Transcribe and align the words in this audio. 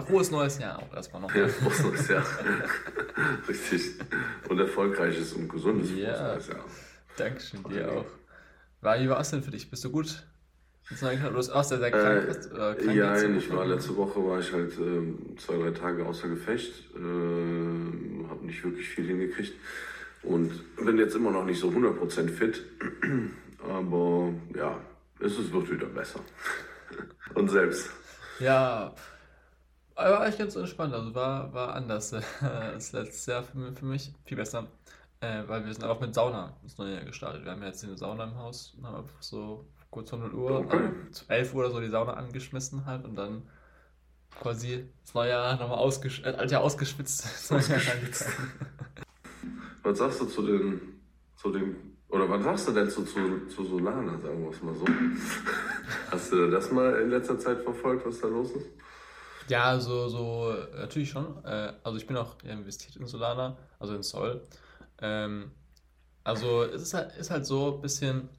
Frohes 0.00 0.30
neues 0.30 0.58
Jahr 0.58 0.78
auch 0.78 0.94
erstmal 0.94 1.20
noch. 1.20 1.34
Ja, 1.34 1.46
frohes 1.48 1.82
neues 1.82 2.08
Jahr. 2.08 2.24
Richtig. 3.48 3.90
Und 4.48 4.58
erfolgreiches 4.58 5.34
und 5.34 5.50
gesundes 5.50 5.90
ja. 5.94 6.28
neues 6.28 6.48
Jahr. 6.48 6.64
Dankeschön, 7.18 7.62
dir 7.64 7.92
auch. 7.92 8.06
War, 8.80 8.98
wie 8.98 9.08
war 9.10 9.20
es 9.20 9.30
denn 9.30 9.42
für 9.42 9.50
dich? 9.50 9.68
Bist 9.68 9.84
du 9.84 9.90
gut? 9.90 10.24
Du 10.88 11.06
hast 11.36 11.50
auch 11.50 11.62
sehr, 11.62 11.78
sehr 11.78 11.90
krank. 11.90 12.26
Äh, 12.26 12.74
krank 12.82 12.96
ja, 12.96 13.22
ich 13.22 13.52
war 13.52 13.66
letzte 13.66 13.94
Woche 13.94 14.26
war 14.26 14.40
ich 14.40 14.50
halt 14.50 14.72
äh, 14.78 15.36
zwei, 15.36 15.58
drei 15.58 15.72
Tage 15.72 16.06
außer 16.06 16.28
Gefecht. 16.28 16.72
Äh, 16.96 16.98
habe 16.98 18.46
nicht 18.46 18.64
wirklich 18.64 18.88
viel 18.88 19.06
hingekriegt. 19.06 19.52
Und 20.22 20.52
bin 20.82 20.96
jetzt 20.96 21.14
immer 21.16 21.32
noch 21.32 21.44
nicht 21.44 21.60
so 21.60 21.68
100% 21.68 22.30
fit. 22.30 22.62
Aber 23.68 24.32
ja, 24.56 24.80
es 25.20 25.52
wird 25.52 25.70
wieder 25.70 25.86
besser. 25.86 26.20
Und 27.34 27.50
selbst. 27.50 27.90
Ja, 28.40 28.94
war 30.10 30.20
eigentlich 30.20 30.38
ganz 30.38 30.56
entspannt. 30.56 30.94
Also 30.94 31.14
war, 31.14 31.52
war 31.52 31.74
anders. 31.74 32.12
Das 32.40 32.92
letzte 32.92 33.30
Jahr 33.32 33.42
für, 33.42 33.72
für 33.72 33.84
mich 33.84 34.12
viel 34.24 34.36
besser. 34.36 34.66
Äh, 35.20 35.44
weil 35.46 35.64
wir 35.64 35.72
sind 35.72 35.84
auch 35.84 36.00
mit 36.00 36.14
Sauna 36.14 36.56
ins 36.62 36.78
neue 36.78 36.94
Jahr 36.94 37.04
gestartet. 37.04 37.44
Wir 37.44 37.52
haben 37.52 37.62
jetzt 37.62 37.84
eine 37.84 37.96
Sauna 37.96 38.24
im 38.24 38.34
Haus 38.36 38.76
haben 38.82 38.96
einfach 38.96 39.22
so 39.22 39.64
kurz 39.90 40.10
vor 40.10 40.18
0 40.18 40.34
Uhr, 40.34 40.58
okay. 40.58 40.90
also 41.06 41.24
11 41.28 41.54
Uhr 41.54 41.60
oder 41.60 41.70
so 41.70 41.80
die 41.80 41.90
Sauna 41.90 42.14
angeschmissen 42.14 42.86
halt 42.86 43.04
und 43.04 43.14
dann 43.14 43.42
quasi 44.40 44.86
das 45.02 45.14
neue 45.14 45.30
Jahr 45.30 45.56
nochmal 45.56 45.78
ausgesch 45.78 46.22
äh, 46.24 46.46
Jahr 46.48 46.62
ausgeschwitzt. 46.62 47.24
Was 49.84 49.98
sagst 49.98 50.20
du 50.20 50.26
zu 50.26 50.46
den, 50.46 50.80
zu 51.36 51.50
den, 51.50 51.76
oder 52.08 52.28
was 52.28 52.44
sagst 52.44 52.68
du 52.68 52.72
denn 52.72 52.88
zu, 52.88 53.04
zu, 53.04 53.46
zu 53.48 53.64
Solana, 53.64 54.16
sagen 54.20 54.44
wir 54.44 54.50
es 54.50 54.62
mal 54.62 54.76
so? 54.76 54.84
Hast 56.08 56.30
du 56.30 56.50
das 56.50 56.70
mal 56.70 57.00
in 57.00 57.10
letzter 57.10 57.36
Zeit 57.36 57.62
verfolgt, 57.62 58.06
was 58.06 58.20
da 58.20 58.28
los 58.28 58.52
ist? 58.52 58.70
Ja, 59.52 59.78
so, 59.78 60.08
so 60.08 60.54
natürlich 60.76 61.10
schon. 61.10 61.44
Äh, 61.44 61.74
also 61.84 61.98
ich 61.98 62.06
bin 62.06 62.16
auch 62.16 62.36
investiert 62.42 62.96
in 62.96 63.06
Solana, 63.06 63.58
also 63.78 63.94
in 63.94 64.02
Sol. 64.02 64.40
Ähm, 64.98 65.52
also 66.24 66.62
es 66.62 66.80
ist 66.80 66.94
halt, 66.94 67.14
ist 67.16 67.30
halt 67.30 67.44
so 67.44 67.74
ein 67.74 67.82
bisschen, 67.82 68.30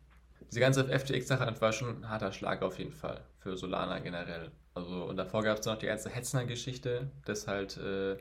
diese 0.50 0.60
ganze 0.60 0.88
FTX-Sache 0.90 1.62
war 1.62 1.72
schon 1.72 1.98
ein 1.98 2.10
harter 2.10 2.32
Schlag 2.32 2.64
auf 2.64 2.80
jeden 2.80 2.94
Fall 2.94 3.22
für 3.38 3.56
Solana 3.56 4.00
generell. 4.00 4.50
Also 4.74 5.04
und 5.04 5.18
davor 5.18 5.44
gab 5.44 5.60
es 5.60 5.66
noch 5.68 5.78
die 5.78 5.86
ganze 5.86 6.10
Hetzner-Geschichte, 6.10 7.12
dass 7.26 7.48
halt 7.48 7.78
äh, 7.78 8.18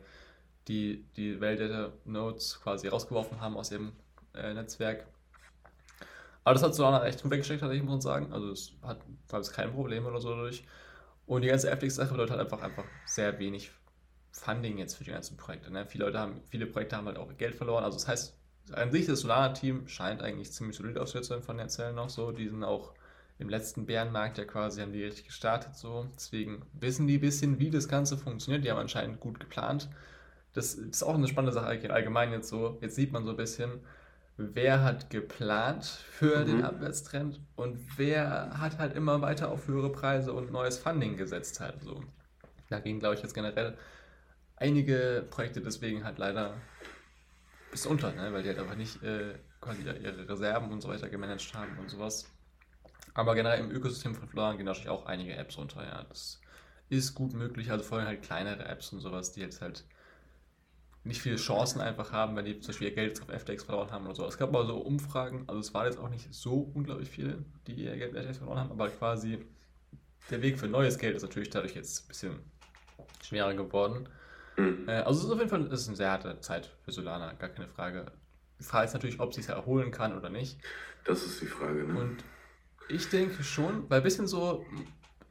die, 0.69 1.07
die 1.17 1.41
Validator 1.41 1.95
Nodes 2.05 2.61
quasi 2.63 2.89
rausgeworfen 2.89 3.41
haben 3.41 3.57
aus 3.57 3.73
ihrem 3.73 3.95
äh, 4.35 4.53
Netzwerk. 4.53 5.07
Aber 6.45 6.53
das 6.53 6.63
hat 6.63 6.75
Solana 6.75 7.07
echt 7.07 7.23
gut 7.23 7.31
weggesteckt, 7.31 7.63
ich 7.63 7.83
muss 7.83 8.05
sagen. 8.05 8.35
Also 8.35 8.51
es 8.51 8.75
hat, 8.83 8.99
gab 9.29 9.41
es 9.41 9.51
kein 9.51 9.73
Problem 9.73 10.05
oder 10.05 10.21
so 10.21 10.29
dadurch. 10.29 10.63
Und 11.27 11.43
die 11.43 11.49
ganze 11.49 11.71
FTX-Sache 11.71 12.11
bedeutet 12.11 12.37
halt 12.37 12.41
einfach, 12.41 12.63
einfach 12.63 12.85
sehr 13.07 13.39
wenig 13.39 13.71
Funding 14.33 14.79
jetzt 14.79 14.95
für 14.95 15.05
die 15.05 15.11
ganzen 15.11 15.37
Projekte. 15.37 15.71
Ne? 15.71 15.87
Viele 15.87 16.07
Leute 16.07 16.19
haben, 16.19 16.41
viele 16.49 16.67
Projekte 16.67 16.97
haben 16.97 17.07
halt 17.07 17.19
auch 17.19 17.37
Geld 17.37 17.55
verloren. 17.55 17.85
Also 17.85 17.99
das 17.99 18.09
heißt, 18.09 18.37
an 18.73 18.91
sich 18.91 19.07
das 19.07 19.21
Solana-Team 19.21 19.89
scheint 19.89 20.23
eigentlich 20.23 20.53
ziemlich 20.53 20.77
solid 20.77 20.99
ausgesetzt 20.99 21.45
von 21.45 21.59
den 21.59 21.69
Zellen 21.69 21.97
noch 21.97 22.09
so. 22.09 22.33
Die 22.33 22.49
sind 22.49 22.65
auch 22.65 22.93
im 23.39 23.49
letzten 23.49 23.87
Bärenmarkt 23.87 24.39
ja 24.39 24.45
quasi, 24.45 24.81
haben 24.81 24.93
die 24.93 25.05
richtig 25.05 25.27
gestartet 25.27 25.75
so. 25.77 26.07
Deswegen 26.15 26.63
wissen 26.73 27.07
die 27.07 27.19
ein 27.19 27.21
bisschen, 27.21 27.59
wie 27.59 27.71
das 27.71 27.89
Ganze 27.89 28.17
funktioniert. 28.17 28.65
Die 28.65 28.71
haben 28.71 28.79
anscheinend 28.79 29.21
gut 29.21 29.41
geplant. 29.41 29.89
Das 30.55 30.75
ist 30.75 31.03
auch 31.03 31.15
eine 31.15 31.29
spannende 31.29 31.53
Sache 31.53 31.91
allgemein 31.93 32.33
jetzt 32.33 32.49
so. 32.49 32.79
Jetzt 32.81 32.95
sieht 32.95 33.13
man 33.13 33.25
so 33.25 33.31
ein 33.31 33.37
bisschen, 33.37 33.81
wer 34.37 34.83
hat 34.83 35.11
geplant 35.11 35.85
für 35.85 36.41
mhm. 36.41 36.47
den 36.47 36.65
Abwärtstrend 36.65 37.41
und 37.57 37.79
wer 37.97 38.59
hat 38.59 38.79
halt 38.79 38.95
immer 38.95 39.21
weiter 39.21 39.51
auf 39.51 39.69
höhere 39.69 39.93
Preise 39.93 40.33
und 40.33 40.51
neues 40.51 40.79
Funding 40.79 41.17
gesetzt 41.17 41.61
halt 41.61 41.83
so. 41.83 42.03
Da 42.71 42.81
gehen, 42.81 42.99
glaube 42.99 43.15
ich, 43.17 43.23
jetzt 43.23 43.35
generell 43.35 43.77
einige 44.57 45.27
Projekte 45.31 45.61
deswegen 45.61 46.05
halt 46.05 46.19
leider 46.19 46.55
bis 47.71 47.87
unter, 47.87 48.13
ne? 48.13 48.33
weil 48.33 48.43
die 48.43 48.49
halt 48.49 48.59
einfach 48.59 48.77
nicht 48.77 49.03
äh, 49.03 49.35
quasi 49.61 49.83
ihre 49.83 50.29
Reserven 50.29 50.73
und 50.73 50.81
so 50.81 50.89
weiter 50.89 51.09
gemanagt 51.09 51.53
haben 51.55 51.79
und 51.79 51.91
sowas. 51.91 52.31
Aber 53.15 53.35
generell 53.35 53.61
im 53.61 53.71
Ökosystem 53.71 54.15
von 54.15 54.29
Florian 54.29 54.57
gehen 54.57 54.67
natürlich 54.67 54.89
auch 54.89 55.07
einige 55.07 55.35
Apps 55.35 55.59
runter, 55.59 55.85
ja. 55.85 56.05
Das 56.09 56.41
ist 56.89 57.15
gut 57.15 57.35
möglich, 57.35 57.71
also 57.71 57.85
vor 57.85 57.99
allem 57.99 58.07
halt 58.07 58.23
kleinere 58.23 58.65
Apps 58.65 58.93
und 58.93 59.01
sowas, 59.01 59.33
die 59.33 59.41
jetzt 59.41 59.61
halt 59.61 59.85
nicht 61.05 61.21
viele 61.21 61.37
Chancen 61.37 61.81
einfach 61.81 62.13
haben, 62.13 62.37
wenn 62.37 62.45
die 62.45 62.61
zum 62.61 62.69
Beispiel 62.69 62.89
ihr 62.89 62.95
Geld 62.95 63.21
auf 63.21 63.29
FTX 63.29 63.65
verloren 63.65 63.91
haben 63.91 64.05
oder 64.07 64.15
so. 64.15 64.27
Es 64.27 64.39
gab 64.39 64.53
mal 64.53 64.67
so 64.67 64.79
Umfragen, 64.79 65.45
also 65.49 65.61
es 65.61 65.75
waren 65.75 65.87
jetzt 65.87 65.99
auch 65.99 66.09
nicht 66.09 66.33
so 66.33 66.71
unglaublich 66.75 67.09
viele, 67.09 67.45
die 67.67 67.75
ihr 67.75 67.97
Geld 67.97 68.17
auf 68.17 68.23
FTX 68.23 68.39
verloren 68.39 68.59
haben, 68.59 68.71
aber 68.71 68.89
quasi 68.89 69.45
der 70.31 70.43
Weg 70.43 70.59
für 70.59 70.69
neues 70.69 70.99
Geld 70.99 71.17
ist 71.17 71.23
natürlich 71.23 71.51
dadurch 71.51 71.75
jetzt 71.75 72.05
ein 72.05 72.09
bisschen 72.09 72.39
schwerer 73.23 73.55
geworden. 73.55 74.09
Mhm. 74.57 74.89
Äh, 74.89 74.93
also 74.93 75.21
es 75.21 75.27
ist 75.27 75.33
auf 75.33 75.39
jeden 75.39 75.51
Fall 75.51 75.67
ist 75.67 75.89
eine 75.89 75.97
sehr 75.97 76.11
harte 76.11 76.41
Zeit 76.41 76.71
für 76.85 76.93
Solana, 76.93 77.33
gar 77.33 77.49
keine 77.49 77.69
Frage. 77.69 78.13
Die 78.61 78.65
Frage 78.65 78.87
ist 78.87 78.93
natürlich, 78.93 79.19
ob 79.19 79.35
sie 79.35 79.41
es 79.41 79.49
erholen 79.49 79.91
kann 79.91 80.17
oder 80.17 80.31
nicht. 80.31 80.61
Das 81.05 81.25
ist 81.25 81.41
die 81.41 81.47
Frage, 81.47 81.85
ne? 81.85 81.99
Und 81.99 82.25
ich 82.89 83.09
denke 83.09 83.43
schon, 83.43 83.89
weil 83.91 83.99
ein 83.99 84.05
bisschen 84.05 84.27
so, 84.27 84.65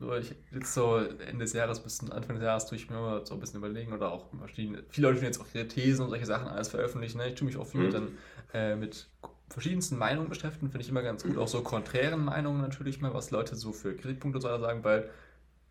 so 0.02 0.16
ich 0.16 0.34
jetzt 0.52 0.74
so 0.74 0.98
Ende 0.98 1.46
des 1.46 1.54
Jahres 1.54 1.80
bis 1.80 2.02
Anfang 2.10 2.36
des 2.36 2.44
Jahres 2.44 2.66
tue 2.66 2.76
ich 2.76 2.90
mir 2.90 2.98
immer 2.98 3.24
so 3.24 3.36
ein 3.36 3.40
bisschen 3.40 3.60
überlegen 3.60 3.94
oder 3.94 4.12
auch 4.12 4.26
verschiedene, 4.38 4.84
viele 4.90 5.08
Leute 5.08 5.20
tun 5.20 5.28
jetzt 5.28 5.40
auch 5.40 5.46
ihre 5.54 5.68
Thesen 5.68 6.04
und 6.04 6.10
solche 6.10 6.26
Sachen 6.26 6.48
alles 6.48 6.70
veröffentlichen. 6.70 7.20
Ne? 7.20 7.30
Ich 7.30 7.36
tue 7.36 7.46
mich 7.46 7.56
auch 7.56 7.68
viel 7.68 7.82
mhm. 7.82 7.86
mit, 7.86 7.94
dann, 7.94 8.18
äh, 8.54 8.76
mit 8.76 9.08
verschiedensten 9.50 9.98
Meinungen 9.98 10.28
beschäftigen, 10.28 10.72
finde 10.72 10.84
ich 10.84 10.90
immer 10.90 11.04
ganz 11.04 11.24
gut. 11.24 11.38
Auch 11.38 11.48
so 11.48 11.62
konträren 11.62 12.26
Meinungen 12.26 12.62
natürlich 12.62 13.00
mal, 13.00 13.14
was 13.14 13.30
Leute 13.30 13.56
so 13.56 13.74
für 13.74 13.96
Kritikpunkte 13.96 14.42
sagen, 14.42 14.84
weil 14.84 15.08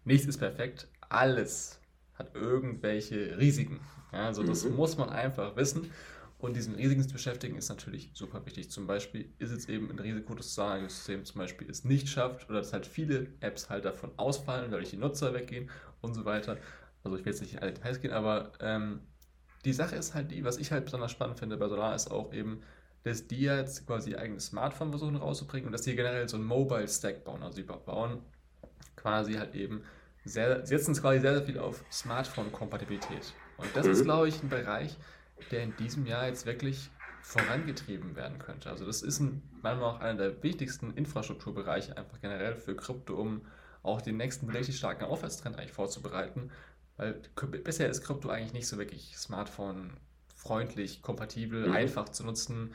nichts 0.04 0.28
ist 0.28 0.38
perfekt. 0.38 0.86
Alles 1.08 1.80
hat 2.14 2.36
irgendwelche 2.36 3.36
Risiken. 3.36 3.80
Ja, 4.12 4.26
also 4.26 4.44
das 4.44 4.64
mhm. 4.64 4.76
muss 4.76 4.96
man 4.96 5.08
einfach 5.08 5.56
wissen. 5.56 5.90
Und 6.40 6.56
diesen 6.56 6.74
Risiken 6.74 7.02
zu 7.02 7.12
beschäftigen 7.12 7.56
ist 7.56 7.68
natürlich 7.68 8.10
super 8.14 8.44
wichtig. 8.46 8.70
Zum 8.70 8.86
Beispiel 8.86 9.30
ist 9.38 9.50
es 9.50 9.68
eben 9.68 9.90
ein 9.90 9.98
Risiko, 9.98 10.34
dass 10.34 10.46
das 10.46 10.54
Zahlungssystem 10.54 11.24
zum 11.24 11.38
Beispiel 11.38 11.68
es 11.68 11.84
nicht 11.84 12.08
schafft 12.08 12.48
oder 12.48 12.60
dass 12.60 12.72
halt 12.72 12.86
viele 12.86 13.28
Apps 13.40 13.68
halt 13.68 13.84
davon 13.84 14.10
ausfallen, 14.16 14.70
dadurch 14.70 14.90
die 14.90 14.96
Nutzer 14.96 15.34
weggehen 15.34 15.68
und 16.00 16.14
so 16.14 16.24
weiter. 16.24 16.56
Also 17.04 17.18
ich 17.18 17.24
will 17.24 17.32
jetzt 17.32 17.42
nicht 17.42 17.54
in 17.54 17.58
alle 17.58 17.74
Details 17.74 18.00
gehen, 18.00 18.12
aber 18.12 18.52
ähm, 18.60 19.00
die 19.66 19.74
Sache 19.74 19.96
ist 19.96 20.14
halt 20.14 20.30
die, 20.30 20.42
was 20.42 20.56
ich 20.56 20.72
halt 20.72 20.86
besonders 20.86 21.10
spannend 21.10 21.38
finde 21.38 21.58
bei 21.58 21.68
Solar, 21.68 21.94
ist 21.94 22.10
auch 22.10 22.32
eben, 22.32 22.62
dass 23.02 23.26
die 23.26 23.40
jetzt 23.40 23.86
quasi 23.86 24.12
ihr 24.12 24.18
eigenes 24.18 24.46
Smartphone 24.46 24.90
versuchen 24.90 25.16
rauszubringen 25.16 25.66
und 25.66 25.72
dass 25.72 25.82
die 25.82 25.94
generell 25.94 26.26
so 26.26 26.38
einen 26.38 26.46
Mobile 26.46 26.88
Stack 26.88 27.24
bauen. 27.24 27.42
Also 27.42 27.56
die 27.56 27.62
bauen 27.64 28.22
quasi 28.96 29.34
halt 29.34 29.54
eben 29.54 29.82
sehr, 30.24 30.64
setzen 30.66 30.92
es 30.92 31.02
quasi 31.02 31.20
sehr, 31.20 31.34
sehr 31.34 31.42
viel 31.44 31.58
auf 31.58 31.84
Smartphone-Kompatibilität. 31.90 33.34
Und 33.58 33.68
das 33.74 33.86
mhm. 33.86 33.92
ist, 33.92 34.04
glaube 34.04 34.28
ich, 34.28 34.42
ein 34.42 34.48
Bereich, 34.48 34.96
der 35.50 35.62
in 35.62 35.76
diesem 35.76 36.06
Jahr 36.06 36.26
jetzt 36.26 36.46
wirklich 36.46 36.90
vorangetrieben 37.22 38.16
werden 38.16 38.38
könnte. 38.38 38.70
Also 38.70 38.86
das 38.86 39.02
ist 39.02 39.20
ein, 39.20 39.42
meiner 39.62 39.76
Meinung 39.76 39.94
nach 39.94 40.00
einer 40.00 40.18
der 40.18 40.42
wichtigsten 40.42 40.92
Infrastrukturbereiche 40.92 41.96
einfach 41.96 42.20
generell 42.20 42.56
für 42.56 42.74
Krypto, 42.74 43.14
um 43.14 43.42
auch 43.82 44.00
den 44.02 44.16
nächsten 44.16 44.48
richtig 44.50 44.76
starken 44.76 45.04
Aufwärtstrend 45.04 45.56
eigentlich 45.56 45.72
vorzubereiten. 45.72 46.50
Weil 46.96 47.20
bisher 47.64 47.88
ist 47.88 48.02
Krypto 48.02 48.28
eigentlich 48.28 48.52
nicht 48.52 48.66
so 48.66 48.78
wirklich 48.78 49.16
Smartphone-freundlich, 49.16 51.02
kompatibel, 51.02 51.68
mhm. 51.68 51.72
einfach 51.72 52.08
zu 52.08 52.24
nutzen. 52.24 52.74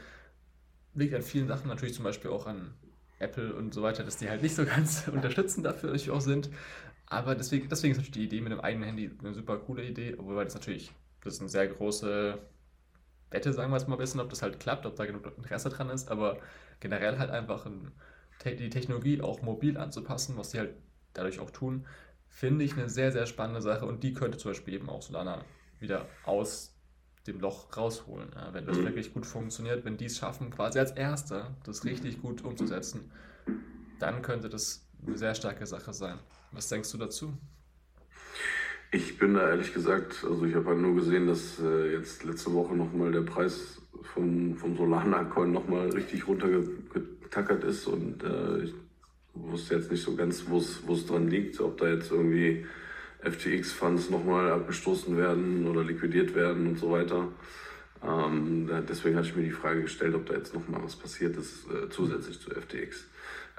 Liegt 0.93 1.13
an 1.13 1.21
vielen 1.21 1.47
Sachen 1.47 1.67
natürlich 1.67 1.95
zum 1.95 2.05
Beispiel 2.05 2.31
auch 2.31 2.47
an 2.47 2.73
Apple 3.19 3.53
und 3.53 3.73
so 3.73 3.81
weiter, 3.81 4.03
dass 4.03 4.17
die 4.17 4.29
halt 4.29 4.41
nicht 4.41 4.55
so 4.55 4.65
ganz 4.65 5.07
unterstützend 5.11 5.65
dafür 5.65 5.89
natürlich 5.89 6.11
auch 6.11 6.21
sind. 6.21 6.49
Aber 7.07 7.35
deswegen, 7.35 7.69
deswegen 7.69 7.91
ist 7.91 7.97
natürlich 7.97 8.13
die 8.13 8.23
Idee 8.23 8.41
mit 8.41 8.51
dem 8.51 8.61
eigenen 8.61 8.87
Handy 8.87 9.11
eine 9.19 9.33
super 9.33 9.57
coole 9.57 9.83
Idee, 9.83 10.15
obwohl 10.17 10.43
das 10.43 10.55
natürlich, 10.55 10.91
das 11.23 11.35
ist 11.35 11.39
eine 11.41 11.49
sehr 11.49 11.67
große 11.67 12.39
Wette, 13.31 13.53
sagen 13.53 13.71
wir 13.71 13.77
es 13.77 13.87
mal 13.87 13.95
ein 13.95 13.99
bisschen, 13.99 14.19
ob 14.19 14.29
das 14.29 14.41
halt 14.41 14.59
klappt, 14.59 14.85
ob 14.85 14.95
da 14.95 15.05
genug 15.05 15.25
Interesse 15.37 15.69
dran 15.69 15.89
ist, 15.89 16.09
aber 16.09 16.37
generell 16.79 17.17
halt 17.17 17.31
einfach 17.31 17.65
ein, 17.65 17.91
die 18.45 18.69
Technologie 18.69 19.21
auch 19.21 19.41
mobil 19.41 19.77
anzupassen, 19.77 20.37
was 20.37 20.51
die 20.51 20.59
halt 20.59 20.75
dadurch 21.13 21.39
auch 21.39 21.51
tun, 21.51 21.85
finde 22.27 22.65
ich 22.65 22.73
eine 22.73 22.89
sehr, 22.89 23.11
sehr 23.11 23.25
spannende 23.25 23.61
Sache 23.61 23.85
und 23.85 24.03
die 24.03 24.13
könnte 24.13 24.37
zum 24.37 24.51
Beispiel 24.51 24.75
eben 24.75 24.89
auch 24.89 25.01
Solana 25.01 25.43
wieder 25.79 26.05
aus 26.25 26.75
dem 27.27 27.39
Loch 27.39 27.75
rausholen, 27.75 28.29
ja, 28.35 28.53
wenn 28.53 28.65
das 28.65 28.77
mhm. 28.77 28.83
wirklich 28.83 29.13
gut 29.13 29.25
funktioniert, 29.25 29.83
wenn 29.83 29.97
die 29.97 30.05
es 30.05 30.17
schaffen, 30.17 30.51
quasi 30.51 30.77
als 30.77 30.91
Erster 30.91 31.55
das 31.63 31.83
richtig 31.83 32.21
gut 32.21 32.43
umzusetzen, 32.43 33.11
dann 33.99 34.21
könnte 34.21 34.49
das 34.49 34.85
eine 35.05 35.17
sehr 35.17 35.33
starke 35.33 35.65
Sache 35.65 35.93
sein. 35.93 36.19
Was 36.51 36.69
denkst 36.69 36.91
du 36.91 36.97
dazu? 36.97 37.37
Ich 38.91 39.17
bin 39.17 39.33
da 39.33 39.49
ehrlich 39.49 39.73
gesagt, 39.73 40.23
also 40.27 40.45
ich 40.45 40.55
habe 40.55 40.67
halt 40.67 40.79
nur 40.79 40.95
gesehen, 40.95 41.27
dass 41.27 41.59
äh, 41.59 41.93
jetzt 41.93 42.23
letzte 42.23 42.53
Woche 42.53 42.75
nochmal 42.75 43.11
der 43.11 43.21
Preis 43.21 43.81
vom, 44.13 44.55
vom 44.55 44.77
Solana-Coin 44.77 45.51
nochmal 45.51 45.89
richtig 45.89 46.27
runtergetackert 46.27 47.63
ist 47.63 47.87
und 47.87 48.23
äh, 48.23 48.63
ich 48.63 48.73
wusste 49.33 49.75
jetzt 49.75 49.91
nicht 49.91 50.03
so 50.03 50.15
ganz, 50.15 50.45
wo 50.47 50.57
es 50.57 51.05
dran 51.05 51.27
liegt, 51.29 51.59
ob 51.59 51.77
da 51.77 51.89
jetzt 51.89 52.11
irgendwie 52.11 52.65
FTX-Funds 53.21 54.09
nochmal 54.09 54.51
abgestoßen 54.51 55.17
werden 55.17 55.67
oder 55.67 55.83
liquidiert 55.83 56.35
werden 56.35 56.67
und 56.67 56.79
so 56.79 56.91
weiter. 56.91 57.27
Ähm, 58.03 58.69
deswegen 58.87 59.17
hatte 59.17 59.27
ich 59.27 59.35
mir 59.35 59.43
die 59.43 59.51
Frage 59.51 59.81
gestellt, 59.81 60.15
ob 60.15 60.25
da 60.27 60.35
jetzt 60.35 60.53
nochmal 60.53 60.83
was 60.83 60.95
passiert 60.95 61.35
ist, 61.37 61.65
äh, 61.71 61.89
zusätzlich 61.89 62.39
zu 62.39 62.51
FTX. 62.51 63.07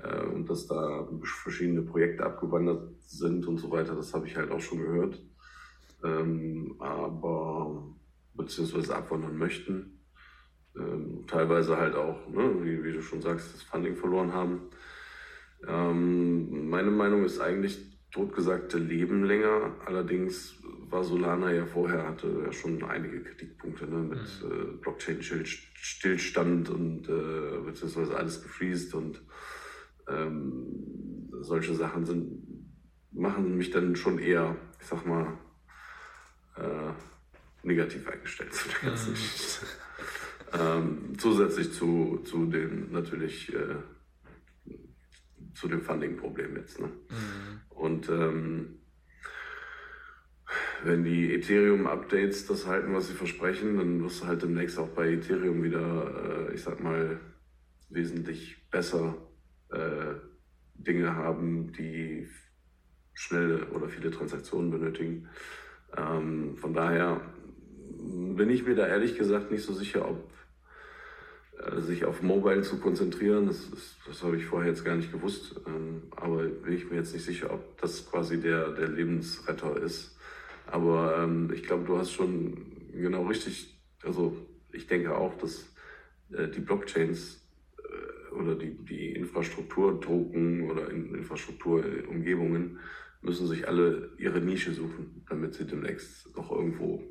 Äh, 0.06 0.26
und 0.26 0.48
dass 0.48 0.66
da 0.66 1.08
verschiedene 1.22 1.82
Projekte 1.82 2.24
abgewandert 2.24 2.88
sind 3.00 3.46
und 3.46 3.58
so 3.58 3.70
weiter, 3.70 3.94
das 3.94 4.14
habe 4.14 4.26
ich 4.26 4.36
halt 4.36 4.50
auch 4.50 4.60
schon 4.60 4.78
gehört. 4.78 5.22
ähm, 6.04 6.76
aber 6.78 7.94
beziehungsweise 8.34 8.94
abwandern 8.94 9.36
möchten. 9.36 10.00
Ähm, 10.76 11.24
teilweise 11.26 11.78
halt 11.78 11.94
auch, 11.94 12.28
ne, 12.28 12.54
wie, 12.62 12.84
wie, 12.84 12.92
du 12.92 13.00
schon 13.00 13.22
sagst, 13.22 13.54
das 13.54 13.62
Funding 13.62 13.96
verloren 13.96 14.32
haben. 14.32 14.68
Ähm, 15.66 16.68
meine 16.68 16.90
Meinung 16.90 17.24
ist 17.24 17.40
eigentlich, 17.40 17.78
totgesagte 18.12 18.78
leben 18.78 19.24
länger. 19.24 19.74
Allerdings 19.84 20.62
war 20.88 21.04
Solana 21.04 21.52
ja 21.52 21.66
vorher, 21.66 22.06
hatte 22.06 22.44
ja 22.44 22.52
schon 22.52 22.82
einige 22.84 23.22
Kritikpunkte 23.22 23.86
ne, 23.86 23.98
mit 23.98 24.18
mhm. 24.18 24.52
äh, 24.52 24.76
Blockchain-Stillstand 24.80 26.70
und 26.70 27.08
äh, 27.08 27.58
beziehungsweise 27.64 28.16
alles 28.16 28.42
gefriest 28.42 28.94
und 28.94 29.22
ähm, 30.08 31.28
solche 31.40 31.74
Sachen 31.74 32.04
sind, 32.04 32.42
machen 33.12 33.56
mich 33.56 33.70
dann 33.70 33.96
schon 33.96 34.18
eher, 34.18 34.56
ich 34.80 34.86
sag 34.86 35.06
mal, 35.06 35.38
äh, 36.56 36.92
negativ 37.62 38.06
eingestellt 38.08 38.54
zu 38.54 38.68
der 38.68 38.90
ganzen 38.90 39.10
mhm. 39.10 39.14
Geschichte. 39.14 39.66
Ähm, 40.52 41.12
zusätzlich 41.18 41.72
zu, 41.72 42.20
zu 42.24 42.46
den 42.46 42.92
natürlich 42.92 43.52
äh, 43.52 43.76
zu 45.54 45.68
dem 45.68 45.82
Funding-Problem 45.82 46.56
jetzt. 46.56 46.80
Ne? 46.80 46.86
Mhm. 46.86 47.60
Und 47.70 48.08
ähm, 48.08 48.78
wenn 50.84 51.02
die 51.02 51.34
Ethereum-Updates 51.34 52.46
das 52.46 52.66
halten, 52.66 52.94
was 52.94 53.08
sie 53.08 53.14
versprechen, 53.14 53.76
dann 53.78 54.02
wirst 54.02 54.22
du 54.22 54.26
halt 54.26 54.42
demnächst 54.42 54.78
auch 54.78 54.88
bei 54.88 55.12
Ethereum 55.12 55.62
wieder, 55.62 56.48
äh, 56.50 56.54
ich 56.54 56.62
sag 56.62 56.80
mal, 56.80 57.18
wesentlich 57.88 58.68
besser 58.70 59.16
äh, 59.70 60.14
Dinge 60.74 61.14
haben, 61.14 61.72
die 61.72 62.28
schnelle 63.14 63.66
oder 63.68 63.88
viele 63.88 64.10
Transaktionen 64.10 64.70
benötigen. 64.70 65.28
Ähm, 65.96 66.56
von 66.56 66.74
daher 66.74 67.20
bin 68.36 68.50
ich 68.50 68.66
mir 68.66 68.74
da 68.74 68.86
ehrlich 68.86 69.16
gesagt 69.16 69.50
nicht 69.50 69.64
so 69.64 69.72
sicher, 69.72 70.08
ob 70.08 70.30
äh, 71.58 71.80
sich 71.80 72.04
auf 72.04 72.22
Mobile 72.22 72.62
zu 72.62 72.78
konzentrieren, 72.78 73.46
das, 73.46 73.70
das, 73.70 73.96
das 74.06 74.22
habe 74.22 74.36
ich 74.36 74.44
vorher 74.44 74.70
jetzt 74.70 74.84
gar 74.84 74.96
nicht 74.96 75.10
gewusst, 75.10 75.60
ähm, 75.66 76.02
aber 76.14 76.42
bin 76.44 76.74
ich 76.74 76.90
mir 76.90 76.96
jetzt 76.96 77.14
nicht 77.14 77.24
sicher, 77.24 77.52
ob 77.52 77.80
das 77.80 78.08
quasi 78.10 78.38
der, 78.38 78.70
der 78.72 78.88
Lebensretter 78.88 79.76
ist. 79.80 80.16
Aber 80.66 81.16
ähm, 81.18 81.50
ich 81.54 81.62
glaube, 81.62 81.84
du 81.84 81.96
hast 81.96 82.12
schon 82.12 82.90
genau 82.92 83.24
richtig, 83.24 83.80
also 84.02 84.36
ich 84.72 84.86
denke 84.86 85.16
auch, 85.16 85.36
dass 85.38 85.66
äh, 86.32 86.48
die 86.48 86.60
Blockchains 86.60 87.45
oder 88.36 88.54
die, 88.54 88.76
die 88.84 89.12
Infrastrukturdrucken 89.12 90.70
oder 90.70 90.90
in, 90.90 91.14
Infrastrukturumgebungen 91.14 92.78
müssen 93.22 93.46
sich 93.46 93.66
alle 93.66 94.10
ihre 94.18 94.40
Nische 94.40 94.72
suchen, 94.72 95.24
damit 95.28 95.54
sie 95.54 95.66
demnächst 95.66 96.34
noch 96.36 96.50
irgendwo 96.50 97.02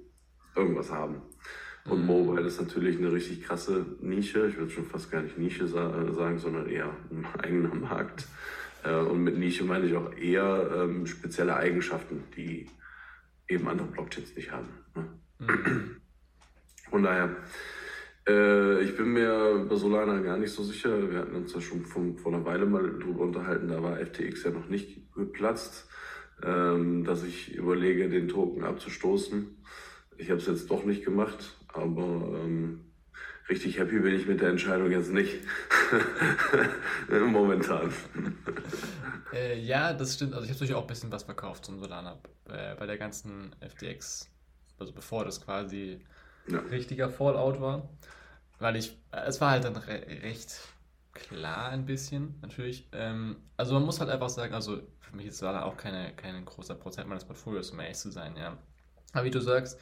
irgendwas 0.56 0.92
haben. 0.92 1.22
Und 1.86 2.02
mhm. 2.02 2.08
Mobile 2.08 2.48
ist 2.48 2.60
natürlich 2.60 2.98
eine 2.98 3.12
richtig 3.12 3.44
krasse 3.44 3.86
Nische. 4.02 4.48
Ich 4.48 4.58
würde 4.58 4.72
schon 4.72 4.86
fast 4.86 5.12
gar 5.12 5.22
nicht 5.22 5.38
Nische 5.38 5.68
sagen, 5.68 6.40
sondern 6.40 6.68
eher 6.68 6.96
ein 7.12 7.26
eigener 7.40 7.76
Markt. 7.76 8.28
Äh, 8.84 8.96
und 8.96 9.24
mit 9.24 9.38
Nische 9.38 9.64
meine 9.64 9.86
ich 9.86 9.96
auch 9.96 10.16
eher 10.16 10.72
ähm, 10.76 11.06
spezielle 11.06 11.56
Eigenschaften, 11.56 12.24
die 12.36 12.68
eben 13.48 13.68
andere 13.68 13.88
Blockchains 13.88 14.36
nicht 14.36 14.52
haben. 14.52 14.70
Ne? 14.96 15.08
Mhm. 15.40 15.98
Von 16.90 17.04
daher, 17.04 17.36
äh, 18.28 18.82
ich 18.82 18.96
bin 18.98 19.14
mir 19.14 19.66
bei 19.70 19.76
Solana 19.76 20.20
gar 20.20 20.38
nicht 20.38 20.52
so 20.52 20.64
sicher. 20.64 21.12
Wir 21.12 21.20
hatten 21.20 21.36
uns 21.36 21.54
ja 21.54 21.62
schon 21.62 21.86
von, 21.86 22.18
vor 22.18 22.34
einer 22.34 22.46
Weile 22.46 22.66
mal 22.66 23.00
drüber 23.00 23.22
unterhalten, 23.22 23.68
da 23.68 23.82
war 23.82 23.98
FTX 23.98 24.44
ja 24.44 24.52
noch 24.52 24.68
nicht 24.68 25.14
geplatzt, 25.14 25.88
ähm, 26.44 27.04
dass 27.04 27.24
ich 27.24 27.54
überlege, 27.54 28.10
den 28.10 28.28
Token 28.28 28.64
abzustoßen. 28.64 29.64
Ich 30.18 30.30
habe 30.30 30.40
es 30.40 30.48
jetzt 30.48 30.72
doch 30.72 30.86
nicht 30.86 31.04
gemacht, 31.04 31.58
aber 31.68 32.40
ähm, 32.44 32.86
richtig 33.50 33.78
happy 33.78 34.00
bin 34.00 34.16
ich 34.16 34.28
mit 34.28 34.42
der 34.42 34.50
Entscheidung 34.50 34.92
jetzt 34.92 35.12
nicht. 35.12 35.36
Momentan. 37.10 37.92
Äh, 39.34 39.60
ja, 39.60 39.92
das 39.92 40.14
stimmt. 40.14 40.34
Also 40.34 40.46
ich 40.46 40.52
habe 40.52 40.60
natürlich 40.60 40.76
auch 40.76 40.84
ein 40.84 40.88
bisschen 40.88 41.12
was 41.12 41.24
verkauft 41.24 41.66
zum 41.66 41.80
Solana 41.80 42.20
äh, 42.48 42.76
bei 42.76 42.86
der 42.86 42.98
ganzen 42.98 43.54
FTX, 43.60 44.30
also 44.78 44.94
bevor 44.94 45.26
das 45.26 45.44
quasi 45.44 46.00
ja. 46.48 46.60
richtiger 46.60 47.10
Fallout 47.10 47.62
war. 47.62 47.90
Weil 48.60 48.78
ich, 48.78 48.98
es 49.12 49.42
war 49.42 49.52
halt 49.52 49.66
dann 49.66 49.76
re 49.76 50.06
recht 50.24 50.60
klar 51.14 51.70
ein 51.70 51.86
bisschen, 51.86 52.36
natürlich. 52.42 52.88
Ähm, 52.92 53.38
also 53.58 53.74
man 53.74 53.84
muss 53.84 54.00
halt 54.00 54.10
einfach 54.10 54.30
sagen, 54.30 54.54
also 54.54 54.82
für 55.00 55.16
mich 55.16 55.28
ist 55.28 55.38
Solana 55.38 55.64
auch 55.64 55.78
keine, 55.78 56.14
kein 56.16 56.44
großer 56.46 56.76
Prozent 56.76 57.08
meines 57.08 57.26
Portfolios, 57.26 57.72
um 57.72 57.80
ehrlich 57.80 57.98
zu 57.98 58.12
sein, 58.12 58.36
ja. 58.38 58.58
Aber 59.14 59.26
wie 59.26 59.32
du 59.32 59.40
sagst, 59.40 59.80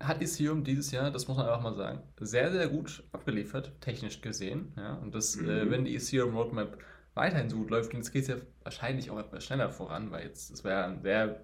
hat 0.00 0.22
Ethereum 0.22 0.62
dieses 0.62 0.92
Jahr, 0.92 1.10
das 1.10 1.26
muss 1.26 1.36
man 1.36 1.46
einfach 1.46 1.62
mal 1.62 1.74
sagen, 1.74 2.02
sehr, 2.20 2.52
sehr 2.52 2.68
gut 2.68 3.02
abgeliefert, 3.12 3.72
technisch 3.80 4.20
gesehen. 4.20 4.72
Ja? 4.76 4.94
Und 4.94 5.14
das, 5.14 5.36
äh, 5.36 5.42
mhm. 5.42 5.48
äh, 5.48 5.70
wenn 5.70 5.84
die 5.84 5.96
Ethereum 5.96 6.36
Roadmap 6.36 6.78
weiterhin 7.14 7.50
so 7.50 7.56
gut 7.56 7.70
läuft, 7.70 7.92
jetzt 7.94 8.12
geht 8.12 8.22
es 8.22 8.28
ja 8.28 8.36
wahrscheinlich 8.62 9.10
auch 9.10 9.18
etwas 9.18 9.44
schneller 9.44 9.70
voran, 9.70 10.12
weil 10.12 10.26
jetzt, 10.26 10.52
das 10.52 10.62
wäre 10.62 10.84
ein 10.84 11.02
sehr 11.02 11.42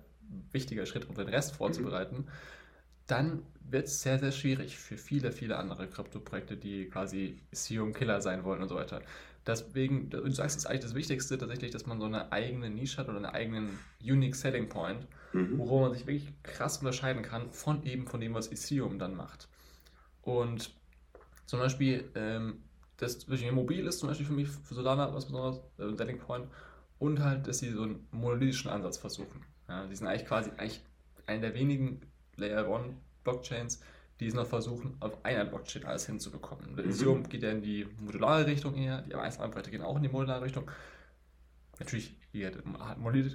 wichtiger 0.52 0.86
Schritt, 0.86 1.08
um 1.08 1.16
den 1.16 1.28
Rest 1.28 1.52
mhm. 1.52 1.56
vorzubereiten, 1.56 2.16
mhm. 2.16 2.28
Dann 3.06 3.42
wird 3.68 3.86
es 3.86 4.02
sehr, 4.02 4.18
sehr 4.18 4.32
schwierig 4.32 4.76
für 4.76 4.96
viele, 4.96 5.32
viele 5.32 5.56
andere 5.56 5.88
Krypto-Projekte, 5.88 6.56
die 6.56 6.86
quasi 6.88 7.40
Ethereum-Killer 7.52 8.20
sein 8.20 8.44
wollen 8.44 8.62
und 8.62 8.68
so 8.68 8.76
weiter. 8.76 9.00
Deswegen, 9.46 10.08
du 10.08 10.30
sagst, 10.30 10.56
es 10.56 10.64
ist 10.64 10.66
eigentlich 10.66 10.82
das 10.82 10.94
Wichtigste 10.94 11.36
tatsächlich, 11.36 11.70
dass 11.70 11.86
man 11.86 12.00
so 12.00 12.06
eine 12.06 12.32
eigene 12.32 12.70
Nische 12.70 12.98
hat 12.98 13.08
oder 13.08 13.18
einen 13.18 13.26
eigenen 13.26 13.78
Unique 14.02 14.36
Selling 14.36 14.68
Point, 14.68 15.06
mhm. 15.32 15.58
worum 15.58 15.82
man 15.82 15.92
sich 15.92 16.06
wirklich 16.06 16.32
krass 16.42 16.78
unterscheiden 16.78 17.22
kann 17.22 17.50
von 17.50 17.84
eben 17.84 18.06
von 18.06 18.20
dem, 18.20 18.32
was 18.32 18.50
Ethereum 18.50 18.98
dann 18.98 19.14
macht. 19.14 19.48
Und 20.22 20.74
zum 21.44 21.58
Beispiel, 21.58 22.10
ähm, 22.14 22.62
das 22.96 23.26
mobil 23.28 23.86
ist 23.86 23.98
zum 23.98 24.08
Beispiel 24.08 24.26
für 24.26 24.32
mich, 24.32 24.48
für 24.48 24.74
Solana 24.74 25.12
was 25.14 25.26
besonderes, 25.26 25.60
äh, 25.78 25.94
Selling 25.94 26.18
Point, 26.18 26.46
und 26.98 27.20
halt, 27.20 27.46
dass 27.46 27.58
sie 27.58 27.70
so 27.70 27.82
einen 27.82 28.06
monolithischen 28.12 28.70
Ansatz 28.70 28.96
versuchen. 28.96 29.44
Ja, 29.68 29.86
die 29.86 29.94
sind 29.94 30.06
eigentlich 30.06 30.26
quasi 30.26 30.50
eigentlich 30.56 30.82
einer 31.26 31.40
der 31.40 31.54
wenigen 31.54 32.00
Layer 32.36 32.66
1 32.66 32.94
Blockchains, 33.22 33.80
die 34.20 34.26
es 34.26 34.34
noch 34.34 34.46
versuchen, 34.46 34.96
auf 35.00 35.24
einer 35.24 35.44
Blockchain 35.44 35.84
alles 35.84 36.06
hinzubekommen. 36.06 36.76
Der 36.76 36.84
Ethereum 36.84 37.20
mhm. 37.20 37.28
geht 37.28 37.42
ja 37.42 37.50
in 37.50 37.62
die 37.62 37.86
modulare 38.00 38.46
Richtung 38.46 38.74
eher, 38.74 39.02
die 39.02 39.14
einzelnen 39.14 39.50
Projekte 39.50 39.70
gehen 39.70 39.82
auch 39.82 39.96
in 39.96 40.02
die 40.02 40.08
modulare 40.08 40.42
Richtung. 40.42 40.70
Natürlich, 41.80 42.16
hier 42.30 42.52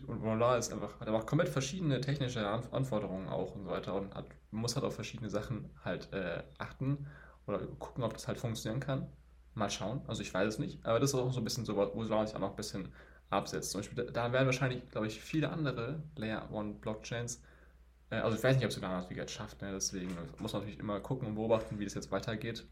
Modular 0.08 0.58
ist 0.58 0.72
einfach, 0.72 1.00
hat 1.00 1.08
aber 1.08 1.26
komplett 1.26 1.50
verschiedene 1.50 2.00
technische 2.00 2.48
Anforderungen 2.48 3.28
auch 3.28 3.56
und 3.56 3.64
so 3.64 3.70
weiter 3.70 3.96
und 3.96 4.16
hat, 4.16 4.28
muss 4.52 4.76
halt 4.76 4.86
auf 4.86 4.96
verschiedene 4.96 5.30
Sachen 5.30 5.70
halt 5.84 6.12
äh, 6.14 6.44
achten 6.58 7.08
oder 7.48 7.60
gucken, 7.80 8.04
ob 8.04 8.14
das 8.14 8.28
halt 8.28 8.38
funktionieren 8.38 8.80
kann. 8.80 9.08
Mal 9.56 9.70
schauen, 9.70 10.02
also 10.08 10.22
ich 10.22 10.34
weiß 10.34 10.48
es 10.48 10.60
nicht, 10.60 10.86
aber 10.86 11.00
das 11.00 11.10
ist 11.10 11.16
auch 11.16 11.34
so 11.34 11.42
ein 11.42 11.44
bisschen 11.44 11.66
so, 11.66 11.76
wo 11.76 12.04
Solana 12.04 12.28
sich 12.28 12.36
auch 12.36 12.40
noch 12.40 12.52
ein 12.52 12.56
bisschen 12.56 12.94
absetzt. 13.30 13.72
Zum 13.72 13.80
Beispiel, 13.80 14.06
da 14.06 14.32
werden 14.32 14.46
wahrscheinlich, 14.46 14.90
glaube 14.90 15.08
ich, 15.08 15.20
viele 15.20 15.50
andere 15.50 16.02
Layer 16.16 16.50
1 16.54 16.80
Blockchains 16.80 17.42
also 18.10 18.38
ich 18.38 18.44
weiß 18.44 18.56
nicht, 18.56 18.66
ob 18.66 18.72
sie 18.72 18.82
damals 18.82 19.10
wie 19.10 19.16
jetzt 19.16 19.32
schafft, 19.32 19.62
ne? 19.62 19.72
deswegen 19.72 20.16
muss 20.40 20.54
man 20.54 20.64
natürlich 20.64 20.80
immer 20.80 21.00
gucken 21.00 21.28
und 21.28 21.36
beobachten, 21.36 21.80
wie 21.80 21.86
das 21.86 21.94
jetzt 21.94 22.12
weitergeht. 22.12 22.66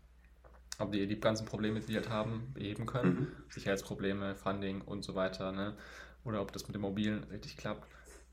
Ob 0.79 0.91
die 0.91 1.07
die 1.07 1.19
ganzen 1.19 1.45
Probleme, 1.45 1.79
die 1.79 1.87
die 1.87 1.95
halt 1.95 2.09
haben, 2.09 2.51
beheben 2.53 2.85
können. 2.85 3.13
Mhm. 3.13 3.27
Sicherheitsprobleme, 3.49 4.35
Funding 4.35 4.81
und 4.81 5.03
so 5.03 5.15
weiter. 5.15 5.51
Ne? 5.51 5.75
Oder 6.23 6.41
ob 6.41 6.51
das 6.51 6.67
mit 6.67 6.75
dem 6.75 6.81
Mobilen 6.81 7.23
richtig 7.25 7.57
klappt. 7.57 7.87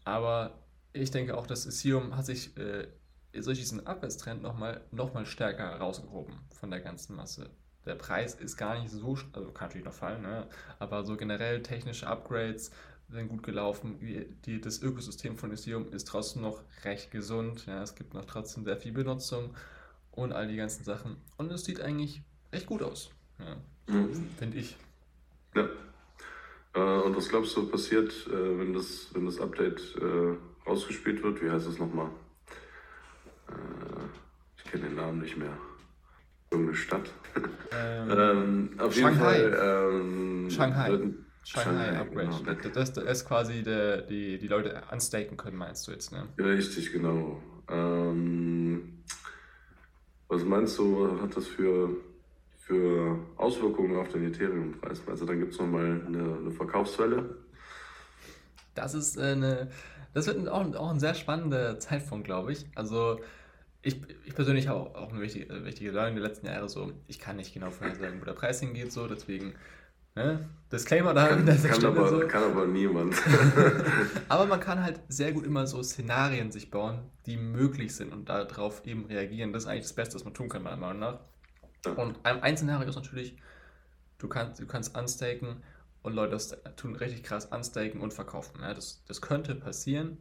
Aber 0.04 0.58
ich 0.92 1.10
denke 1.10 1.36
auch, 1.36 1.46
dass 1.46 1.66
Ethereum 1.66 2.16
hat 2.16 2.26
sich 2.26 2.56
äh, 2.58 2.88
durch 3.32 3.58
diesen 3.58 3.86
Abwärtstrend 3.86 4.42
nochmal 4.42 4.82
noch 4.90 5.14
mal 5.14 5.26
stärker 5.26 5.76
rausgehoben 5.76 6.38
von 6.50 6.70
der 6.70 6.80
ganzen 6.80 7.16
Masse. 7.16 7.50
Der 7.86 7.96
Preis 7.96 8.34
ist 8.34 8.56
gar 8.56 8.78
nicht 8.78 8.90
so, 8.90 9.18
also 9.32 9.50
kann 9.50 9.68
natürlich 9.68 9.84
noch 9.84 9.92
fallen, 9.92 10.22
ne? 10.22 10.46
aber 10.78 11.04
so 11.04 11.16
generell 11.16 11.62
technische 11.62 12.06
Upgrades, 12.06 12.70
sind 13.10 13.28
gut 13.28 13.42
gelaufen. 13.42 13.98
Die, 14.44 14.60
das 14.60 14.82
Ökosystem 14.82 15.36
von 15.36 15.52
Ethereum 15.52 15.92
ist 15.92 16.08
trotzdem 16.08 16.42
noch 16.42 16.62
recht 16.84 17.10
gesund. 17.10 17.66
Ja, 17.66 17.82
es 17.82 17.94
gibt 17.94 18.14
noch 18.14 18.24
trotzdem 18.24 18.64
sehr 18.64 18.76
viel 18.76 18.92
Benutzung 18.92 19.54
und 20.12 20.32
all 20.32 20.48
die 20.48 20.56
ganzen 20.56 20.84
Sachen. 20.84 21.16
Und 21.36 21.50
es 21.52 21.64
sieht 21.64 21.80
eigentlich 21.80 22.22
recht 22.52 22.66
gut 22.66 22.82
aus. 22.82 23.10
Ja, 23.38 23.56
mhm. 23.92 24.28
Finde 24.38 24.58
ich. 24.58 24.76
Ja. 25.54 25.68
Äh, 26.74 27.02
und 27.02 27.16
was 27.16 27.28
glaubst 27.28 27.56
du 27.56 27.68
passiert, 27.68 28.12
äh, 28.28 28.58
wenn, 28.58 28.72
das, 28.72 29.10
wenn 29.14 29.26
das 29.26 29.40
Update 29.40 29.80
äh, 29.96 30.36
rausgespielt 30.68 31.22
wird? 31.22 31.42
Wie 31.42 31.50
heißt 31.50 31.66
es 31.66 31.78
nochmal? 31.78 32.10
Äh, 33.48 33.54
ich 34.56 34.64
kenne 34.64 34.84
den 34.84 34.96
Namen 34.96 35.20
nicht 35.20 35.36
mehr. 35.36 35.56
Irgendeine 36.50 36.76
Stadt. 36.76 37.10
Ähm, 37.72 38.10
ähm, 38.10 38.70
auf 38.78 38.94
Shanghai. 38.94 39.38
jeden 39.38 39.54
Fall. 39.54 39.90
Ähm, 39.92 40.50
Shanghai. 40.50 41.14
Shanghai 41.44 41.96
Upgrade. 41.98 42.28
Genau. 42.44 42.70
Das, 42.74 42.92
das 42.92 43.04
ist 43.04 43.28
quasi 43.28 43.62
der, 43.62 44.02
die, 44.02 44.38
die 44.38 44.48
Leute 44.48 44.82
unstaken 44.90 45.36
können, 45.36 45.56
meinst 45.56 45.86
du 45.86 45.92
jetzt, 45.92 46.10
ne? 46.10 46.26
Richtig, 46.38 46.92
genau. 46.92 47.40
Ähm, 47.68 49.02
was 50.28 50.42
meinst 50.44 50.78
du, 50.78 51.20
hat 51.20 51.36
das 51.36 51.46
für, 51.46 51.90
für 52.58 53.18
Auswirkungen 53.36 53.96
auf 53.96 54.08
den 54.08 54.26
Ethereum-Preis? 54.26 55.02
Also 55.06 55.26
dann 55.26 55.38
gibt 55.38 55.52
es 55.52 55.58
nochmal 55.58 56.02
eine, 56.06 56.36
eine 56.38 56.50
Verkaufswelle. 56.50 57.36
Das 58.74 58.94
ist 58.94 59.16
äh, 59.16 59.32
eine, 59.32 59.70
das 60.14 60.26
wird 60.26 60.48
auch, 60.48 60.74
auch 60.74 60.90
ein 60.90 61.00
sehr 61.00 61.14
spannender 61.14 61.78
Zeitpunkt, 61.78 62.24
glaube 62.24 62.52
ich. 62.52 62.66
Also 62.74 63.20
ich, 63.82 64.00
ich 64.24 64.34
persönlich 64.34 64.68
habe 64.68 64.80
auch, 64.80 64.94
auch 64.94 65.12
eine 65.12 65.20
wichtige, 65.20 65.64
wichtige 65.64 65.90
Learning 65.90 66.14
der 66.14 66.24
letzten 66.24 66.46
Jahre 66.46 66.68
so, 66.68 66.92
ich 67.06 67.18
kann 67.18 67.36
nicht 67.36 67.52
genau 67.52 67.70
vorhersagen, 67.70 68.20
wo 68.20 68.24
der 68.24 68.32
Preis 68.32 68.60
hingeht, 68.60 68.92
so, 68.92 69.06
deswegen 69.06 69.54
Ne? 70.16 70.48
Disclaimer 70.70 71.12
da 71.12 71.28
kann, 71.28 71.48
an 71.48 71.62
kann 71.62 71.84
aber, 71.84 72.08
so. 72.08 72.20
kann 72.28 72.44
aber 72.44 72.66
niemand. 72.66 73.16
aber 74.28 74.46
man 74.46 74.60
kann 74.60 74.82
halt 74.82 75.00
sehr 75.08 75.32
gut 75.32 75.44
immer 75.44 75.66
so 75.66 75.82
Szenarien 75.82 76.52
sich 76.52 76.70
bauen, 76.70 77.10
die 77.26 77.36
möglich 77.36 77.96
sind 77.96 78.12
und 78.12 78.28
darauf 78.28 78.86
eben 78.86 79.06
reagieren. 79.06 79.52
Das 79.52 79.64
ist 79.64 79.68
eigentlich 79.68 79.84
das 79.84 79.92
Beste, 79.92 80.14
was 80.14 80.24
man 80.24 80.34
tun 80.34 80.48
kann, 80.48 80.62
meiner 80.62 80.76
Meinung 80.76 81.00
nach. 81.00 81.18
Und 81.96 82.18
ein 82.24 82.56
Szenario 82.56 82.88
ist 82.88 82.94
natürlich, 82.94 83.36
du 84.18 84.28
kannst, 84.28 84.60
du 84.60 84.66
kannst 84.66 84.96
unstaken 84.96 85.62
und 86.02 86.14
Leute 86.14 86.32
das 86.32 86.56
tun 86.76 86.94
richtig 86.94 87.24
krass 87.24 87.46
unstaken 87.46 88.00
und 88.00 88.14
verkaufen. 88.14 88.60
Ja, 88.60 88.72
das, 88.72 89.02
das 89.06 89.20
könnte 89.20 89.54
passieren. 89.54 90.18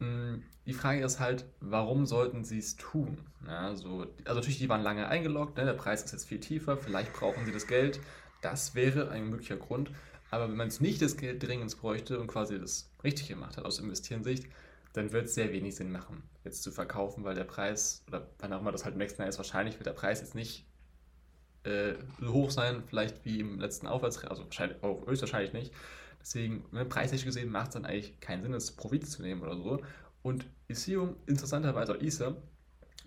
Hm, 0.00 0.42
die 0.66 0.72
Frage 0.72 1.04
ist 1.04 1.20
halt, 1.20 1.44
warum 1.60 2.06
sollten 2.06 2.44
sie 2.44 2.58
es 2.58 2.76
tun? 2.76 3.18
Ja, 3.46 3.74
so, 3.76 4.06
also 4.24 4.34
natürlich, 4.40 4.58
die 4.58 4.68
waren 4.68 4.82
lange 4.82 5.08
eingeloggt, 5.08 5.56
ne? 5.56 5.64
der 5.64 5.72
Preis 5.74 6.02
ist 6.02 6.12
jetzt 6.12 6.28
viel 6.28 6.40
tiefer, 6.40 6.76
vielleicht 6.76 7.12
brauchen 7.12 7.44
sie 7.44 7.52
das 7.52 7.66
Geld. 7.66 8.00
Das 8.42 8.74
wäre 8.74 9.10
ein 9.10 9.30
möglicher 9.30 9.56
Grund. 9.56 9.90
Aber 10.30 10.48
wenn 10.48 10.56
man 10.56 10.68
es 10.68 10.80
nicht 10.80 11.00
das 11.00 11.16
Geld 11.16 11.42
dringend 11.42 11.76
bräuchte 11.78 12.18
und 12.18 12.26
quasi 12.26 12.58
das 12.58 12.90
richtig 13.02 13.28
gemacht 13.28 13.56
hat 13.56 13.64
aus 13.64 13.78
Investieren-Sicht, 13.78 14.46
dann 14.92 15.12
wird 15.12 15.26
es 15.26 15.34
sehr 15.34 15.52
wenig 15.52 15.76
Sinn 15.76 15.90
machen, 15.90 16.22
jetzt 16.44 16.62
zu 16.62 16.70
verkaufen, 16.70 17.24
weil 17.24 17.34
der 17.34 17.44
Preis, 17.44 18.04
oder 18.08 18.28
wann 18.38 18.52
auch 18.52 18.60
immer 18.60 18.72
das 18.72 18.84
halt 18.84 18.94
im 18.94 18.98
nächsten 18.98 19.22
Jahr 19.22 19.28
ist, 19.28 19.38
wahrscheinlich 19.38 19.76
wird 19.76 19.86
der 19.86 19.92
Preis 19.92 20.20
jetzt 20.20 20.34
nicht 20.34 20.66
äh, 21.64 21.94
so 22.20 22.32
hoch 22.32 22.50
sein, 22.50 22.82
vielleicht 22.86 23.24
wie 23.24 23.40
im 23.40 23.58
letzten 23.58 23.86
Aufwärts, 23.86 24.24
also 24.24 24.44
wahrscheinlich, 24.44 24.78
oh, 24.82 25.02
höchstwahrscheinlich 25.06 25.52
nicht. 25.52 25.72
Deswegen, 26.20 26.64
ne, 26.72 26.84
preislich 26.84 27.24
gesehen, 27.24 27.50
macht 27.50 27.68
es 27.68 27.74
dann 27.74 27.84
eigentlich 27.84 28.20
keinen 28.20 28.42
Sinn, 28.42 28.52
das 28.52 28.72
Profit 28.72 29.06
zu 29.08 29.22
nehmen 29.22 29.42
oder 29.42 29.56
so. 29.56 29.82
Und 30.22 30.46
Ethereum, 30.68 31.16
interessanterweise, 31.26 31.94
auch 31.94 32.00
Ether, 32.00 32.36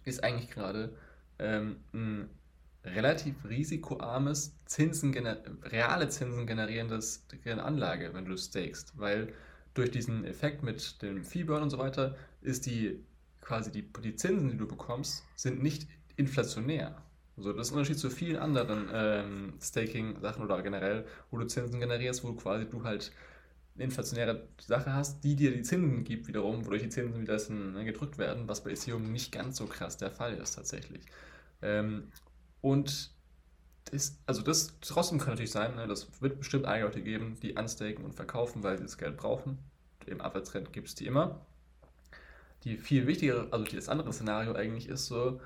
ist 0.04 0.24
eigentlich 0.24 0.50
gerade 0.50 0.96
ähm, 1.40 1.78
ein 1.94 2.30
relativ 2.86 3.36
risikoarmes, 3.48 4.56
Zinsen 4.66 5.14
reale 5.64 6.10
Zinsen 6.10 6.48
generierendes 6.48 7.26
Anlage, 7.46 8.14
wenn 8.14 8.26
du 8.26 8.38
stakest, 8.38 8.94
weil 8.98 9.34
durch 9.74 9.92
diesen 9.92 10.26
Effekt 10.26 10.64
mit 10.64 11.02
dem 11.02 11.24
Fee-Burn 11.24 11.64
und 11.64 11.70
so 11.70 11.78
weiter 11.78 12.16
ist 12.42 12.66
die 12.66 13.04
quasi 13.42 13.72
die, 13.72 13.88
die 14.04 14.16
Zinsen, 14.16 14.50
die 14.50 14.58
du 14.58 14.68
bekommst, 14.68 15.24
sind 15.36 15.62
nicht 15.62 15.88
inflationär. 16.16 17.02
So, 17.38 17.52
das 17.52 17.68
ist 17.68 17.74
ein 17.74 17.78
Unterschied 17.78 18.00
zu 18.00 18.10
vielen 18.10 18.38
anderen 18.38 18.90
ähm, 18.94 19.54
Staking-Sachen 19.62 20.44
oder 20.44 20.62
generell, 20.62 21.06
wo 21.32 21.38
du 21.38 21.46
Zinsen 21.46 21.80
generierst, 21.80 22.24
wo 22.24 22.30
du 22.30 22.36
quasi 22.36 22.66
du 22.68 22.84
halt 22.84 23.12
eine 23.76 23.84
inflationäre 23.84 24.48
Sache 24.60 24.94
hast, 24.94 25.24
die 25.24 25.36
dir 25.36 25.52
die 25.52 25.62
Zinsen 25.62 26.06
gibt 26.06 26.28
wiederum, 26.28 26.66
wodurch 26.66 26.84
die 26.84 26.90
Zinsen 26.90 27.22
wieder 27.22 27.38
ne, 27.50 27.84
gedrückt 27.84 28.18
werden, 28.18 28.48
was 28.48 28.64
bei 28.64 28.72
Ethereum 28.72 29.12
nicht 29.12 29.34
ganz 29.34 29.58
so 29.58 29.66
krass 29.66 29.98
der 29.98 30.12
Fall 30.12 30.36
ist 30.36 30.56
tatsächlich. 30.56 31.04
Ähm, 31.62 32.10
und 32.62 33.12
das, 33.92 34.18
also 34.26 34.42
das 34.42 34.74
trotzdem 34.82 35.20
kann 35.20 35.30
natürlich 35.30 35.52
sein, 35.52 35.76
ne, 35.76 35.88
das 35.88 36.22
wird 36.22 36.40
bestimmt 36.40 36.66
einige 36.66 36.86
Leute 36.86 37.02
geben, 37.02 37.38
die 37.42 37.54
unstaken 37.54 38.04
und 38.04 38.16
verkaufen, 38.16 38.64
weil 38.64 38.78
sie 38.78 38.84
das 38.84 38.98
Geld 38.98 39.18
brauchen. 39.18 39.60
Im 40.06 40.22
Abwärtstrend 40.22 40.74
gibt 40.74 40.88
es 40.88 40.96
die 40.96 41.06
immer. 41.06 41.46
Die 42.64 42.78
viel 42.78 43.06
wichtigere, 43.08 43.48
also 43.52 43.66
das 43.66 43.90
andere 43.90 44.12
Szenario 44.12 44.54
eigentlich 44.54 44.90
ist 44.90 45.06
so, 45.06 45.40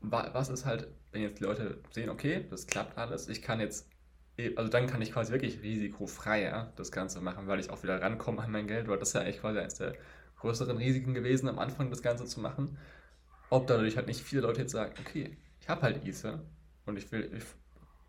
was 0.00 0.48
ist 0.48 0.66
halt, 0.66 0.88
wenn 1.12 1.22
jetzt 1.22 1.38
die 1.38 1.44
Leute 1.44 1.78
sehen, 1.90 2.10
okay, 2.10 2.44
das 2.50 2.66
klappt 2.66 2.98
alles, 2.98 3.28
ich 3.28 3.42
kann 3.42 3.60
jetzt, 3.60 3.88
eh, 4.36 4.56
also 4.56 4.68
dann 4.68 4.88
kann 4.88 5.00
ich 5.00 5.12
quasi 5.12 5.32
wirklich 5.32 5.62
risikofreier 5.62 6.72
das 6.76 6.90
Ganze 6.90 7.20
machen, 7.20 7.46
weil 7.46 7.60
ich 7.60 7.70
auch 7.70 7.82
wieder 7.84 8.00
rankomme 8.00 8.42
an 8.42 8.50
mein 8.50 8.66
Geld, 8.66 8.88
weil 8.88 8.98
das 8.98 9.10
ist 9.10 9.14
ja 9.14 9.20
eigentlich 9.20 9.40
quasi 9.40 9.60
eines 9.60 9.74
der 9.74 9.94
größeren 10.40 10.76
Risiken 10.76 11.14
gewesen, 11.14 11.48
am 11.48 11.60
Anfang 11.60 11.90
das 11.90 12.02
Ganze 12.02 12.24
zu 12.24 12.40
machen. 12.40 12.76
Ob 13.50 13.68
dadurch 13.68 13.96
halt 13.96 14.08
nicht 14.08 14.20
viele 14.22 14.42
Leute 14.42 14.62
jetzt 14.62 14.72
sagen, 14.72 14.94
okay, 15.00 15.36
ich 15.62 15.68
habe 15.68 15.82
halt 15.82 16.04
Ether 16.04 16.40
und 16.86 16.96
ich 16.96 17.10
will, 17.12 17.30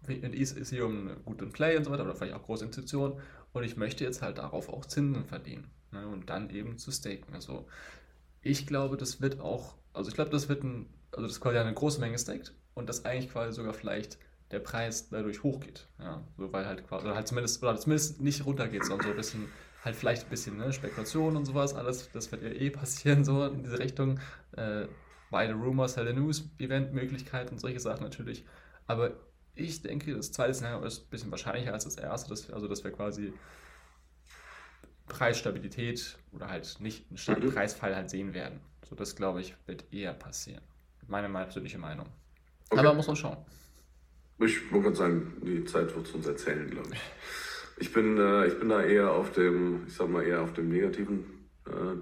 ich, 0.08 0.24
Ether 0.24 0.58
ist 0.58 0.70
hier 0.72 0.86
um 0.86 1.12
gut 1.24 1.42
in 1.42 1.52
Play 1.52 1.78
und 1.78 1.84
so 1.84 1.92
weiter 1.92 2.04
oder 2.04 2.16
vielleicht 2.16 2.34
auch 2.34 2.44
große 2.44 2.66
Institutionen 2.66 3.22
und 3.54 3.64
ich 3.64 3.78
möchte 3.78 4.04
jetzt 4.04 4.24
halt 4.24 4.40
darauf 4.40 4.70
auch 4.70 4.86
Zinsen 4.86 5.26
verdienen 5.26 5.70
ne, 5.92 6.08
und 6.08 6.30
dann 6.30 6.50
eben 6.50 6.80
zu 6.80 6.92
staken. 6.92 7.36
Also 7.36 7.68
ich 8.42 8.66
glaube, 8.66 8.98
das 8.98 9.22
wird 9.22 9.40
auch, 9.40 9.76
also 9.94 10.10
ich 10.10 10.16
glaube, 10.16 10.32
das 10.32 10.50
wird 10.50 10.64
ein, 10.64 10.90
also 11.12 11.28
das 11.28 11.40
quasi 11.40 11.60
eine 11.60 11.74
große 11.74 12.00
Menge 12.00 12.18
staked 12.18 12.54
und 12.74 12.90
dass 12.90 13.06
eigentlich 13.06 13.32
quasi 13.32 13.54
sogar 13.54 13.74
vielleicht 13.74 14.18
der 14.50 14.60
Preis 14.60 15.10
dadurch 15.10 15.44
hochgeht. 15.44 15.88
Ja, 16.00 16.24
so 16.38 16.52
weil 16.52 16.66
halt 16.66 16.88
quasi, 16.88 17.06
oder 17.06 17.16
halt 17.16 17.28
zumindest, 17.28 17.62
oder 17.62 17.78
zumindest 17.78 18.20
nicht 18.20 18.46
runtergeht, 18.46 18.84
sondern 18.84 19.06
so 19.06 19.12
ein 19.12 19.18
bisschen, 19.18 19.48
halt 19.84 19.96
vielleicht 19.96 20.24
ein 20.24 20.30
bisschen 20.30 20.58
ne, 20.58 20.74
Spekulation 20.74 21.38
und 21.38 21.46
sowas, 21.46 21.76
alles, 21.76 22.10
das 22.14 22.32
wird 22.32 22.42
ja 22.42 22.50
eh 22.50 22.72
passieren, 22.72 23.24
so 23.24 23.46
in 23.46 23.64
diese 23.64 23.78
Richtung. 23.78 24.20
Äh, 24.54 24.88
beide 25.34 25.56
Rumors, 25.56 25.98
Hell 25.98 26.14
News, 26.14 26.48
Event-Möglichkeiten 26.60 27.56
und 27.56 27.60
solche 27.60 27.80
Sachen 27.80 28.04
natürlich. 28.04 28.46
Aber 28.86 29.12
ich 29.56 29.82
denke, 29.82 30.16
das 30.16 30.32
zweite 30.32 30.54
Szenario 30.54 30.86
ist 30.86 31.06
ein 31.06 31.10
bisschen 31.10 31.32
wahrscheinlicher 31.32 31.74
als 31.74 31.86
das 31.86 31.98
erste, 31.98 32.30
dass, 32.30 32.50
also 32.52 32.68
dass 32.68 32.84
wir 32.84 32.92
quasi 32.92 33.34
Preisstabilität 35.08 36.18
oder 36.32 36.50
halt 36.50 36.78
nicht 36.80 37.10
einen 37.10 37.18
starken 37.18 37.48
mhm. 37.48 37.54
Preisfall 37.54 37.96
halt 37.96 38.12
sehen 38.12 38.34
werden. 38.34 38.60
So, 38.88 38.96
das 38.96 39.16
glaube 39.16 39.42
ich, 39.42 39.56
wird 39.66 39.92
eher 39.92 40.14
passieren. 40.14 40.62
Meine 41.08 41.30
persönliche 41.30 41.80
Meinung. 41.80 42.08
Okay. 42.70 42.80
Aber 42.80 42.94
muss 42.94 43.08
man 43.08 43.16
schauen. 43.16 43.38
Ich 44.40 44.72
wollte 44.72 44.84
gerade 44.86 44.96
sagen, 44.96 45.42
die 45.44 45.66
Zeit 45.66 45.96
wird 45.96 46.08
es 46.08 46.14
uns 46.14 46.28
erzählen, 46.28 46.70
glaube 46.70 46.90
ich. 46.94 47.02
Ich 47.78 47.92
bin, 47.92 48.18
äh, 48.20 48.46
ich 48.48 48.60
bin 48.60 48.70
da 48.70 48.84
eher 48.84 49.12
auf 49.12 49.32
dem, 49.32 49.88
ich 49.88 49.96
sag 49.96 50.10
mal, 50.10 50.24
eher 50.24 50.42
auf 50.42 50.54
dem 50.54 50.70
negativen 50.70 51.50
äh, 51.66 51.98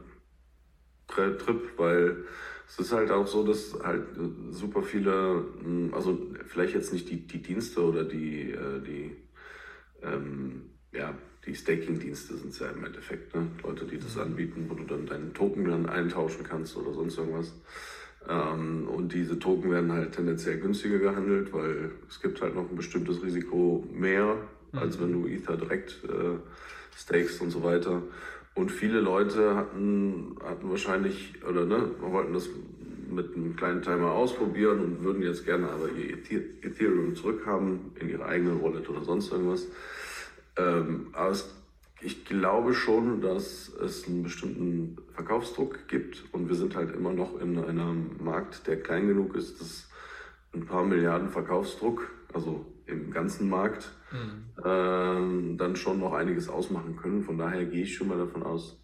Trip, 1.07 1.77
weil 1.77 2.25
es 2.71 2.79
ist 2.79 2.93
halt 2.93 3.11
auch 3.11 3.27
so, 3.27 3.45
dass 3.45 3.77
halt 3.83 4.03
super 4.51 4.81
viele, 4.81 5.43
hm, 5.61 5.93
also 5.93 6.17
vielleicht 6.47 6.73
jetzt 6.73 6.93
nicht 6.93 7.09
die, 7.09 7.27
die 7.27 7.41
Dienste 7.41 7.83
oder 7.83 8.05
die, 8.05 8.51
äh, 8.51 8.79
die, 8.81 9.11
ähm, 10.01 10.61
ja, 10.93 11.13
die 11.45 11.53
Staking-Dienste 11.53 12.37
sind 12.37 12.53
es 12.53 12.59
ja 12.59 12.69
im 12.69 12.85
Endeffekt, 12.85 13.35
ne? 13.35 13.47
Leute, 13.63 13.85
die 13.85 13.97
das 13.97 14.15
mhm. 14.15 14.21
anbieten, 14.21 14.65
wo 14.69 14.75
du 14.75 14.85
dann 14.85 15.05
deinen 15.05 15.33
Token 15.33 15.65
dann 15.65 15.87
eintauschen 15.87 16.45
kannst 16.47 16.77
oder 16.77 16.93
sonst 16.93 17.17
irgendwas. 17.17 17.53
Ähm, 18.29 18.87
und 18.87 19.13
diese 19.13 19.37
Token 19.37 19.69
werden 19.71 19.91
halt 19.91 20.13
tendenziell 20.13 20.59
günstiger 20.59 20.99
gehandelt, 20.99 21.51
weil 21.51 21.91
es 22.07 22.21
gibt 22.21 22.41
halt 22.41 22.55
noch 22.55 22.69
ein 22.69 22.75
bestimmtes 22.77 23.21
Risiko 23.21 23.85
mehr, 23.91 24.37
als 24.71 24.97
mhm. 24.97 25.03
wenn 25.03 25.13
du 25.13 25.27
Ether 25.27 25.57
direkt 25.57 26.03
äh, 26.05 26.37
stakest 26.95 27.41
und 27.41 27.49
so 27.49 27.63
weiter. 27.63 28.01
Und 28.53 28.71
viele 28.71 28.99
Leute 28.99 29.55
hatten, 29.55 30.35
hatten 30.43 30.69
wahrscheinlich, 30.69 31.33
oder 31.47 31.65
ne, 31.65 31.91
wollten 31.99 32.33
das 32.33 32.49
mit 33.09 33.35
einem 33.35 33.55
kleinen 33.55 33.81
Timer 33.81 34.11
ausprobieren 34.11 34.79
und 34.79 35.03
würden 35.03 35.21
jetzt 35.21 35.45
gerne 35.45 35.69
aber 35.69 35.89
ihr 35.89 36.17
Ethereum 36.17 37.15
zurückhaben 37.15 37.91
in 37.99 38.09
ihre 38.09 38.25
eigene 38.25 38.61
Wallet 38.61 38.89
oder 38.89 39.03
sonst 39.03 39.31
irgendwas. 39.31 39.67
Ähm, 40.57 41.07
aber 41.13 41.31
es, 41.31 41.53
ich 42.01 42.25
glaube 42.25 42.73
schon, 42.73 43.21
dass 43.21 43.69
es 43.69 44.07
einen 44.07 44.23
bestimmten 44.23 44.97
Verkaufsdruck 45.13 45.87
gibt 45.87 46.23
und 46.31 46.47
wir 46.49 46.55
sind 46.55 46.75
halt 46.75 46.93
immer 46.95 47.13
noch 47.13 47.39
in 47.39 47.57
einem 47.57 48.11
Markt, 48.19 48.67
der 48.67 48.81
klein 48.81 49.07
genug 49.07 49.35
ist, 49.35 49.61
dass 49.61 49.89
ein 50.53 50.65
paar 50.65 50.83
Milliarden 50.83 51.29
Verkaufsdruck, 51.29 52.09
also 52.33 52.65
im 52.85 53.11
ganzen 53.11 53.49
Markt, 53.49 53.91
mhm. 54.11 54.59
äh, 54.59 55.57
dann 55.57 55.75
schon 55.75 55.99
noch 55.99 56.13
einiges 56.13 56.49
ausmachen 56.49 56.95
können. 56.95 57.23
Von 57.23 57.37
daher 57.37 57.65
gehe 57.65 57.83
ich 57.83 57.95
schon 57.95 58.07
mal 58.07 58.17
davon 58.17 58.43
aus, 58.43 58.81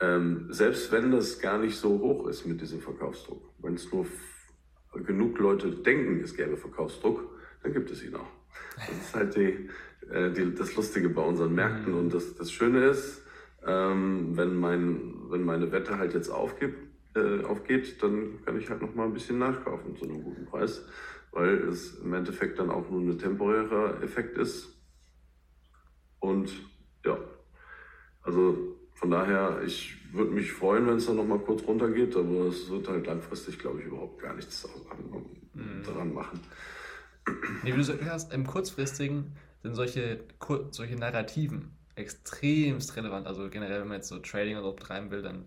ähm, 0.00 0.46
selbst 0.48 0.90
wenn 0.92 1.10
das 1.10 1.40
gar 1.40 1.58
nicht 1.58 1.76
so 1.76 1.98
hoch 1.98 2.26
ist 2.28 2.46
mit 2.46 2.60
diesem 2.60 2.80
Verkaufsdruck, 2.80 3.42
wenn 3.58 3.74
es 3.74 3.92
nur 3.92 4.06
genug 5.04 5.38
Leute 5.38 5.70
denken, 5.70 6.20
es 6.22 6.34
gäbe 6.34 6.56
Verkaufsdruck, 6.56 7.30
dann 7.62 7.72
gibt 7.72 7.90
es 7.90 8.02
ihn 8.02 8.14
auch. 8.14 8.30
Das 8.76 8.88
ist 8.88 9.14
halt 9.14 9.36
die, 9.36 9.68
äh, 10.10 10.32
die, 10.32 10.54
das 10.54 10.74
Lustige 10.74 11.10
bei 11.10 11.22
unseren 11.22 11.54
Märkten. 11.54 11.92
Mhm. 11.92 11.98
Und 11.98 12.14
das, 12.14 12.34
das 12.34 12.50
Schöne 12.50 12.86
ist, 12.86 13.22
ähm, 13.66 14.36
wenn, 14.36 14.56
mein, 14.56 15.14
wenn 15.28 15.44
meine 15.44 15.70
Wette 15.70 15.98
halt 15.98 16.14
jetzt 16.14 16.30
aufgibt, 16.30 16.78
äh, 17.14 17.44
aufgeht, 17.44 18.02
dann 18.02 18.42
kann 18.44 18.58
ich 18.58 18.70
halt 18.70 18.80
noch 18.80 18.94
mal 18.94 19.04
ein 19.04 19.12
bisschen 19.12 19.38
nachkaufen 19.38 19.96
zu 19.96 20.04
einem 20.04 20.22
guten 20.22 20.46
Preis 20.46 20.86
weil 21.32 21.68
es 21.68 21.98
im 22.00 22.12
Endeffekt 22.12 22.58
dann 22.58 22.70
auch 22.70 22.88
nur 22.90 23.00
ein 23.00 23.18
temporärer 23.18 24.02
Effekt 24.02 24.36
ist. 24.38 24.68
Und 26.18 26.50
ja, 27.04 27.18
also 28.22 28.76
von 28.94 29.10
daher, 29.10 29.62
ich 29.64 29.96
würde 30.12 30.32
mich 30.32 30.52
freuen, 30.52 30.86
wenn 30.86 30.96
es 30.96 31.06
dann 31.06 31.16
nochmal 31.16 31.38
kurz 31.38 31.62
runtergeht, 31.66 32.16
aber 32.16 32.46
es 32.46 32.68
wird 32.68 32.88
halt 32.88 33.06
langfristig, 33.06 33.58
glaube 33.58 33.80
ich, 33.80 33.86
überhaupt 33.86 34.20
gar 34.20 34.34
nichts 34.34 34.68
mhm. 35.54 35.82
daran 35.84 36.12
machen. 36.12 36.40
Nee, 37.62 37.68
wie 37.68 37.70
du 37.70 37.76
gesagt 37.76 38.04
hast, 38.04 38.32
im 38.32 38.46
kurzfristigen 38.46 39.32
sind 39.62 39.74
solche, 39.74 40.20
solche 40.70 40.96
Narrativen 40.96 41.70
extremst 41.94 42.96
relevant. 42.96 43.26
Also 43.26 43.48
generell, 43.48 43.80
wenn 43.80 43.88
man 43.88 43.98
jetzt 43.98 44.08
so 44.08 44.18
Trading 44.18 44.56
oder 44.56 44.66
so 44.66 44.72
betreiben 44.72 45.10
will, 45.10 45.22
dann 45.22 45.44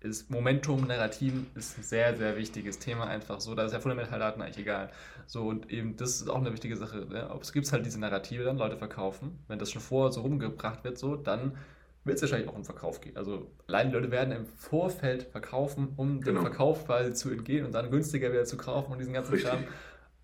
ist 0.00 0.30
Momentum, 0.30 0.86
Narrativ 0.86 1.32
ist 1.54 1.78
ein 1.78 1.82
sehr, 1.82 2.16
sehr 2.16 2.36
wichtiges 2.36 2.78
Thema 2.78 3.06
einfach 3.06 3.40
so. 3.40 3.54
Da 3.54 3.64
ist 3.64 3.72
ja 3.72 3.80
Fundamentaldaten 3.80 4.40
eigentlich 4.40 4.58
egal. 4.58 4.90
So, 5.26 5.46
und 5.46 5.70
eben, 5.70 5.96
das 5.96 6.20
ist 6.20 6.28
auch 6.28 6.38
eine 6.38 6.52
wichtige 6.52 6.76
Sache. 6.76 7.06
Ne? 7.06 7.28
Es 7.40 7.52
gibt 7.52 7.70
halt 7.72 7.84
diese 7.84 7.98
Narrative, 7.98 8.44
dann 8.44 8.58
Leute 8.58 8.76
verkaufen. 8.76 9.38
Wenn 9.48 9.58
das 9.58 9.72
schon 9.72 9.82
vorher 9.82 10.12
so 10.12 10.20
rumgebracht 10.20 10.84
wird, 10.84 10.98
so, 10.98 11.16
dann 11.16 11.56
wird 12.04 12.16
es 12.16 12.22
wahrscheinlich 12.22 12.48
auch 12.48 12.56
im 12.56 12.64
Verkauf 12.64 13.00
gehen. 13.00 13.16
Also 13.16 13.50
allein 13.66 13.90
die 13.90 13.96
Leute 13.96 14.10
werden 14.10 14.32
im 14.32 14.46
Vorfeld 14.46 15.24
verkaufen, 15.24 15.92
um 15.96 16.20
genau. 16.20 16.40
dem 16.40 16.46
Verkauf 16.46 16.86
quasi 16.86 17.12
zu 17.12 17.30
entgehen 17.30 17.66
und 17.66 17.72
dann 17.72 17.90
günstiger 17.90 18.32
wieder 18.32 18.44
zu 18.44 18.56
kaufen 18.56 18.92
und 18.92 18.98
diesen 18.98 19.12
ganzen 19.12 19.32
Richtig. 19.32 19.50
Charme. 19.50 19.64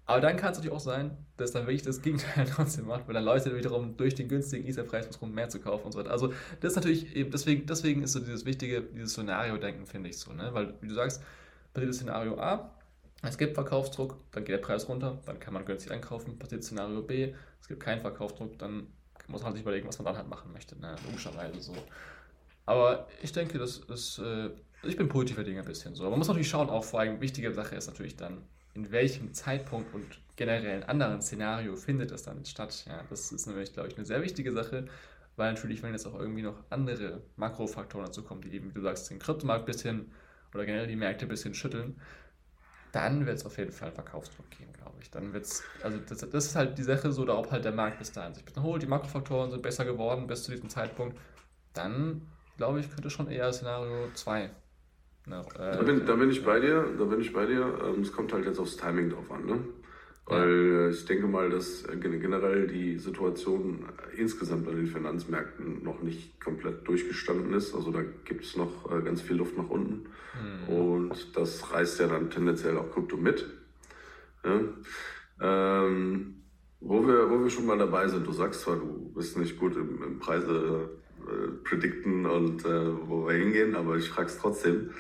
Aber 0.07 0.21
dann 0.21 0.37
kann 0.37 0.53
es 0.53 0.59
natürlich 0.59 0.77
auch 0.77 0.81
sein, 0.81 1.17
dass 1.37 1.53
dann 1.53 1.63
wirklich 1.63 1.83
das 1.83 2.03
Gegenteil 2.03 2.47
trotzdem 2.51 2.87
macht, 2.87 3.07
weil 3.07 3.15
dann 3.15 3.25
Leute 3.25 3.57
wiederum 3.57 3.97
durch 3.97 4.15
den 4.15 4.29
günstigen 4.29 4.67
Ether-Preis 4.67 5.07
versuchen, 5.07 5.33
mehr 5.33 5.49
zu 5.49 5.61
kaufen 5.61 5.87
und 5.87 5.93
so 5.93 5.99
weiter. 5.99 6.11
Also 6.11 6.33
das 6.61 6.73
ist 6.73 6.77
natürlich 6.77 7.17
eben, 7.17 7.31
deswegen, 7.31 7.67
deswegen 7.67 8.03
ist 8.03 8.13
so 8.13 8.21
dieses 8.21 8.45
wichtige, 8.45 8.83
dieses 8.83 9.13
Szenario-Denken, 9.13 9.87
finde 9.87 10.11
ich 10.11 10.19
so, 10.19 10.33
ne? 10.33 10.51
Weil, 10.53 10.75
wie 10.83 10.89
du 10.89 10.95
sagst, 10.95 11.23
passiert 11.73 11.91
das 11.91 11.97
Szenario 11.97 12.39
A, 12.39 12.71
es 13.23 13.39
gibt 13.39 13.55
Verkaufsdruck, 13.55 14.19
dann 14.33 14.45
geht 14.45 14.55
der 14.55 14.59
Preis 14.59 14.89
runter, 14.89 15.19
dann 15.25 15.41
kann 15.41 15.55
man 15.55 15.65
günstig 15.65 15.91
einkaufen. 15.91 16.39
Passiert 16.39 16.63
Szenario 16.63 17.01
B, 17.03 17.33
es 17.61 17.69
gibt 17.69 17.81
keinen 17.81 18.03
Verkaufsdruck, 18.03 18.59
dann 18.59 18.89
muss 19.29 19.43
man 19.43 19.53
sich 19.55 19.63
überlegen, 19.63 19.89
was 19.89 19.99
man 19.99 20.05
dann 20.05 20.17
halt 20.19 20.29
machen 20.29 20.53
möchte, 20.53 20.79
ne? 20.79 20.97
logischerweise 21.07 21.61
so. 21.61 21.75
Aber 22.67 23.09
ich 23.23 23.33
denke, 23.33 23.59
das 23.59 23.79
ist, 23.79 24.19
äh, 24.19 24.51
ich 24.83 24.97
bin 24.97 25.09
positiver 25.09 25.45
Dinge 25.45 25.61
ein 25.61 25.67
bisschen 25.67 25.95
so. 25.95 26.03
Aber 26.03 26.11
man 26.11 26.19
muss 26.19 26.29
natürlich 26.29 26.49
schauen, 26.49 26.69
auch 26.69 26.85
vor 26.85 27.01
allem 27.01 27.21
wichtige 27.21 27.53
Sache 27.53 27.75
ist 27.75 27.87
natürlich 27.87 28.17
dann, 28.17 28.43
in 28.75 28.91
welchem 28.91 29.33
Zeitpunkt 29.33 29.95
und 29.95 30.21
generell 30.37 30.79
in 30.79 30.83
anderen 30.85 31.23
Szenario 31.23 31.77
findet 31.77 32.11
es 32.11 32.25
dann 32.25 32.45
statt. 32.45 32.85
Ja, 32.89 33.03
das 33.09 33.33
ist 33.33 33.47
nämlich, 33.47 33.73
glaube 33.73 33.89
ich, 33.89 33.97
eine 33.97 34.05
sehr 34.05 34.23
wichtige 34.23 34.53
Sache, 34.53 34.87
weil 35.37 35.53
natürlich, 35.53 35.83
wenn 35.83 35.93
jetzt 35.93 36.07
auch 36.07 36.19
irgendwie 36.19 36.43
noch 36.43 36.57
andere 36.71 37.23
Makrofaktoren 37.37 38.07
dazu 38.07 38.23
kommen, 38.23 38.41
die 38.43 38.53
eben, 38.55 38.71
wie 38.71 38.75
du 38.75 38.83
sagst, 38.83 39.11
den 39.11 39.19
Kryptomarkt 39.19 39.63
ein 39.63 39.67
bisschen 39.67 40.13
oder 40.53 40.67
generell 40.67 40.87
die 40.87 40.97
Märkte 40.97 41.27
ein 41.27 41.29
bisschen 41.29 41.55
schütteln, 41.55 42.01
dann 42.93 43.27
wird 43.27 43.39
es 43.39 43.47
auf 43.47 43.59
jeden 43.59 43.73
Fall 43.73 43.91
Verkaufsdruck 43.91 44.49
geben, 44.51 44.73
glaube 44.73 44.97
ich. 45.01 45.11
Dann 45.11 45.33
wird 45.33 45.45
es, 45.45 45.65
also 45.83 45.99
das, 45.99 46.19
das, 46.19 46.47
ist 46.47 46.57
halt 46.57 46.79
die 46.79 46.85
Sache 46.85 47.11
so, 47.11 47.29
ob 47.29 47.51
halt 47.51 47.65
der 47.65 47.73
Markt 47.73 47.99
bis 47.99 48.13
dahin 48.13 48.35
sich 48.35 48.45
ein 48.47 48.63
holt, 48.63 48.83
die 48.83 48.87
Makrofaktoren 48.87 49.51
sind 49.51 49.63
besser 49.63 49.85
geworden 49.85 50.27
bis 50.29 50.45
zu 50.45 50.53
diesem 50.53 50.69
Zeitpunkt, 50.69 51.19
dann 51.73 52.23
glaube 52.57 52.81
ich, 52.81 52.91
könnte 52.91 53.11
schon 53.11 53.29
eher 53.29 53.53
Szenario 53.53 54.09
2 54.15 54.51
No, 55.27 55.41
äh, 55.59 55.77
da, 55.77 55.83
bin, 55.83 56.05
da 56.05 56.17
bin 56.17 56.31
ich 56.31 56.45
bei 56.45 56.61
dir, 56.61 56.87
da 56.99 57.05
bin 57.05 57.21
ich 57.21 57.33
bei 57.33 57.47
dir. 57.47 57.79
Ähm, 57.85 58.03
es 58.03 58.13
kommt 58.13 58.33
halt 58.33 58.45
jetzt 58.45 58.59
aufs 58.59 58.77
Timing 58.77 59.11
drauf 59.11 59.31
an, 59.31 59.47
ne? 59.47 59.61
Weil 60.27 60.49
ja. 60.49 60.87
Äh, 60.87 60.91
ich 60.91 61.05
denke 61.05 61.27
mal, 61.27 61.51
dass 61.51 61.85
äh, 61.85 61.97
generell 61.97 62.67
die 62.67 62.99
Situation 62.99 63.87
insgesamt 64.17 64.69
an 64.69 64.77
den 64.77 64.87
Finanzmärkten 64.87 65.83
noch 65.83 66.03
nicht 66.03 66.41
komplett 66.43 66.87
durchgestanden 66.87 67.53
ist. 67.55 67.75
Also 67.75 67.91
da 67.91 68.03
gibt 68.25 68.45
es 68.45 68.57
noch 68.57 68.89
ganz 69.05 69.21
viel 69.21 69.37
Luft 69.37 69.57
nach 69.57 69.69
unten. 69.69 70.07
Mhm. 70.69 70.75
Und 70.75 71.37
das 71.37 71.73
reißt 71.73 72.01
ja 72.01 72.07
dann 72.07 72.31
tendenziell 72.31 72.77
auch 72.79 72.91
Krypto 72.91 73.17
mit. 73.17 73.47
Ja? 74.45 74.61
Ähm, 75.41 76.43
wo, 76.81 77.07
wir, 77.07 77.31
wo 77.31 77.43
wir 77.43 77.51
schon 77.51 77.67
mal 77.67 77.79
dabei 77.79 78.09
sind, 78.09 78.27
du 78.27 78.33
sagst 78.33 78.63
zwar, 78.63 78.77
du 78.77 79.13
bist 79.15 79.39
nicht 79.39 79.59
gut 79.59 79.77
im, 79.77 80.03
im 80.03 80.19
Preise 80.19 80.91
äh, 81.29 81.49
predikten 81.69 82.27
und 82.27 82.65
äh, 82.65 83.09
wo 83.09 83.27
wir 83.27 83.35
hingehen, 83.35 83.75
aber 83.75 83.97
ich 83.97 84.09
frage 84.09 84.29
es 84.29 84.39
trotzdem. 84.39 84.91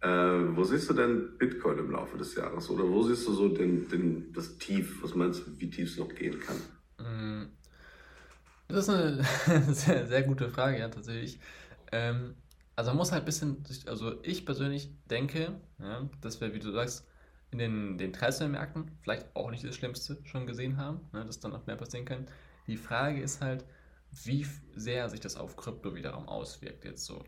Äh, 0.00 0.08
wo 0.56 0.64
siehst 0.64 0.90
du 0.90 0.94
denn 0.94 1.38
Bitcoin 1.38 1.78
im 1.78 1.90
Laufe 1.92 2.18
des 2.18 2.34
Jahres? 2.34 2.68
Oder 2.68 2.84
wo 2.84 3.02
siehst 3.02 3.26
du 3.26 3.32
so 3.32 3.48
den, 3.48 3.88
den, 3.88 4.32
das 4.34 4.58
Tief? 4.58 5.02
Was 5.02 5.14
meinst 5.14 5.46
du, 5.46 5.58
wie 5.58 5.70
tief 5.70 5.90
es 5.90 5.98
noch 5.98 6.14
gehen 6.14 6.38
kann? 6.40 6.56
Mm. 6.98 7.48
Das 8.68 8.88
ist 8.88 8.90
eine 8.90 9.24
sehr, 9.72 10.06
sehr 10.06 10.22
gute 10.22 10.50
Frage, 10.50 10.78
ja, 10.78 10.88
tatsächlich. 10.88 11.38
Ähm, 11.92 12.34
also 12.76 12.90
man 12.90 12.98
muss 12.98 13.12
halt 13.12 13.22
ein 13.22 13.26
bisschen, 13.26 13.64
also 13.86 14.22
ich 14.22 14.44
persönlich 14.44 14.90
denke, 15.08 15.52
ja, 15.78 16.08
dass 16.20 16.40
wir, 16.40 16.52
wie 16.54 16.58
du 16.58 16.70
sagst, 16.70 17.06
in 17.50 17.58
den, 17.58 17.98
den 17.98 18.12
Märkten 18.50 18.90
vielleicht 19.02 19.26
auch 19.34 19.50
nicht 19.50 19.64
das 19.64 19.76
Schlimmste 19.76 20.18
schon 20.24 20.46
gesehen 20.46 20.76
haben, 20.76 21.00
ne, 21.12 21.24
dass 21.24 21.38
dann 21.38 21.52
noch 21.52 21.66
mehr 21.66 21.76
passieren 21.76 22.04
kann. 22.04 22.26
Die 22.66 22.76
Frage 22.76 23.20
ist 23.22 23.40
halt, 23.40 23.64
wie 24.24 24.46
sehr 24.74 25.08
sich 25.08 25.20
das 25.20 25.36
auf 25.36 25.56
Krypto 25.56 25.94
wiederum 25.94 26.28
auswirkt. 26.28 26.84
Jetzt 26.84 27.04
so, 27.04 27.24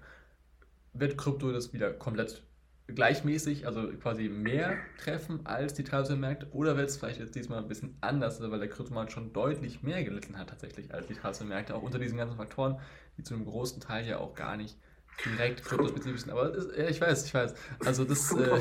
wird 0.92 1.16
Krypto 1.16 1.52
das 1.52 1.72
wieder 1.72 1.92
komplett 1.92 2.42
gleichmäßig, 2.88 3.66
also 3.66 3.88
quasi 4.00 4.28
mehr 4.28 4.76
treffen 4.98 5.44
als 5.44 5.74
die 5.74 5.82
Märkte 6.16 6.48
oder 6.52 6.76
wird 6.76 6.88
es 6.88 6.96
vielleicht 6.96 7.18
jetzt 7.18 7.34
diesmal 7.34 7.58
ein 7.58 7.68
bisschen 7.68 7.96
anders, 8.00 8.40
weil 8.40 8.58
der 8.58 8.68
Kryptomarkt 8.68 9.10
schon 9.10 9.32
deutlich 9.32 9.82
mehr 9.82 10.04
gelitten 10.04 10.38
hat 10.38 10.50
tatsächlich 10.50 10.94
als 10.94 11.06
die 11.08 11.44
Märkte, 11.44 11.74
auch 11.74 11.82
unter 11.82 11.98
diesen 11.98 12.16
ganzen 12.16 12.36
Faktoren, 12.36 12.78
die 13.18 13.24
zu 13.24 13.34
einem 13.34 13.44
großen 13.44 13.80
Teil 13.80 14.06
ja 14.06 14.18
auch 14.18 14.34
gar 14.34 14.56
nicht 14.56 14.78
direkt 15.24 15.64
kryptospezifisch 15.64 16.22
sind. 16.22 16.30
Aber 16.30 16.54
ist, 16.54 16.76
ja, 16.76 16.88
ich 16.88 17.00
weiß, 17.00 17.24
ich 17.24 17.34
weiß. 17.34 17.54
Also 17.84 18.04
das, 18.04 18.32
äh, 18.36 18.60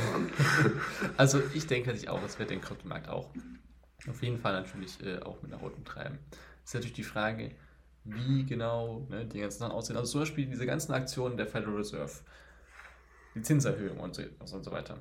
also 1.17 1.41
ich 1.54 1.67
denke 1.67 1.95
sich 1.95 2.10
auch, 2.10 2.23
es 2.23 2.39
wird 2.39 2.49
den 2.49 2.62
Kryptomarkt 2.62 3.10
auch 3.10 3.30
auf 4.08 4.21
jeden 4.21 4.39
Fall 4.39 4.54
natürlich 4.54 5.04
äh, 5.04 5.19
auch 5.19 5.41
mit 5.41 5.52
nach 5.52 5.62
unten 5.62 5.84
treiben. 5.84 6.19
Das 6.32 6.71
ist 6.71 6.73
natürlich 6.76 6.93
die 6.93 7.04
Frage, 7.04 7.52
wie 8.06 8.46
genau 8.46 9.06
ne, 9.10 9.26
die 9.26 9.39
ganzen 9.39 9.60
Sachen 9.60 9.72
aussehen. 9.72 9.98
Also 9.98 10.12
zum 10.12 10.22
Beispiel 10.22 10.46
diese 10.46 10.65
ganzen 10.65 10.94
Aktionen 10.94 11.38
der 11.38 11.48
Federal 11.48 11.76
Reserve, 11.76 12.12
die 13.34 13.41
Zinserhöhung 13.41 14.00
und 14.00 14.15
so, 14.15 14.24
und 14.39 14.63
so 14.63 14.72
weiter. 14.72 14.98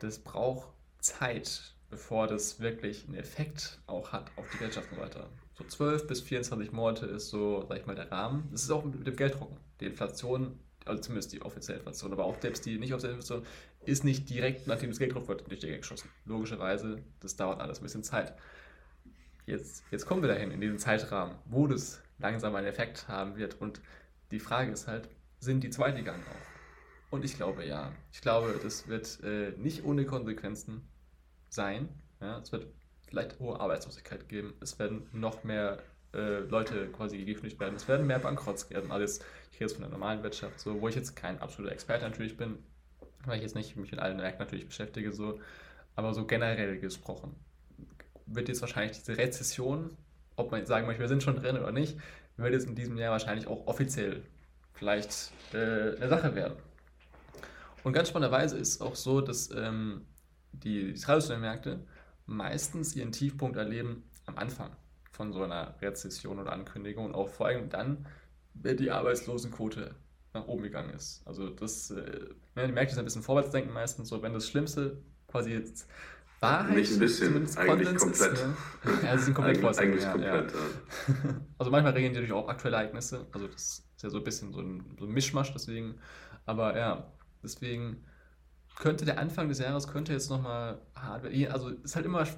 Das 0.00 0.18
braucht 0.18 0.68
Zeit, 1.00 1.74
bevor 1.90 2.26
das 2.26 2.60
wirklich 2.60 3.06
einen 3.06 3.16
Effekt 3.16 3.80
auch 3.86 4.12
hat 4.12 4.30
auf 4.36 4.46
die 4.52 4.60
Wirtschaft 4.60 4.90
und 4.90 4.98
so 4.98 5.02
weiter. 5.02 5.28
So 5.54 5.64
12 5.64 6.06
bis 6.06 6.20
24 6.20 6.70
Monate 6.70 7.06
ist 7.06 7.30
so, 7.30 7.64
sag 7.68 7.78
ich 7.78 7.86
mal, 7.86 7.96
der 7.96 8.12
Rahmen. 8.12 8.48
Das 8.52 8.62
ist 8.62 8.70
auch 8.70 8.84
mit 8.84 9.06
dem 9.06 9.16
Gelddrucken. 9.16 9.56
Die 9.80 9.86
Inflation, 9.86 10.60
also 10.84 11.02
zumindest 11.02 11.32
die 11.32 11.42
offizielle 11.42 11.78
Inflation, 11.78 12.12
aber 12.12 12.24
auch 12.24 12.40
selbst 12.40 12.64
die 12.66 12.78
nicht 12.78 12.92
offizielle 12.92 13.14
Inflation, 13.14 13.44
ist 13.84 14.04
nicht 14.04 14.28
direkt, 14.28 14.66
nachdem 14.66 14.90
das 14.90 14.98
Geld 14.98 15.10
gedruckt 15.10 15.28
wird, 15.28 15.48
durch 15.48 15.60
die 15.60 15.66
Decke 15.66 15.78
geschossen. 15.78 16.10
Logischerweise, 16.26 17.02
das 17.20 17.36
dauert 17.36 17.60
alles 17.60 17.80
ein 17.80 17.84
bisschen 17.84 18.04
Zeit. 18.04 18.34
Jetzt, 19.48 19.82
jetzt 19.90 20.04
kommen 20.04 20.20
wir 20.20 20.28
dahin, 20.28 20.50
in 20.50 20.60
diesen 20.60 20.78
Zeitrahmen, 20.78 21.34
wo 21.46 21.66
das 21.66 22.02
langsam 22.18 22.54
einen 22.54 22.66
Effekt 22.66 23.08
haben 23.08 23.36
wird. 23.36 23.58
Und 23.58 23.80
die 24.30 24.40
Frage 24.40 24.70
ist 24.70 24.86
halt, 24.86 25.08
sind 25.38 25.64
die 25.64 25.70
Zweitligaen 25.70 26.20
auch? 26.20 27.14
Und 27.14 27.24
ich 27.24 27.34
glaube 27.34 27.64
ja. 27.64 27.90
Ich 28.12 28.20
glaube, 28.20 28.60
das 28.62 28.88
wird 28.88 29.20
äh, 29.22 29.52
nicht 29.56 29.86
ohne 29.86 30.04
Konsequenzen 30.04 30.86
sein. 31.48 31.88
Ja, 32.20 32.40
es 32.40 32.52
wird 32.52 32.66
vielleicht 33.08 33.38
hohe 33.38 33.58
Arbeitslosigkeit 33.58 34.28
geben. 34.28 34.52
Es 34.60 34.78
werden 34.78 35.08
noch 35.14 35.44
mehr 35.44 35.78
äh, 36.12 36.40
Leute 36.40 36.88
quasi 36.88 37.24
gekündigt 37.24 37.58
werden. 37.58 37.74
Es 37.74 37.88
werden 37.88 38.06
mehr 38.06 38.18
Bankrotts 38.18 38.68
geben. 38.68 38.92
Alles, 38.92 39.20
ich 39.50 39.54
rede 39.54 39.64
jetzt 39.64 39.72
von 39.72 39.82
der 39.82 39.90
normalen 39.90 40.22
Wirtschaft, 40.22 40.60
so, 40.60 40.78
wo 40.78 40.88
ich 40.88 40.94
jetzt 40.94 41.16
kein 41.16 41.40
absoluter 41.40 41.72
Experte 41.72 42.04
natürlich 42.04 42.36
bin, 42.36 42.58
weil 43.24 43.38
ich 43.38 43.44
jetzt 43.44 43.54
nicht 43.54 43.76
mich 43.76 43.92
mit 43.92 44.00
allen 44.00 44.18
Märkten 44.18 44.44
natürlich 44.44 44.66
beschäftige, 44.66 45.10
so, 45.10 45.40
aber 45.96 46.12
so 46.12 46.26
generell 46.26 46.78
gesprochen 46.78 47.34
wird 48.28 48.48
jetzt 48.48 48.60
wahrscheinlich 48.60 48.98
diese 48.98 49.16
Rezession 49.16 49.96
ob 50.38 50.50
man 50.50 50.60
jetzt 50.60 50.68
sagen 50.68 50.86
möchte, 50.86 51.00
wir 51.00 51.08
sind 51.08 51.22
schon 51.22 51.36
drin 51.36 51.58
oder 51.58 51.72
nicht, 51.72 51.98
wird 52.36 52.52
jetzt 52.52 52.66
in 52.66 52.74
diesem 52.74 52.96
Jahr 52.96 53.10
wahrscheinlich 53.10 53.46
auch 53.46 53.66
offiziell 53.66 54.22
vielleicht 54.72 55.32
äh, 55.52 55.96
eine 55.96 56.08
Sache 56.08 56.34
werden. 56.34 56.54
Und 57.82 57.92
ganz 57.92 58.08
spannenderweise 58.08 58.56
ist 58.56 58.68
es 58.76 58.80
auch 58.80 58.94
so, 58.94 59.20
dass 59.20 59.50
ähm, 59.50 60.06
die, 60.52 60.92
die 60.92 61.00
traditionellen 61.00 61.42
Märkte 61.42 61.80
meistens 62.26 62.94
ihren 62.94 63.12
Tiefpunkt 63.12 63.56
erleben 63.56 64.04
am 64.26 64.38
Anfang 64.38 64.70
von 65.10 65.32
so 65.32 65.42
einer 65.42 65.74
Rezession 65.80 66.38
oder 66.38 66.52
Ankündigung 66.52 67.06
und 67.06 67.14
auch 67.14 67.28
vor 67.28 67.46
allem 67.46 67.68
dann, 67.68 68.06
wenn 68.54 68.76
die 68.76 68.90
Arbeitslosenquote 68.90 69.94
nach 70.34 70.46
oben 70.46 70.62
gegangen 70.62 70.90
ist. 70.90 71.22
Also 71.26 71.48
das, 71.48 71.90
äh, 71.90 72.28
ne, 72.54 72.66
die 72.66 72.72
Märkte 72.72 72.94
sind 72.94 73.02
ein 73.02 73.06
bisschen 73.06 73.22
vorwärtsdenken 73.22 73.72
meistens, 73.72 74.08
so 74.08 74.22
wenn 74.22 74.34
das 74.34 74.48
Schlimmste 74.48 74.98
quasi 75.26 75.52
jetzt 75.52 75.88
Wahrheit 76.40 76.76
Nicht 76.76 76.92
ein 76.92 76.98
bisschen, 77.00 77.34
eigentlich 77.56 77.96
komplett. 77.96 78.32
Ist, 78.32 78.46
ne? 78.46 78.54
ja, 79.02 79.18
sie 79.18 79.24
sind 79.24 79.34
komplett 79.34 79.64
Eig 79.64 79.78
Eigentlich 79.78 80.04
ja, 80.04 80.12
komplett, 80.12 80.52
ja. 80.52 81.14
Also 81.58 81.70
manchmal 81.70 81.92
reagieren 81.92 82.12
die 82.12 82.20
natürlich 82.20 82.32
auch 82.32 82.48
aktuelle 82.48 82.76
Ereignisse. 82.76 83.26
Also 83.32 83.48
das 83.48 83.84
ist 83.96 84.02
ja 84.02 84.10
so 84.10 84.18
ein 84.18 84.24
bisschen 84.24 84.52
so 84.52 84.60
ein, 84.60 84.96
so 84.98 85.06
ein 85.06 85.10
Mischmasch, 85.10 85.52
deswegen. 85.52 85.96
Aber 86.46 86.76
ja, 86.76 87.12
deswegen 87.42 88.04
könnte 88.76 89.04
der 89.04 89.18
Anfang 89.18 89.48
des 89.48 89.58
Jahres 89.58 89.88
könnte 89.88 90.12
jetzt 90.12 90.30
nochmal 90.30 90.80
hart 90.94 91.24
werden. 91.24 91.52
Also 91.52 91.70
ist 91.70 91.96
halt 91.96 92.06
immer, 92.06 92.22
ich 92.22 92.30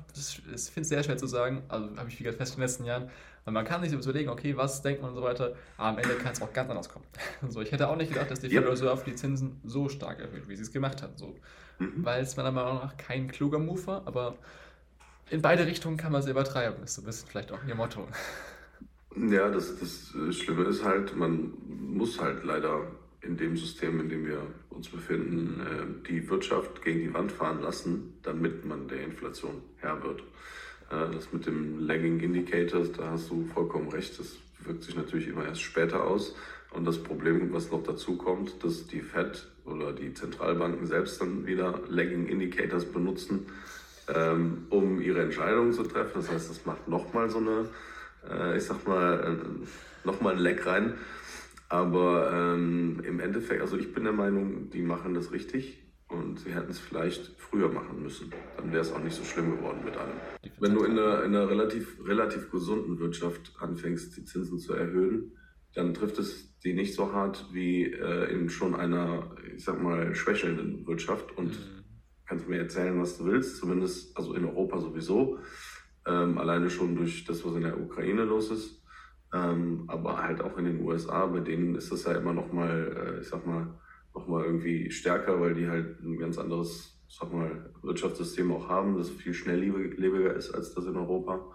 finde 0.70 0.84
es 0.84 0.88
sehr 0.88 1.02
schwer 1.02 1.18
zu 1.18 1.26
sagen, 1.26 1.62
also 1.68 1.94
habe 1.96 2.08
ich 2.08 2.18
wieder 2.18 2.32
fest 2.32 2.54
in 2.54 2.60
den 2.60 2.66
letzten 2.66 2.84
Jahren, 2.86 3.10
weil 3.44 3.54
man 3.54 3.64
kann 3.64 3.82
sich 3.82 3.92
überlegen, 3.92 4.28
okay, 4.28 4.56
was 4.56 4.82
denkt 4.82 5.02
man 5.02 5.10
und 5.10 5.16
so 5.16 5.22
weiter, 5.22 5.54
aber 5.76 5.88
am 5.88 5.98
Ende 5.98 6.14
kann 6.16 6.32
es 6.32 6.42
auch 6.42 6.52
ganz 6.52 6.70
anders 6.70 6.88
kommen. 6.88 7.04
So, 7.48 7.60
ich 7.60 7.72
hätte 7.72 7.88
auch 7.88 7.96
nicht 7.96 8.12
gedacht, 8.12 8.30
dass 8.30 8.40
die 8.40 8.48
Federal 8.48 8.70
Reserve 8.70 9.02
die 9.06 9.14
Zinsen 9.14 9.60
so 9.64 9.88
stark 9.88 10.20
erhöht, 10.20 10.48
wie 10.48 10.56
sie 10.56 10.62
es 10.62 10.72
gemacht 10.72 11.02
hat. 11.02 11.18
So 11.18 11.34
mhm. 11.80 12.04
weil 12.04 12.22
es 12.22 12.36
meiner 12.36 12.52
Meinung 12.52 12.76
nach 12.76 12.96
kein 12.96 13.28
kluger 13.28 13.58
Move 13.58 13.86
war, 13.86 14.02
aber 14.06 14.36
in 15.30 15.42
beide 15.42 15.66
Richtungen 15.66 15.96
kann 15.96 16.12
man 16.12 16.20
es 16.20 16.28
übertreiben, 16.28 16.82
ist 16.84 16.94
so 16.94 17.02
ein 17.02 17.06
bisschen 17.06 17.28
vielleicht 17.28 17.52
auch 17.52 17.64
ihr 17.66 17.74
Motto. 17.74 18.06
Ja, 19.16 19.50
das, 19.50 19.76
das 19.80 20.14
Schlimme 20.36 20.66
ist 20.66 20.84
halt, 20.84 21.16
man 21.16 21.52
muss 21.66 22.20
halt 22.20 22.44
leider 22.44 22.86
in 23.22 23.36
dem 23.36 23.56
System, 23.56 23.98
in 23.98 24.08
dem 24.08 24.24
wir 24.24 24.40
uns 24.68 24.88
befinden, 24.88 25.60
äh, 25.60 26.08
die 26.08 26.30
Wirtschaft 26.30 26.80
gegen 26.84 27.00
die 27.00 27.12
Wand 27.12 27.32
fahren 27.32 27.60
lassen, 27.60 28.14
damit 28.22 28.64
man 28.64 28.86
der 28.86 29.02
Inflation 29.02 29.62
Herr 29.78 30.00
wird. 30.04 30.22
Das 30.90 31.32
mit 31.32 31.46
dem 31.46 31.78
Lagging 31.78 32.18
Indicators, 32.18 32.90
da 32.92 33.12
hast 33.12 33.30
du 33.30 33.44
vollkommen 33.54 33.88
recht, 33.90 34.18
das 34.18 34.36
wirkt 34.64 34.82
sich 34.82 34.96
natürlich 34.96 35.28
immer 35.28 35.46
erst 35.46 35.62
später 35.62 36.04
aus. 36.04 36.34
Und 36.72 36.84
das 36.84 37.02
Problem, 37.02 37.52
was 37.52 37.70
noch 37.70 37.82
dazu 37.82 38.16
kommt, 38.16 38.62
dass 38.62 38.86
die 38.86 39.00
Fed 39.00 39.48
oder 39.64 39.92
die 39.92 40.12
Zentralbanken 40.14 40.86
selbst 40.86 41.20
dann 41.20 41.46
wieder 41.46 41.80
Lagging 41.88 42.26
Indicators 42.26 42.84
benutzen, 42.84 43.46
ähm, 44.14 44.66
um 44.70 45.00
ihre 45.00 45.22
Entscheidungen 45.22 45.72
zu 45.72 45.82
treffen. 45.82 46.12
Das 46.14 46.30
heißt, 46.30 46.50
das 46.50 46.66
macht 46.66 46.88
nochmal 46.88 47.28
so 47.30 47.38
eine, 47.38 47.68
äh, 48.28 48.56
ich 48.56 48.64
sag 48.64 48.86
mal, 48.86 49.38
äh, 49.38 50.06
nochmal 50.06 50.34
ein 50.34 50.40
Lag 50.40 50.66
rein. 50.66 50.94
Aber 51.68 52.32
ähm, 52.32 53.00
im 53.04 53.20
Endeffekt, 53.20 53.62
also 53.62 53.76
ich 53.76 53.92
bin 53.92 54.04
der 54.04 54.12
Meinung, 54.12 54.70
die 54.70 54.82
machen 54.82 55.14
das 55.14 55.32
richtig 55.32 55.78
und 56.10 56.40
sie 56.40 56.52
hätten 56.52 56.70
es 56.70 56.78
vielleicht 56.78 57.32
früher 57.38 57.68
machen 57.68 58.02
müssen. 58.02 58.32
Dann 58.56 58.72
wäre 58.72 58.82
es 58.82 58.92
auch 58.92 59.02
nicht 59.02 59.16
so 59.16 59.24
schlimm 59.24 59.56
geworden 59.56 59.80
mit 59.84 59.96
allem. 59.96 60.16
Wenn 60.58 60.74
du 60.74 60.84
in 60.84 60.98
einer, 60.98 61.22
in 61.22 61.34
einer 61.34 61.48
relativ, 61.48 61.98
relativ 62.04 62.50
gesunden 62.50 62.98
Wirtschaft 62.98 63.52
anfängst, 63.58 64.16
die 64.16 64.24
Zinsen 64.24 64.58
zu 64.58 64.74
erhöhen, 64.74 65.32
dann 65.74 65.94
trifft 65.94 66.18
es 66.18 66.58
die 66.60 66.74
nicht 66.74 66.94
so 66.94 67.12
hart 67.12 67.46
wie 67.52 67.84
äh, 67.84 68.32
in 68.32 68.50
schon 68.50 68.74
einer, 68.74 69.30
ich 69.54 69.64
sag 69.64 69.80
mal, 69.80 70.14
schwächelnden 70.14 70.86
Wirtschaft. 70.86 71.36
Und 71.38 71.52
mhm. 71.52 71.84
kannst 72.26 72.48
mir 72.48 72.58
erzählen, 72.58 73.00
was 73.00 73.18
du 73.18 73.26
willst, 73.26 73.58
zumindest, 73.58 74.16
also 74.16 74.34
in 74.34 74.44
Europa 74.44 74.80
sowieso. 74.80 75.38
Ähm, 76.06 76.38
alleine 76.38 76.70
schon 76.70 76.96
durch 76.96 77.24
das, 77.24 77.44
was 77.44 77.54
in 77.54 77.62
der 77.62 77.80
Ukraine 77.80 78.24
los 78.24 78.50
ist. 78.50 78.82
Ähm, 79.32 79.84
aber 79.86 80.20
halt 80.20 80.40
auch 80.42 80.58
in 80.58 80.64
den 80.64 80.80
USA, 80.80 81.26
bei 81.26 81.38
denen 81.38 81.76
ist 81.76 81.92
das 81.92 82.04
ja 82.04 82.12
immer 82.12 82.32
noch 82.32 82.52
mal, 82.52 83.14
äh, 83.16 83.20
ich 83.20 83.28
sag 83.28 83.46
mal, 83.46 83.78
nochmal 84.20 84.44
irgendwie 84.44 84.90
stärker, 84.90 85.40
weil 85.40 85.54
die 85.54 85.68
halt 85.68 86.00
ein 86.02 86.18
ganz 86.18 86.38
anderes, 86.38 87.00
sag 87.08 87.32
mal, 87.32 87.72
Wirtschaftssystem 87.82 88.52
auch 88.52 88.68
haben, 88.68 88.96
das 88.96 89.10
viel 89.10 89.34
schnelllebiger 89.34 90.34
ist 90.34 90.50
als 90.50 90.74
das 90.74 90.84
in 90.86 90.96
Europa. 90.96 91.50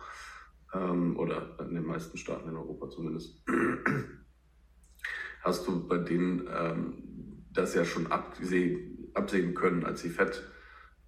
Ähm, 0.73 1.17
oder 1.17 1.57
in 1.59 1.75
den 1.75 1.85
meisten 1.85 2.17
Staaten 2.17 2.49
in 2.49 2.55
Europa 2.55 2.89
zumindest. 2.89 3.43
Hast 5.41 5.67
du 5.67 5.87
bei 5.87 5.97
denen 5.97 6.49
ähm, 6.51 7.45
das 7.53 7.75
ja 7.75 7.85
schon 7.85 8.07
absehen, 8.07 9.11
absehen 9.13 9.53
können, 9.53 9.85
als 9.85 10.01
die 10.01 10.09
FED 10.09 10.43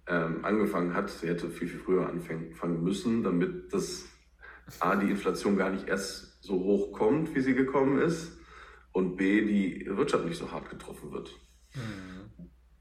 ähm, 0.06 0.44
angefangen 0.44 0.94
hat? 0.94 1.10
Sie 1.10 1.26
hätte 1.26 1.50
viel, 1.50 1.68
viel 1.68 1.80
früher 1.80 2.08
anfangen 2.08 2.82
müssen, 2.82 3.24
damit 3.24 3.72
das 3.72 4.06
A, 4.78 4.94
die 4.96 5.10
Inflation 5.10 5.56
gar 5.56 5.70
nicht 5.70 5.88
erst 5.88 6.42
so 6.42 6.54
hoch 6.54 6.92
kommt, 6.92 7.34
wie 7.34 7.40
sie 7.40 7.54
gekommen 7.54 7.98
ist 8.00 8.38
und 8.92 9.16
B, 9.16 9.44
die 9.44 9.86
Wirtschaft 9.96 10.24
nicht 10.24 10.38
so 10.38 10.50
hart 10.50 10.70
getroffen 10.70 11.12
wird. 11.12 11.34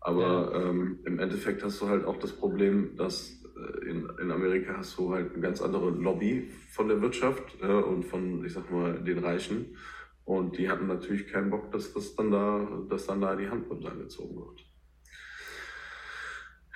Aber 0.08 0.54
ja. 0.54 0.70
ähm, 0.70 1.00
im 1.04 1.20
Endeffekt 1.20 1.62
hast 1.63 1.82
du 1.82 1.89
halt 1.89 2.06
auch 2.06 2.17
das 2.17 2.32
Problem, 2.32 2.96
dass 2.96 3.43
äh, 3.58 3.89
in, 3.89 4.10
in 4.22 4.32
Amerika 4.32 4.76
hast 4.78 4.98
du 4.98 5.13
halt 5.13 5.34
eine 5.34 5.41
ganz 5.41 5.62
andere 5.62 5.89
Lobby 5.89 6.50
von 6.72 6.88
der 6.88 7.02
Wirtschaft 7.02 7.43
äh, 7.62 7.65
und 7.65 8.04
von, 8.04 8.46
ich 8.46 8.54
sag 8.54 8.72
mal, 8.72 9.04
den 9.04 9.20
Reichen. 9.20 9.76
Und 10.24 10.58
die 10.58 10.70
hatten 10.70 10.88
natürlich 10.88 11.28
keinen 11.28 11.50
Bock, 11.50 11.74
dass 11.74 11.91
das 11.93 12.15
dann 12.15 12.32
da, 12.32 12.86
dass 12.89 13.06
dann 13.06 13.20
da 13.20 13.36
die 13.36 13.50
Handbremse 13.50 13.91
angezogen 13.91 14.38
wird. 14.38 14.62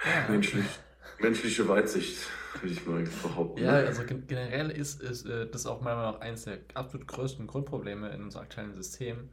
Ja. 0.03 0.29
Menschlich, 0.29 0.65
menschliche 1.21 1.65
Weitsicht, 1.69 2.27
würde 2.59 2.73
ich 2.73 2.85
mal 2.85 3.01
behaupten. 3.23 3.63
Ja, 3.63 3.75
also 3.75 4.03
generell 4.27 4.71
ist, 4.71 5.01
ist 5.01 5.25
äh, 5.25 5.49
das 5.49 5.65
auch 5.67 5.79
meiner 5.79 5.95
Meinung 5.95 6.13
nach 6.15 6.19
eines 6.19 6.43
der 6.43 6.59
absolut 6.73 7.07
größten 7.07 7.47
Grundprobleme 7.47 8.09
in 8.09 8.23
unserem 8.23 8.43
aktuellen 8.43 8.75
System 8.75 9.29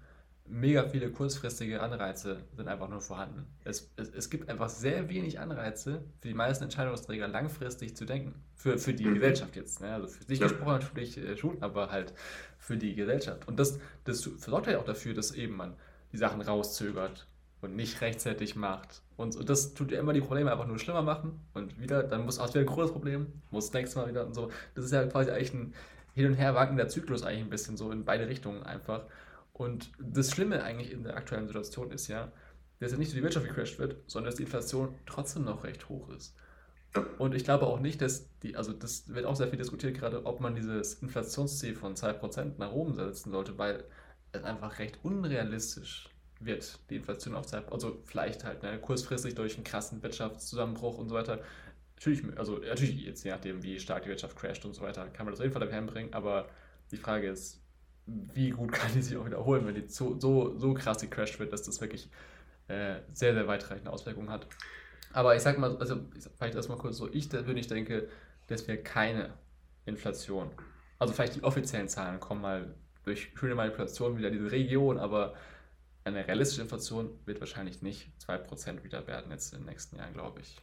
mega 0.49 0.89
viele 0.89 1.11
kurzfristige 1.11 1.81
Anreize 1.81 2.39
sind 2.57 2.69
einfach 2.69 2.89
nur 2.89 3.01
vorhanden. 3.01 3.47
Es, 3.65 3.91
es, 3.97 4.09
es 4.11 4.31
gibt 4.31 4.49
einfach 4.49 4.69
sehr 4.69 5.09
wenig 5.09 5.39
Anreize 5.39 6.03
für 6.21 6.29
die 6.29 6.35
meisten 6.35 6.65
Entscheidungsträger 6.65 7.29
langfristig 7.29 7.97
zu 7.97 8.05
denken. 8.05 8.35
Für, 8.55 8.79
für 8.79 8.93
die 8.93 9.07
mhm. 9.07 9.15
Gesellschaft 9.15 9.57
jetzt. 9.57 9.81
Ne? 9.81 9.93
Also 9.93 10.09
für 10.09 10.25
sich 10.25 10.39
ja. 10.39 10.49
gesprochen 10.49 10.73
natürlich 10.73 11.19
äh, 11.19 11.37
schon, 11.37 11.63
aber 11.63 11.91
halt 11.91 12.13
für 12.59 12.77
die 12.77 12.95
Gesellschaft. 12.95 13.47
Und 13.47 13.59
das, 13.59 13.79
das 14.05 14.21
sorgt 14.21 14.67
ja 14.67 14.79
auch 14.79 14.85
dafür, 14.85 15.15
dass 15.15 15.33
eben 15.33 15.57
man 15.57 15.75
die 16.13 16.17
Sachen 16.17 16.41
rauszögert 16.41 17.27
und 17.61 17.77
nicht 17.77 18.01
rechtzeitig 18.01 18.57
macht. 18.57 19.03
Und, 19.17 19.37
und 19.37 19.49
das 19.49 19.75
tut 19.75 19.93
ja 19.93 19.99
immer 19.99 20.13
die 20.13 20.21
Probleme 20.21 20.51
einfach 20.51 20.67
nur 20.67 20.79
schlimmer 20.79 21.03
machen. 21.03 21.41
Und 21.55 21.81
wieder, 21.81 22.03
dann 22.03 22.25
muss 22.25 22.39
auch 22.39 22.49
wieder 22.49 22.61
ein 22.61 22.67
großes 22.67 22.93
Problem, 22.93 23.27
muss 23.51 23.67
das 23.67 23.75
nächste 23.75 23.99
Mal 23.99 24.09
wieder 24.09 24.27
und 24.27 24.35
so. 24.35 24.51
Das 24.75 24.85
ist 24.85 24.93
ja 24.93 25.07
quasi 25.07 25.31
eigentlich 25.31 25.55
ein 25.55 25.75
hin 26.15 26.27
und 26.27 26.35
her 26.35 26.55
wankender 26.55 26.89
Zyklus 26.89 27.23
eigentlich 27.23 27.43
ein 27.43 27.51
bisschen 27.51 27.77
so 27.77 27.93
in 27.93 28.05
beide 28.05 28.27
Richtungen 28.27 28.65
einfach. 28.65 29.03
Und 29.59 29.91
das 29.99 30.31
Schlimme 30.31 30.63
eigentlich 30.63 30.93
in 30.93 31.03
der 31.03 31.17
aktuellen 31.17 31.49
Situation 31.49 31.91
ist 31.91 32.07
ja, 32.07 32.31
dass 32.79 32.93
ja 32.93 32.99
nicht 32.99 33.09
nur 33.09 33.17
die 33.17 33.25
Wirtschaft 33.25 33.49
gecrashed 33.49 33.81
wird, 33.81 33.97
sondern 34.07 34.31
dass 34.31 34.37
die 34.37 34.45
Inflation 34.45 34.95
trotzdem 35.05 35.45
noch 35.45 35.65
recht 35.65 35.89
hoch 35.89 36.09
ist. 36.11 36.37
Und 37.19 37.35
ich 37.35 37.43
glaube 37.43 37.67
auch 37.67 37.81
nicht, 37.81 38.01
dass 38.01 38.29
die, 38.39 38.55
also 38.55 38.73
das 38.73 39.13
wird 39.13 39.27
auch 39.27 39.35
sehr 39.35 39.49
viel 39.49 39.59
diskutiert 39.59 39.99
gerade, 39.99 40.25
ob 40.25 40.41
man 40.41 40.55
dieses 40.55 40.95
Inflationsziel 41.03 41.75
von 41.75 41.97
2% 41.97 42.53
nach 42.59 42.71
oben 42.71 42.95
setzen 42.95 43.33
sollte, 43.33 43.59
weil 43.59 43.85
es 44.31 44.45
einfach 44.45 44.79
recht 44.79 45.01
unrealistisch 45.03 46.09
wird, 46.39 46.79
die 46.89 46.97
Inflation 46.97 47.35
auf 47.35 47.47
2%, 47.47 47.69
also 47.73 48.01
vielleicht 48.05 48.45
halt 48.45 48.63
ne, 48.63 48.79
kurzfristig 48.79 49.35
durch 49.35 49.57
einen 49.57 49.65
krassen 49.65 50.03
Wirtschaftszusammenbruch 50.05 50.99
und 50.99 51.09
so 51.09 51.17
weiter. 51.17 51.41
Natürlich, 51.97 52.23
also 52.39 52.59
natürlich 52.59 53.03
jetzt 53.03 53.25
je 53.25 53.33
nachdem, 53.33 53.65
wie 53.65 53.81
stark 53.81 54.05
die 54.05 54.09
Wirtschaft 54.09 54.37
crasht 54.37 54.65
und 54.65 54.75
so 54.75 54.83
weiter, 54.83 55.09
kann 55.09 55.27
man 55.27 55.33
das 55.33 55.41
auf 55.41 55.45
jeden 55.45 55.53
Fall 55.53 55.67
dahin 55.67 55.87
bringen, 55.87 56.13
aber 56.13 56.49
die 56.93 56.97
Frage 56.97 57.29
ist, 57.29 57.61
wie 58.35 58.51
gut 58.51 58.73
kann 58.73 58.91
die 58.95 59.03
sich 59.03 59.17
auch 59.17 59.27
wiederholen, 59.27 59.67
wenn 59.67 59.75
die 59.75 59.89
so, 59.89 60.19
so, 60.19 60.59
so 60.59 60.75
krass 60.75 61.01
gecrashed 61.01 61.39
wird, 61.39 61.53
dass 61.53 61.63
das 61.63 61.81
wirklich 61.81 62.11
äh, 62.69 62.97
sehr, 63.13 63.35
sehr 63.35 63.47
weitreichende 63.47 63.91
Auswirkungen 63.91 64.31
hat. 64.31 64.47
Aber 65.13 65.35
ich 65.35 65.43
sag 65.43 65.59
mal, 65.59 65.77
also 65.79 66.01
vielleicht 66.37 66.55
erstmal 66.55 66.79
kurz 66.79 66.99
so, 66.99 67.09
ich 67.13 67.29
persönlich 67.29 67.67
denke, 67.67 68.09
dass 68.47 68.69
wir 68.69 68.83
keine 68.83 69.35
Inflation, 69.87 70.51
also 70.99 71.15
vielleicht 71.15 71.37
die 71.37 71.45
offiziellen 71.45 71.89
Zahlen 71.89 72.21
kommen 72.21 72.43
mal 72.43 72.75
durch 73.05 73.33
schöne 73.35 73.55
Manipulation 73.55 74.19
wieder 74.19 74.31
diese 74.31 74.51
Region, 74.51 74.99
aber 74.99 75.35
eine 76.05 76.27
realistische 76.27 76.63
Inflation 76.63 77.11
wird 77.25 77.41
wahrscheinlich 77.41 77.83
nicht 77.83 78.11
2% 78.27 78.83
wieder 78.85 79.07
werden 79.07 79.31
jetzt 79.31 79.55
im 79.55 79.65
nächsten 79.65 79.97
Jahr, 79.97 80.11
glaube 80.11 80.41
ich. 80.41 80.57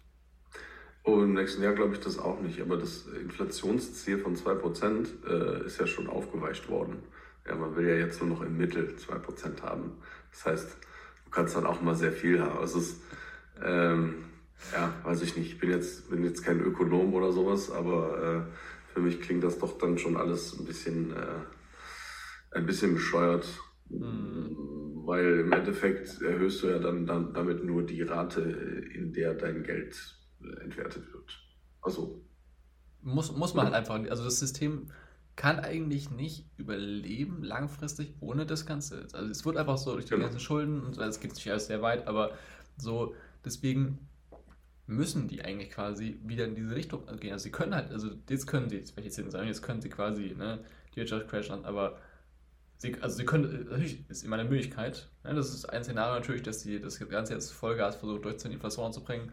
Oh, 1.03 1.21
im 1.21 1.33
nächsten 1.33 1.61
Jahr 1.61 1.73
glaube 1.73 1.93
ich 1.93 1.99
das 1.99 2.17
auch 2.17 2.39
nicht, 2.41 2.59
aber 2.61 2.77
das 2.77 3.05
Inflationsziel 3.07 4.17
von 4.17 4.35
2% 4.35 5.27
äh, 5.27 5.65
ist 5.65 5.79
ja 5.79 5.85
schon 5.85 6.07
aufgeweicht 6.07 6.67
worden. 6.67 7.03
Ja, 7.47 7.55
man 7.55 7.75
will 7.75 7.87
ja 7.87 7.95
jetzt 7.95 8.19
nur 8.21 8.29
noch 8.29 8.41
im 8.41 8.57
Mittel 8.57 8.95
2% 8.97 9.61
haben. 9.61 9.97
Das 10.31 10.45
heißt, 10.45 10.77
du 11.25 11.31
kannst 11.31 11.55
dann 11.55 11.65
auch 11.65 11.81
mal 11.81 11.95
sehr 11.95 12.11
viel 12.11 12.41
haben. 12.41 12.57
Also 12.57 12.79
es 12.79 12.89
ist, 12.89 13.01
ähm, 13.63 14.25
ja, 14.73 14.93
weiß 15.03 15.21
ich 15.21 15.37
nicht, 15.37 15.53
ich 15.53 15.59
bin 15.59 15.69
jetzt, 15.69 16.09
bin 16.09 16.23
jetzt 16.23 16.43
kein 16.43 16.59
Ökonom 16.59 17.13
oder 17.13 17.31
sowas, 17.31 17.71
aber 17.71 18.47
äh, 18.47 18.93
für 18.93 19.01
mich 19.01 19.21
klingt 19.21 19.43
das 19.43 19.59
doch 19.59 19.77
dann 19.77 19.97
schon 19.97 20.17
alles 20.17 20.57
ein 20.57 20.65
bisschen, 20.65 21.11
äh, 21.11 22.55
ein 22.57 22.65
bisschen 22.65 22.95
bescheuert. 22.95 23.47
Mhm. 23.89 25.03
Weil 25.05 25.41
im 25.41 25.51
Endeffekt 25.51 26.19
erhöhst 26.23 26.63
du 26.63 26.67
ja 26.67 26.79
dann, 26.79 27.05
dann 27.05 27.31
damit 27.33 27.63
nur 27.63 27.83
die 27.83 28.01
Rate, 28.01 28.41
in 28.41 29.13
der 29.13 29.35
dein 29.35 29.61
Geld 29.61 29.95
äh, 30.41 30.63
entwertet 30.63 31.13
wird. 31.13 31.39
Also. 31.81 32.25
Muss, 33.01 33.35
muss 33.35 33.53
man 33.53 33.65
halt 33.65 33.75
einfach, 33.75 33.99
also 34.09 34.23
das 34.23 34.39
System 34.39 34.89
kann 35.35 35.59
eigentlich 35.59 36.09
nicht 36.11 36.45
überleben 36.57 37.43
langfristig 37.43 38.13
ohne 38.21 38.45
das 38.45 38.65
Ganze. 38.65 39.07
Also 39.13 39.29
es 39.29 39.45
wird 39.45 39.57
einfach 39.57 39.77
so 39.77 39.93
durch 39.93 40.05
die 40.05 40.11
genau. 40.11 40.23
ganzen 40.23 40.39
Schulden 40.39 40.81
und 40.81 40.97
es 40.97 41.19
geht 41.19 41.35
sich 41.35 41.49
alles 41.51 41.67
sehr 41.67 41.81
weit, 41.81 42.07
aber 42.07 42.31
so 42.77 43.15
deswegen 43.43 43.99
müssen 44.87 45.27
die 45.27 45.43
eigentlich 45.43 45.71
quasi 45.71 46.19
wieder 46.23 46.45
in 46.45 46.55
diese 46.55 46.75
Richtung 46.75 47.05
gehen. 47.19 47.33
Also 47.33 47.43
sie 47.43 47.51
können 47.51 47.73
halt, 47.73 47.91
also 47.91 48.11
jetzt 48.29 48.47
können 48.47 48.69
sie, 48.69 48.77
jetzt 48.77 48.95
welche 48.95 49.11
sagen, 49.11 49.47
jetzt 49.47 49.63
können 49.63 49.81
sie 49.81 49.89
quasi 49.89 50.35
ne, 50.37 50.63
die 50.93 50.97
Wirtschaft 50.97 51.27
crashen, 51.27 51.65
aber 51.65 51.97
sie, 52.77 52.95
also 53.01 53.17
sie 53.17 53.25
können, 53.25 53.65
natürlich 53.65 54.09
ist 54.09 54.23
immer 54.23 54.37
eine 54.37 54.47
Möglichkeit. 54.47 55.09
Ne, 55.23 55.33
das 55.33 55.53
ist 55.53 55.65
ein 55.65 55.83
Szenario 55.83 56.19
natürlich, 56.19 56.43
dass 56.43 56.61
sie 56.61 56.79
das 56.79 56.99
Ganze 57.09 57.33
jetzt 57.33 57.51
Vollgas 57.51 57.95
versucht 57.95 58.25
durchzuziehen, 58.25 58.51
die 58.51 58.55
Inflation 58.55 58.93
zu 58.93 59.03
bringen 59.03 59.31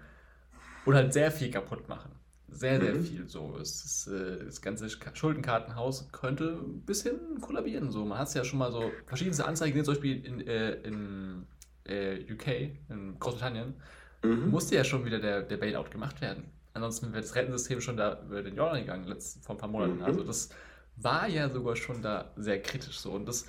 und 0.84 0.94
halt 0.94 1.12
sehr 1.12 1.30
viel 1.30 1.50
kaputt 1.50 1.88
machen. 1.88 2.10
Sehr, 2.52 2.80
sehr 2.80 2.94
mhm. 2.94 3.04
viel 3.04 3.28
so. 3.28 3.56
Ist, 3.60 4.06
äh, 4.08 4.44
das 4.44 4.60
ganze 4.60 4.88
Schuldenkartenhaus 4.90 6.08
könnte 6.12 6.58
ein 6.62 6.82
bisschen 6.82 7.40
kollabieren. 7.40 7.90
So. 7.90 8.04
Man 8.04 8.18
hat 8.18 8.28
es 8.28 8.34
ja 8.34 8.44
schon 8.44 8.58
mal 8.58 8.70
so 8.70 8.92
verschiedenste 9.06 9.44
Anzeigen 9.46 9.72
gesehen, 9.72 9.84
zum 9.86 9.94
Beispiel 9.94 10.24
in, 10.24 10.46
äh, 10.46 10.72
in 10.82 11.46
äh, 11.84 12.32
UK, 12.32 12.46
in 12.88 13.18
Großbritannien, 13.18 13.74
mhm. 14.22 14.50
musste 14.50 14.76
ja 14.76 14.84
schon 14.84 15.04
wieder 15.04 15.18
der, 15.18 15.42
der 15.42 15.56
Bailout 15.56 15.90
gemacht 15.90 16.20
werden. 16.20 16.44
Ansonsten 16.74 17.12
wäre 17.12 17.22
das 17.22 17.34
Rentensystem 17.34 17.80
schon 17.80 17.96
da 17.96 18.22
über 18.24 18.42
den 18.42 18.56
Jordan 18.56 18.80
gegangen, 18.80 19.04
letzt, 19.04 19.44
vor 19.44 19.56
ein 19.56 19.58
paar 19.58 19.68
Monaten. 19.68 19.96
Mhm. 19.96 20.04
Also 20.04 20.22
das 20.22 20.50
war 20.96 21.28
ja 21.28 21.48
sogar 21.48 21.76
schon 21.76 22.02
da 22.02 22.32
sehr 22.36 22.60
kritisch 22.62 22.98
so. 22.98 23.12
Und 23.12 23.26
das 23.26 23.46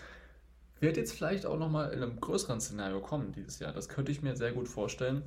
wird 0.80 0.98
jetzt 0.98 1.14
vielleicht 1.14 1.46
auch 1.46 1.58
nochmal 1.58 1.92
in 1.92 2.04
einem 2.04 2.20
größeren 2.20 2.60
Szenario 2.60 3.00
kommen 3.00 3.32
dieses 3.32 3.60
Jahr. 3.60 3.72
Das 3.74 3.88
könnte 3.90 4.12
ich 4.12 4.22
mir 4.22 4.36
sehr 4.36 4.52
gut 4.52 4.68
vorstellen. 4.68 5.24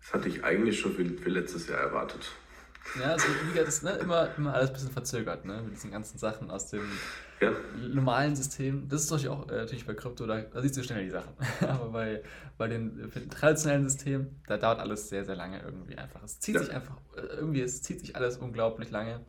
Das 0.00 0.12
hatte 0.12 0.28
ich 0.28 0.44
eigentlich 0.44 0.78
schon 0.78 0.92
für, 0.92 1.04
für 1.04 1.30
letztes 1.30 1.68
Jahr 1.68 1.80
erwartet. 1.80 2.30
Ja, 2.98 3.12
also 3.12 3.26
das 3.54 3.68
ist 3.68 3.82
ne, 3.82 3.92
immer, 3.92 4.28
immer 4.36 4.54
alles 4.54 4.70
ein 4.70 4.74
bisschen 4.74 4.90
verzögert, 4.90 5.44
ne? 5.44 5.62
Mit 5.62 5.74
diesen 5.74 5.90
ganzen 5.90 6.18
Sachen 6.18 6.50
aus 6.50 6.68
dem 6.68 6.82
ja. 7.40 7.52
normalen 7.88 8.36
System. 8.36 8.88
Das 8.88 9.02
ist 9.04 9.12
auch 9.12 9.48
äh, 9.48 9.56
natürlich 9.56 9.86
bei 9.86 9.94
Krypto, 9.94 10.26
da, 10.26 10.40
da, 10.42 10.62
siehst 10.62 10.76
du 10.76 10.82
schneller 10.82 11.02
die 11.02 11.10
Sachen. 11.10 11.34
Aber 11.68 11.90
bei, 11.90 12.22
bei 12.56 12.68
den, 12.68 13.10
den 13.10 13.30
traditionellen 13.30 13.88
Systemen, 13.88 14.40
da 14.46 14.58
dauert 14.58 14.78
alles 14.78 15.08
sehr, 15.08 15.24
sehr 15.24 15.36
lange 15.36 15.60
irgendwie 15.62 15.96
einfach. 15.96 16.22
Es 16.22 16.40
zieht 16.40 16.54
ja. 16.56 16.62
sich 16.62 16.72
einfach, 16.72 16.96
äh, 17.16 17.20
irgendwie, 17.20 17.62
es 17.62 17.82
zieht 17.82 18.00
sich 18.00 18.16
alles 18.16 18.36
unglaublich 18.36 18.90
lange. 18.90 19.20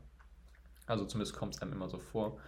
Also 0.85 1.05
zumindest 1.05 1.35
kommt 1.35 1.55
es 1.55 1.61
einem 1.61 1.73
immer 1.73 1.89
so 1.89 1.97
vor. 1.97 2.39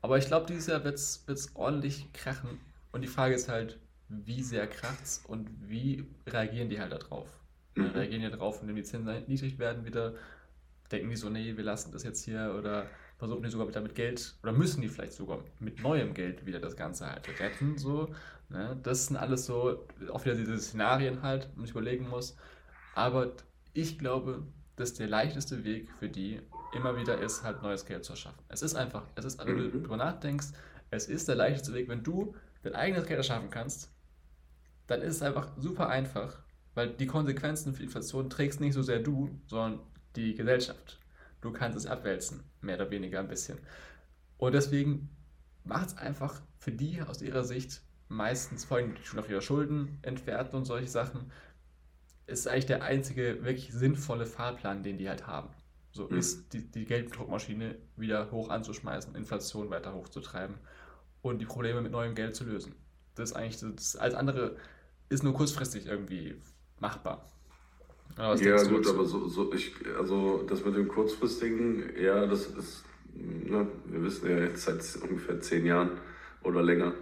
Aber 0.00 0.18
ich 0.18 0.26
glaube, 0.26 0.46
dieses 0.46 0.66
Jahr 0.68 0.84
wird 0.84 0.96
es 0.96 1.50
ordentlich 1.54 2.12
krachen. 2.12 2.60
Und 2.92 3.02
die 3.02 3.08
Frage 3.08 3.34
ist 3.34 3.48
halt, 3.48 3.78
wie 4.08 4.42
sehr 4.42 4.66
kracht's 4.66 5.22
und 5.26 5.50
wie 5.68 6.06
reagieren 6.26 6.70
die 6.70 6.80
halt 6.80 6.92
darauf? 6.92 7.28
Mhm. 7.74 7.86
Reagieren 7.86 8.22
die 8.22 8.30
darauf, 8.30 8.60
indem 8.62 8.76
die 8.76 8.84
Zinsen 8.84 9.24
niedrig 9.26 9.58
werden 9.58 9.84
wieder? 9.84 10.14
Denken 10.90 11.10
die 11.10 11.16
so, 11.16 11.28
nee, 11.28 11.56
wir 11.56 11.64
lassen 11.64 11.92
das 11.92 12.02
jetzt 12.02 12.24
hier 12.24 12.54
oder 12.58 12.86
versuchen 13.18 13.42
die 13.42 13.50
sogar 13.50 13.70
damit 13.70 13.94
Geld 13.94 14.34
oder 14.42 14.52
müssen 14.52 14.82
die 14.82 14.88
vielleicht 14.88 15.14
sogar 15.14 15.40
mit 15.58 15.82
neuem 15.82 16.14
Geld 16.14 16.44
wieder 16.46 16.60
das 16.60 16.76
Ganze 16.76 17.06
halt 17.06 17.28
retten. 17.40 17.78
So. 17.78 18.14
Ne? 18.48 18.78
Das 18.82 19.06
sind 19.06 19.16
alles 19.16 19.46
so 19.46 19.86
auch 20.12 20.24
wieder 20.24 20.34
diese 20.34 20.58
Szenarien 20.58 21.22
halt, 21.22 21.48
man 21.56 21.66
sich 21.66 21.74
überlegen 21.74 22.08
muss. 22.08 22.36
Aber 22.94 23.32
ich 23.72 23.98
glaube, 23.98 24.42
dass 24.76 24.94
der 24.94 25.08
leichteste 25.08 25.64
Weg 25.64 25.90
für 25.98 26.08
die 26.08 26.40
immer 26.74 26.96
wieder 26.96 27.18
ist, 27.18 27.42
halt 27.42 27.62
neues 27.62 27.86
Geld 27.86 28.04
zu 28.04 28.12
erschaffen. 28.12 28.42
Es 28.48 28.62
ist 28.62 28.74
einfach, 28.74 29.04
es 29.14 29.24
ist, 29.24 29.38
wenn 29.38 29.56
du 29.56 29.62
mhm. 29.64 29.72
darüber 29.72 29.96
nachdenkst, 29.96 30.48
es 30.90 31.08
ist 31.08 31.28
der 31.28 31.34
leichteste 31.34 31.74
Weg, 31.74 31.88
wenn 31.88 32.02
du 32.02 32.34
dein 32.62 32.74
eigenes 32.74 33.06
Geld 33.06 33.18
erschaffen 33.18 33.50
kannst, 33.50 33.90
dann 34.86 35.02
ist 35.02 35.16
es 35.16 35.22
einfach 35.22 35.48
super 35.56 35.88
einfach, 35.88 36.38
weil 36.74 36.90
die 36.90 37.06
Konsequenzen 37.06 37.72
für 37.72 37.78
die 37.78 37.86
Inflation 37.86 38.30
trägst 38.30 38.60
nicht 38.60 38.74
so 38.74 38.82
sehr 38.82 39.00
du, 39.00 39.40
sondern 39.46 39.80
die 40.16 40.34
Gesellschaft. 40.34 40.98
Du 41.40 41.52
kannst 41.52 41.78
es 41.78 41.86
abwälzen, 41.86 42.42
mehr 42.60 42.76
oder 42.76 42.90
weniger 42.90 43.20
ein 43.20 43.28
bisschen. 43.28 43.58
Und 44.38 44.52
deswegen 44.52 45.08
macht 45.64 45.88
es 45.88 45.98
einfach 45.98 46.40
für 46.58 46.72
die 46.72 47.02
aus 47.02 47.22
ihrer 47.22 47.44
Sicht 47.44 47.82
meistens, 48.08 48.64
vor 48.64 48.78
allem 48.78 48.96
schon 49.02 49.18
auf 49.18 49.28
ihre 49.28 49.42
Schulden 49.42 49.98
entfernt 50.02 50.54
und 50.54 50.64
solche 50.64 50.88
Sachen, 50.88 51.30
ist 52.26 52.48
eigentlich 52.48 52.66
der 52.66 52.82
einzige 52.82 53.44
wirklich 53.44 53.72
sinnvolle 53.72 54.26
Fahrplan, 54.26 54.82
den 54.82 54.98
die 54.98 55.08
halt 55.08 55.26
haben. 55.26 55.50
So 55.92 56.08
mhm. 56.08 56.18
ist 56.18 56.52
die, 56.52 56.70
die 56.70 56.84
Gelddruckmaschine 56.84 57.76
wieder 57.96 58.30
hoch 58.30 58.50
anzuschmeißen, 58.50 59.14
Inflation 59.14 59.70
weiter 59.70 59.94
hochzutreiben 59.94 60.56
und 61.22 61.38
die 61.38 61.46
Probleme 61.46 61.80
mit 61.80 61.92
neuem 61.92 62.14
Geld 62.14 62.36
zu 62.36 62.44
lösen. 62.44 62.74
Das 63.14 63.30
ist 63.30 63.36
eigentlich, 63.36 63.58
das, 63.60 63.96
alles 63.96 64.14
andere 64.14 64.56
ist 65.08 65.22
nur 65.22 65.34
kurzfristig 65.34 65.86
irgendwie 65.86 66.40
machbar. 66.78 67.26
Ja, 68.18 68.62
gut, 68.62 68.86
aber 68.88 69.04
so, 69.04 69.28
so 69.28 69.52
ich, 69.52 69.74
also 69.98 70.42
das 70.48 70.64
mit 70.64 70.74
dem 70.76 70.88
kurzfristigen, 70.88 71.84
ja, 72.00 72.26
das 72.26 72.46
ist, 72.46 72.84
ne, 73.14 73.66
wir 73.86 74.02
wissen 74.04 74.30
ja 74.30 74.38
jetzt 74.38 74.64
seit 74.64 75.02
ungefähr 75.02 75.40
zehn 75.40 75.66
Jahren 75.66 75.90
oder 76.42 76.62
länger, 76.62 76.92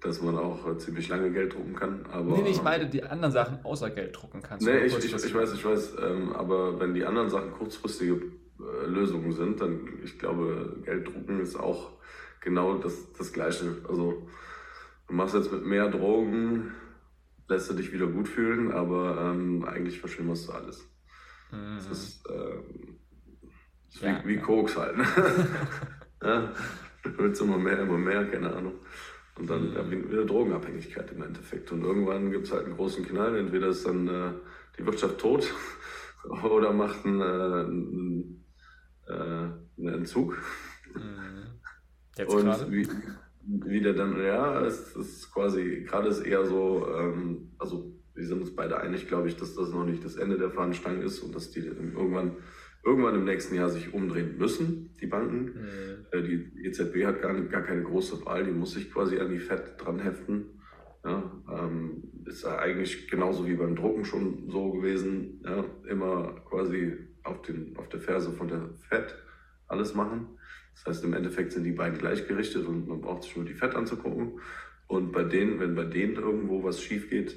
dass 0.00 0.22
man 0.22 0.36
auch 0.38 0.66
äh, 0.66 0.78
ziemlich 0.78 1.08
lange 1.08 1.30
Geld 1.30 1.54
drucken 1.54 1.74
kann. 1.74 2.06
Aber, 2.10 2.38
nee, 2.38 2.50
ich 2.50 2.62
meine 2.62 2.88
die 2.88 3.02
anderen 3.02 3.32
Sachen 3.32 3.58
außer 3.64 3.90
Geld 3.90 4.16
drucken 4.16 4.42
kannst. 4.42 4.66
Nee, 4.66 4.86
ich, 4.86 4.96
ich, 4.96 5.12
ich, 5.12 5.34
weiß, 5.34 5.52
ich 5.52 5.64
weiß, 5.64 5.94
ähm, 6.02 6.32
aber 6.32 6.80
wenn 6.80 6.94
die 6.94 7.04
anderen 7.04 7.28
Sachen 7.28 7.52
kurzfristige 7.52 8.14
äh, 8.14 8.86
Lösungen 8.86 9.32
sind, 9.32 9.60
dann, 9.60 9.88
ich 10.02 10.18
glaube, 10.18 10.76
Geld 10.84 11.06
drucken 11.06 11.40
ist 11.40 11.56
auch 11.56 11.90
genau 12.40 12.74
das, 12.78 13.12
das 13.18 13.32
Gleiche. 13.32 13.76
Also 13.88 14.26
du 15.08 15.14
machst 15.14 15.34
jetzt 15.34 15.52
mit 15.52 15.64
mehr 15.64 15.88
Drogen, 15.88 16.72
lässt 17.48 17.70
du 17.70 17.74
dich 17.74 17.92
wieder 17.92 18.06
gut 18.06 18.28
fühlen, 18.28 18.72
aber 18.72 19.32
ähm, 19.32 19.64
eigentlich 19.64 20.00
verschwimmerst 20.00 20.48
du 20.48 20.52
alles. 20.52 20.88
Mhm. 21.50 21.76
Das 21.76 21.86
ist, 21.90 22.24
ähm, 22.28 22.98
das 23.86 23.96
ist 23.96 24.02
ja, 24.02 24.22
wie, 24.24 24.28
wie 24.28 24.34
ja. 24.36 24.42
Koks 24.42 24.76
halt. 24.76 24.96
Ne? 24.96 25.04
ja, 26.22 26.52
du 27.02 27.18
willst 27.18 27.42
immer 27.42 27.58
mehr, 27.58 27.80
immer 27.80 27.98
mehr, 27.98 28.24
keine 28.30 28.54
Ahnung. 28.54 28.74
Und 29.38 29.48
dann 29.48 29.72
mhm. 29.72 30.10
wieder 30.10 30.24
Drogenabhängigkeit 30.24 31.10
im 31.12 31.22
Endeffekt. 31.22 31.72
Und 31.72 31.82
irgendwann 31.82 32.30
gibt 32.30 32.46
es 32.46 32.52
halt 32.52 32.66
einen 32.66 32.76
großen 32.76 33.04
Knall. 33.06 33.36
Entweder 33.38 33.68
ist 33.68 33.86
dann 33.86 34.06
äh, 34.08 34.32
die 34.78 34.84
Wirtschaft 34.84 35.18
tot 35.18 35.52
oder 36.44 36.72
macht 36.72 37.04
einen, 37.04 37.20
äh, 37.20 37.24
einen, 37.24 38.44
äh, 39.08 39.12
einen 39.12 39.94
Entzug. 39.94 40.38
Mhm. 40.94 41.60
Jetzt 42.16 42.34
und 42.34 42.44
gerade? 42.44 42.70
Wie, 42.70 42.88
wie 43.46 43.80
der 43.80 43.94
dann, 43.94 44.20
ja, 44.22 44.64
es 44.64 44.94
ist 44.94 45.32
quasi, 45.32 45.84
gerade 45.86 46.08
ist 46.08 46.20
eher 46.20 46.44
so, 46.44 46.86
ähm, 46.96 47.50
also 47.58 47.92
wir 48.14 48.26
sind 48.26 48.40
uns 48.40 48.54
beide 48.54 48.78
einig, 48.78 49.08
glaube 49.08 49.28
ich, 49.28 49.36
dass 49.36 49.54
das 49.54 49.70
noch 49.70 49.84
nicht 49.84 50.04
das 50.04 50.16
Ende 50.16 50.38
der 50.38 50.50
Fahnenstange 50.50 51.02
ist 51.02 51.20
und 51.20 51.34
dass 51.34 51.50
die 51.50 51.60
irgendwann, 51.60 52.36
irgendwann 52.84 53.14
im 53.14 53.24
nächsten 53.24 53.54
Jahr 53.54 53.70
sich 53.70 53.94
umdrehen 53.94 54.36
müssen, 54.38 54.94
die 55.00 55.06
Banken. 55.06 55.44
Mhm. 55.44 56.06
Äh, 56.12 56.22
die 56.22 56.66
EZB 56.66 57.04
hat 57.04 57.22
gar, 57.22 57.34
gar 57.42 57.62
keine 57.62 57.82
große 57.82 58.24
Wahl, 58.24 58.44
die 58.44 58.52
muss 58.52 58.72
sich 58.72 58.92
quasi 58.92 59.18
an 59.18 59.30
die 59.30 59.38
FED 59.38 59.74
dran 59.78 59.98
heften. 59.98 60.58
Ja, 61.04 61.32
ähm, 61.50 62.04
ist 62.26 62.44
eigentlich 62.44 63.08
genauso 63.08 63.48
wie 63.48 63.56
beim 63.56 63.74
Drucken 63.74 64.04
schon 64.04 64.48
so 64.48 64.70
gewesen, 64.70 65.42
ja, 65.44 65.64
immer 65.88 66.40
quasi 66.48 66.96
auf, 67.24 67.42
den, 67.42 67.76
auf 67.76 67.88
der 67.88 67.98
Ferse 67.98 68.30
von 68.32 68.46
der 68.46 68.70
FED 68.88 69.16
alles 69.66 69.94
machen. 69.94 70.38
Das 70.74 70.86
heißt, 70.86 71.04
im 71.04 71.12
Endeffekt 71.14 71.52
sind 71.52 71.64
die 71.64 71.72
beiden 71.72 71.98
gleichgerichtet 71.98 72.66
und 72.66 72.88
man 72.88 73.00
braucht 73.00 73.24
sich 73.24 73.36
nur 73.36 73.44
die 73.44 73.54
Fett 73.54 73.74
anzugucken. 73.74 74.40
Und 74.88 75.12
bei 75.12 75.24
denen, 75.24 75.60
wenn 75.60 75.74
bei 75.74 75.84
denen 75.84 76.16
irgendwo 76.16 76.64
was 76.64 76.82
schief 76.82 77.08
geht, 77.08 77.36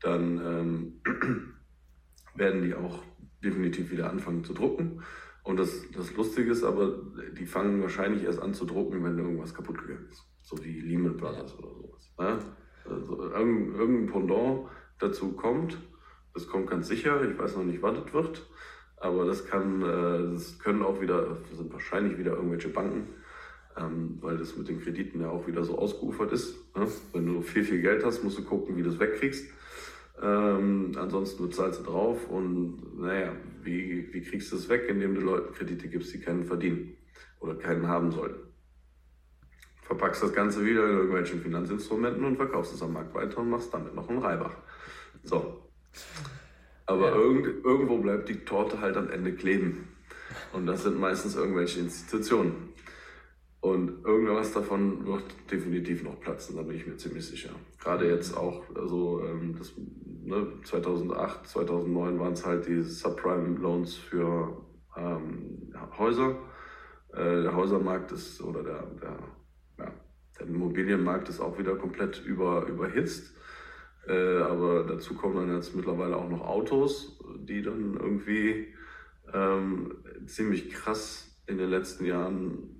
dann 0.00 0.40
ähm, 0.44 1.00
werden 2.34 2.62
die 2.62 2.74
auch 2.74 3.02
definitiv 3.42 3.90
wieder 3.90 4.10
anfangen 4.10 4.44
zu 4.44 4.54
drucken. 4.54 5.02
Und 5.42 5.58
das, 5.58 5.90
das 5.90 6.14
Lustige 6.16 6.50
ist 6.50 6.64
aber, 6.64 6.98
die 7.38 7.44
fangen 7.44 7.82
wahrscheinlich 7.82 8.24
erst 8.24 8.40
an 8.40 8.54
zu 8.54 8.64
drucken, 8.64 9.04
wenn 9.04 9.18
irgendwas 9.18 9.54
kaputt 9.54 9.78
gegangen 9.78 10.08
ist. 10.10 10.24
So 10.40 10.62
wie 10.64 10.80
Lehman 10.80 11.16
Brothers 11.16 11.58
oder 11.58 11.68
sowas. 11.68 12.14
Ja? 12.18 12.38
Also 12.90 13.30
irgendein 13.30 14.06
Pendant 14.06 14.68
dazu 14.98 15.32
kommt. 15.32 15.78
Das 16.32 16.48
kommt 16.48 16.70
ganz 16.70 16.88
sicher. 16.88 17.22
Ich 17.28 17.38
weiß 17.38 17.56
noch 17.56 17.64
nicht, 17.64 17.82
was 17.82 18.02
das 18.02 18.12
wird. 18.14 18.46
Aber 19.04 19.26
das 19.26 19.44
kann, 19.44 19.82
äh, 19.82 20.32
das 20.32 20.58
können 20.58 20.82
auch 20.82 20.98
wieder, 20.98 21.36
sind 21.52 21.70
wahrscheinlich 21.70 22.16
wieder 22.16 22.32
irgendwelche 22.32 22.70
Banken, 22.70 23.06
ähm, 23.76 24.16
weil 24.22 24.38
das 24.38 24.56
mit 24.56 24.66
den 24.66 24.80
Krediten 24.80 25.20
ja 25.20 25.28
auch 25.28 25.46
wieder 25.46 25.62
so 25.62 25.76
ausgeufert 25.76 26.32
ist. 26.32 26.56
Ne? 26.74 26.88
Wenn 27.12 27.26
du 27.26 27.42
viel, 27.42 27.64
viel 27.64 27.82
Geld 27.82 28.02
hast, 28.02 28.24
musst 28.24 28.38
du 28.38 28.44
gucken, 28.44 28.78
wie 28.78 28.82
du 28.82 28.88
es 28.88 28.98
wegkriegst. 28.98 29.46
Ähm, 30.22 30.92
ansonsten 30.96 31.52
zahlst 31.52 31.80
du 31.80 31.84
drauf 31.84 32.30
und 32.30 32.98
naja, 32.98 33.32
wie, 33.62 34.08
wie 34.14 34.22
kriegst 34.22 34.50
du 34.52 34.56
es 34.56 34.70
weg, 34.70 34.86
indem 34.88 35.14
du 35.16 35.20
Leuten 35.20 35.52
Kredite 35.52 35.88
gibst, 35.88 36.14
die 36.14 36.20
keinen 36.20 36.46
verdienen 36.46 36.96
oder 37.40 37.56
keinen 37.56 37.86
haben 37.86 38.10
sollen. 38.10 38.36
Verpackst 39.82 40.22
das 40.22 40.32
Ganze 40.32 40.64
wieder 40.64 40.82
in 40.82 40.96
irgendwelchen 40.96 41.42
Finanzinstrumenten 41.42 42.24
und 42.24 42.36
verkaufst 42.36 42.72
es 42.72 42.82
am 42.82 42.94
Markt 42.94 43.12
weiter 43.12 43.36
und 43.36 43.50
machst 43.50 43.74
damit 43.74 43.94
noch 43.94 44.08
einen 44.08 44.20
Reibach. 44.20 44.56
So. 45.24 45.60
Aber 46.86 47.08
ja. 47.08 47.16
irgend, 47.16 47.64
irgendwo 47.64 47.98
bleibt 47.98 48.28
die 48.28 48.44
Torte 48.44 48.80
halt 48.80 48.96
am 48.96 49.10
Ende 49.10 49.34
kleben. 49.34 49.88
Und 50.52 50.66
das 50.66 50.82
sind 50.82 50.98
meistens 50.98 51.36
irgendwelche 51.36 51.80
Institutionen. 51.80 52.74
Und 53.60 54.04
irgendwas 54.04 54.52
davon 54.52 55.06
wird 55.06 55.24
definitiv 55.50 56.02
noch 56.02 56.20
platzen, 56.20 56.56
da 56.56 56.62
bin 56.62 56.76
ich 56.76 56.86
mir 56.86 56.98
ziemlich 56.98 57.26
sicher. 57.26 57.48
Gerade 57.80 58.10
jetzt 58.10 58.36
auch, 58.36 58.62
also 58.74 59.22
das, 59.58 59.72
ne, 60.22 60.48
2008, 60.64 61.46
2009 61.46 62.18
waren 62.20 62.34
es 62.34 62.44
halt 62.44 62.66
die 62.66 62.82
Subprime-Loans 62.82 63.94
für 63.94 64.66
ähm, 64.98 65.72
Häuser. 65.96 66.36
Äh, 67.14 67.42
der 67.42 67.56
Häusermarkt 67.56 68.12
ist, 68.12 68.42
oder 68.42 68.62
der, 68.62 68.82
der, 69.00 69.18
ja, 69.78 69.92
der 70.38 70.46
Immobilienmarkt 70.46 71.30
ist 71.30 71.40
auch 71.40 71.58
wieder 71.58 71.76
komplett 71.76 72.22
über, 72.22 72.66
überhitzt. 72.66 73.34
Äh, 74.06 74.38
aber 74.38 74.84
dazu 74.84 75.14
kommen 75.14 75.36
dann 75.36 75.56
jetzt 75.56 75.74
mittlerweile 75.74 76.16
auch 76.16 76.28
noch 76.28 76.42
Autos, 76.42 77.18
die 77.38 77.62
dann 77.62 77.96
irgendwie 77.98 78.74
ähm, 79.32 79.96
ziemlich 80.26 80.70
krass 80.70 81.40
in 81.46 81.58
den 81.58 81.70
letzten 81.70 82.04
Jahren 82.04 82.74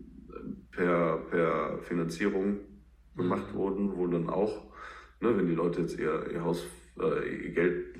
per, 0.70 1.18
per 1.30 1.78
Finanzierung 1.82 2.60
gemacht 3.16 3.52
mhm. 3.52 3.56
wurden, 3.56 3.96
wo 3.96 4.06
dann 4.06 4.28
auch, 4.28 4.64
ne, 5.20 5.36
wenn 5.36 5.46
die 5.46 5.54
Leute 5.54 5.82
jetzt 5.82 5.98
ihr, 5.98 6.30
ihr 6.32 6.44
Haus, 6.44 6.66
äh, 6.98 7.46
ihr 7.46 7.52
Geld, 7.52 7.96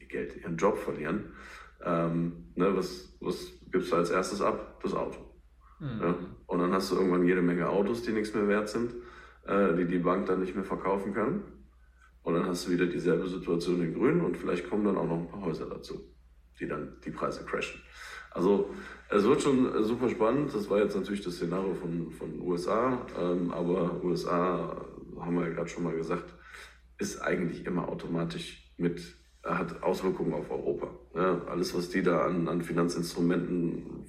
ihr 0.00 0.06
Geld, 0.06 0.36
ihren 0.36 0.56
Job 0.56 0.78
verlieren, 0.78 1.32
ähm, 1.84 2.46
ne, 2.54 2.74
was, 2.76 3.16
was 3.20 3.52
gibst 3.70 3.92
du 3.92 3.96
als 3.96 4.10
erstes 4.10 4.40
ab? 4.40 4.80
Das 4.82 4.94
Auto. 4.94 5.18
Mhm. 5.78 6.00
Ja? 6.00 6.14
Und 6.46 6.58
dann 6.58 6.72
hast 6.72 6.90
du 6.90 6.96
irgendwann 6.96 7.26
jede 7.26 7.42
Menge 7.42 7.68
Autos, 7.68 8.02
die 8.02 8.12
nichts 8.12 8.34
mehr 8.34 8.48
wert 8.48 8.68
sind, 8.68 8.94
äh, 9.46 9.74
die 9.76 9.86
die 9.86 9.98
Bank 9.98 10.26
dann 10.26 10.40
nicht 10.40 10.54
mehr 10.54 10.64
verkaufen 10.64 11.14
kann. 11.14 11.42
Und 12.22 12.34
dann 12.34 12.46
hast 12.46 12.66
du 12.66 12.70
wieder 12.70 12.86
dieselbe 12.86 13.26
Situation 13.28 13.82
in 13.82 13.94
Grün 13.94 14.20
und 14.20 14.36
vielleicht 14.36 14.68
kommen 14.68 14.84
dann 14.84 14.96
auch 14.96 15.06
noch 15.06 15.18
ein 15.18 15.28
paar 15.28 15.42
Häuser 15.42 15.66
dazu, 15.66 16.00
die 16.58 16.66
dann 16.66 16.96
die 17.04 17.10
Preise 17.10 17.44
crashen. 17.44 17.80
Also 18.30 18.70
es 19.08 19.24
wird 19.24 19.42
schon 19.42 19.84
super 19.84 20.08
spannend. 20.08 20.54
Das 20.54 20.68
war 20.70 20.78
jetzt 20.78 20.94
natürlich 20.94 21.22
das 21.22 21.34
Szenario 21.34 21.74
von, 21.74 22.10
von 22.12 22.40
USA, 22.40 23.06
ähm, 23.18 23.50
aber 23.50 24.02
USA, 24.04 24.86
haben 25.18 25.36
wir 25.36 25.48
ja 25.48 25.54
gerade 25.54 25.68
schon 25.68 25.82
mal 25.82 25.96
gesagt, 25.96 26.32
ist 26.98 27.20
eigentlich 27.20 27.66
immer 27.66 27.88
automatisch 27.88 28.72
mit, 28.76 29.02
hat 29.42 29.82
Auswirkungen 29.82 30.32
auf 30.32 30.50
Europa. 30.50 30.90
Ja, 31.14 31.42
alles, 31.46 31.74
was 31.74 31.88
die 31.90 32.02
da 32.02 32.24
an, 32.24 32.46
an 32.48 32.62
Finanzinstrumenten 32.62 34.06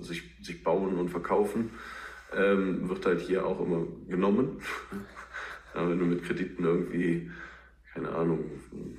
sich, 0.00 0.22
sich 0.42 0.64
bauen 0.64 0.96
und 0.96 1.10
verkaufen, 1.10 1.70
ähm, 2.34 2.88
wird 2.88 3.04
halt 3.04 3.20
hier 3.20 3.44
auch 3.46 3.60
immer 3.60 3.86
genommen. 4.08 4.60
Ja, 5.74 5.88
wenn 5.88 5.98
du 5.98 6.04
mit 6.04 6.24
Krediten 6.24 6.64
irgendwie, 6.64 7.30
keine 7.94 8.10
Ahnung, 8.10 8.44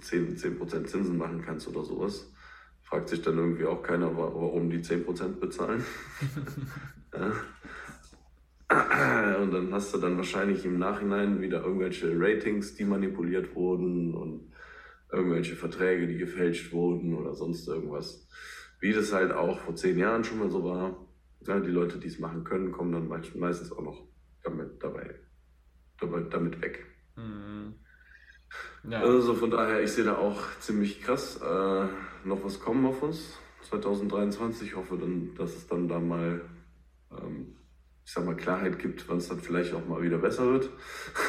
10%, 0.01 0.37
10 0.37 0.85
Zinsen 0.85 1.17
machen 1.17 1.41
kannst 1.45 1.67
oder 1.67 1.83
sowas, 1.83 2.31
fragt 2.83 3.09
sich 3.09 3.21
dann 3.21 3.37
irgendwie 3.37 3.65
auch 3.65 3.83
keiner, 3.83 4.15
warum 4.15 4.69
die 4.69 4.79
10% 4.79 5.39
bezahlen. 5.39 5.83
Und 9.41 9.51
dann 9.51 9.73
hast 9.73 9.93
du 9.93 9.97
dann 9.97 10.15
wahrscheinlich 10.15 10.63
im 10.63 10.79
Nachhinein 10.79 11.41
wieder 11.41 11.61
irgendwelche 11.63 12.13
Ratings, 12.17 12.73
die 12.75 12.85
manipuliert 12.85 13.53
wurden 13.53 14.13
und 14.13 14.53
irgendwelche 15.11 15.57
Verträge, 15.57 16.07
die 16.07 16.17
gefälscht 16.17 16.71
wurden 16.71 17.13
oder 17.13 17.33
sonst 17.33 17.67
irgendwas. 17.67 18.27
Wie 18.79 18.93
das 18.93 19.11
halt 19.11 19.33
auch 19.33 19.59
vor 19.59 19.75
zehn 19.75 19.97
Jahren 19.97 20.23
schon 20.23 20.39
mal 20.39 20.49
so 20.49 20.63
war. 20.63 21.05
ja, 21.45 21.59
die 21.59 21.69
Leute, 21.69 21.99
die 21.99 22.07
es 22.07 22.19
machen 22.19 22.45
können, 22.45 22.71
kommen 22.71 22.93
dann 22.93 23.09
meistens 23.09 23.73
auch 23.73 23.81
noch 23.81 24.07
damit, 24.43 24.81
dabei, 24.81 25.19
damit 26.29 26.61
weg. 26.61 26.85
Mhm. 27.15 27.75
Ja. 28.89 29.01
Also 29.01 29.35
von 29.35 29.51
daher, 29.51 29.81
ich 29.81 29.91
sehe 29.91 30.03
da 30.03 30.17
auch 30.17 30.41
ziemlich 30.59 31.01
krass 31.01 31.37
äh, 31.37 31.85
noch 32.25 32.43
was 32.43 32.59
kommen 32.59 32.85
auf 32.85 33.01
uns 33.03 33.37
2023. 33.69 34.69
Ich 34.69 34.75
hoffe 34.75 34.97
dann, 34.97 35.35
dass 35.35 35.55
es 35.55 35.67
dann 35.67 35.87
da 35.87 35.99
mal, 35.99 36.41
ähm, 37.11 37.55
ich 38.03 38.11
sag 38.11 38.25
mal, 38.25 38.35
Klarheit 38.35 38.79
gibt, 38.79 39.07
wann 39.07 39.17
es 39.17 39.29
dann 39.29 39.39
vielleicht 39.39 39.73
auch 39.73 39.85
mal 39.85 40.01
wieder 40.01 40.17
besser 40.17 40.45
wird. 40.51 40.69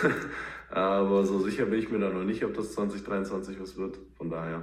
Aber 0.70 1.24
so 1.26 1.38
sicher 1.40 1.66
bin 1.66 1.78
ich 1.78 1.90
mir 1.90 1.98
da 1.98 2.08
noch 2.08 2.24
nicht, 2.24 2.44
ob 2.44 2.54
das 2.54 2.72
2023 2.72 3.60
was 3.60 3.76
wird. 3.76 3.98
Von 4.16 4.30
daher 4.30 4.62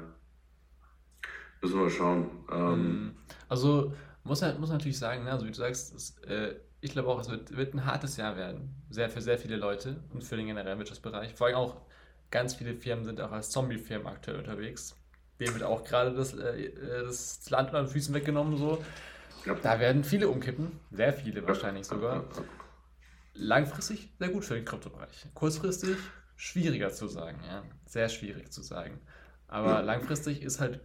müssen 1.62 1.80
wir 1.80 1.90
schauen. 1.90 2.30
Ähm, 2.52 2.82
mhm. 2.82 3.12
also 3.48 3.94
muss, 4.24 4.42
muss 4.60 4.70
natürlich 4.70 4.98
sagen, 4.98 5.24
ne, 5.24 5.32
also 5.32 5.46
wie 5.46 5.52
du 5.52 5.58
sagst, 5.58 5.94
es, 5.94 6.18
äh, 6.24 6.56
ich 6.82 6.92
glaube 6.92 7.10
auch, 7.10 7.20
es 7.20 7.30
wird, 7.30 7.56
wird 7.56 7.74
ein 7.74 7.86
hartes 7.86 8.18
Jahr 8.18 8.38
werden. 8.38 8.74
Sehr, 8.90 9.10
für 9.10 9.22
sehr 9.22 9.38
viele 9.38 9.58
Leute 9.58 9.98
und 10.14 10.24
für 10.24 10.38
den 10.38 10.48
generellen 10.48 10.78
Wirtschaftsbereich. 10.78 11.34
Vor 11.34 11.48
allem 11.48 11.58
auch 11.58 11.82
ganz 12.32 12.56
viele 12.56 12.76
Firmen 12.76 13.06
sind 13.06 13.20
auch 13.22 13.32
als 13.32 13.50
Zombie-Firmen 13.50 14.08
aktuell 14.08 14.38
unterwegs. 14.38 14.96
Dem 15.40 15.54
wird 15.54 15.64
auch 15.64 15.84
gerade 15.84 16.14
das, 16.14 16.34
äh, 16.34 16.72
das 17.04 17.50
Land 17.50 17.70
unter 17.70 17.84
den 17.84 17.90
Füßen 17.90 18.14
weggenommen. 18.14 18.58
So. 18.58 18.84
Da 19.64 19.80
werden 19.80 20.04
viele 20.04 20.28
umkippen. 20.28 20.80
Sehr 20.92 21.14
viele 21.14 21.46
wahrscheinlich 21.48 21.86
sogar. 21.86 22.26
Langfristig 23.34 24.12
sehr 24.20 24.30
gut 24.30 24.44
für 24.44 24.56
den 24.56 24.66
Kryptobereich. 24.66 25.28
Kurzfristig 25.34 25.98
schwieriger 26.36 26.92
zu 26.92 27.08
sagen. 27.08 27.40
Ja. 27.48 27.64
Sehr 27.86 28.10
schwierig 28.10 28.52
zu 28.52 28.62
sagen. 28.62 29.00
Aber 29.48 29.82
langfristig 29.82 30.42
ist 30.42 30.60
halt 30.60 30.82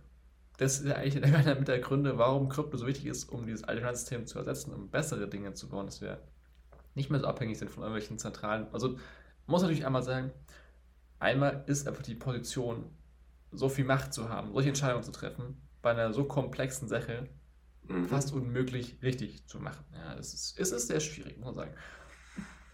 das 0.57 0.81
ist 0.81 0.87
ja 0.87 0.97
eigentlich 0.97 1.23
einer 1.35 1.55
der 1.57 1.79
Gründe, 1.81 2.19
warum 2.19 2.49
Krypto 2.49 2.77
so 2.77 2.87
wichtig 2.87 3.07
ist, 3.07 3.25
um 3.25 3.47
dieses 3.47 3.65
alte 3.65 3.81
Finanzsystem 3.81 4.27
zu 4.27 4.39
ersetzen, 4.39 4.73
um 4.73 4.89
bessere 4.91 5.29
Dinge 5.29 5.55
zu 5.55 5.69
bauen, 5.69 5.87
dass 5.87 6.01
wir 6.01 6.21
nicht 6.95 7.11
mehr 7.11 7.21
so 7.21 7.27
abhängig 7.27 7.59
sind 7.59 7.71
von 7.71 7.83
irgendwelchen 7.83 8.19
zentralen. 8.19 8.67
Also 8.73 8.99
muss 9.47 9.63
natürlich 9.63 9.85
einmal 9.85 10.03
sagen, 10.03 10.33
einmal 11.19 11.65
ist 11.67 11.89
einfach 11.89 12.03
die 12.03 12.15
Position, 12.15 12.85
so 13.51 13.69
viel 13.69 13.85
Macht 13.85 14.13
zu 14.13 14.29
haben, 14.29 14.53
solche 14.53 14.69
Entscheidungen 14.69 15.05
zu 15.05 15.13
treffen, 15.13 15.61
bei 15.83 15.91
einer 15.91 16.13
so 16.13 16.25
komplexen 16.25 16.89
Sache 16.89 17.29
mhm. 17.89 18.07
fast 18.07 18.33
unmöglich 18.33 18.99
richtig 19.03 19.47
zu 19.47 19.59
machen. 19.59 19.85
Ja, 19.93 20.15
es 20.19 20.35
ist, 20.35 20.59
es 20.59 20.73
ist 20.73 20.89
sehr 20.89 21.01
schwierig, 21.01 21.37
muss 21.39 21.47
man 21.47 21.55
sagen. 21.57 21.75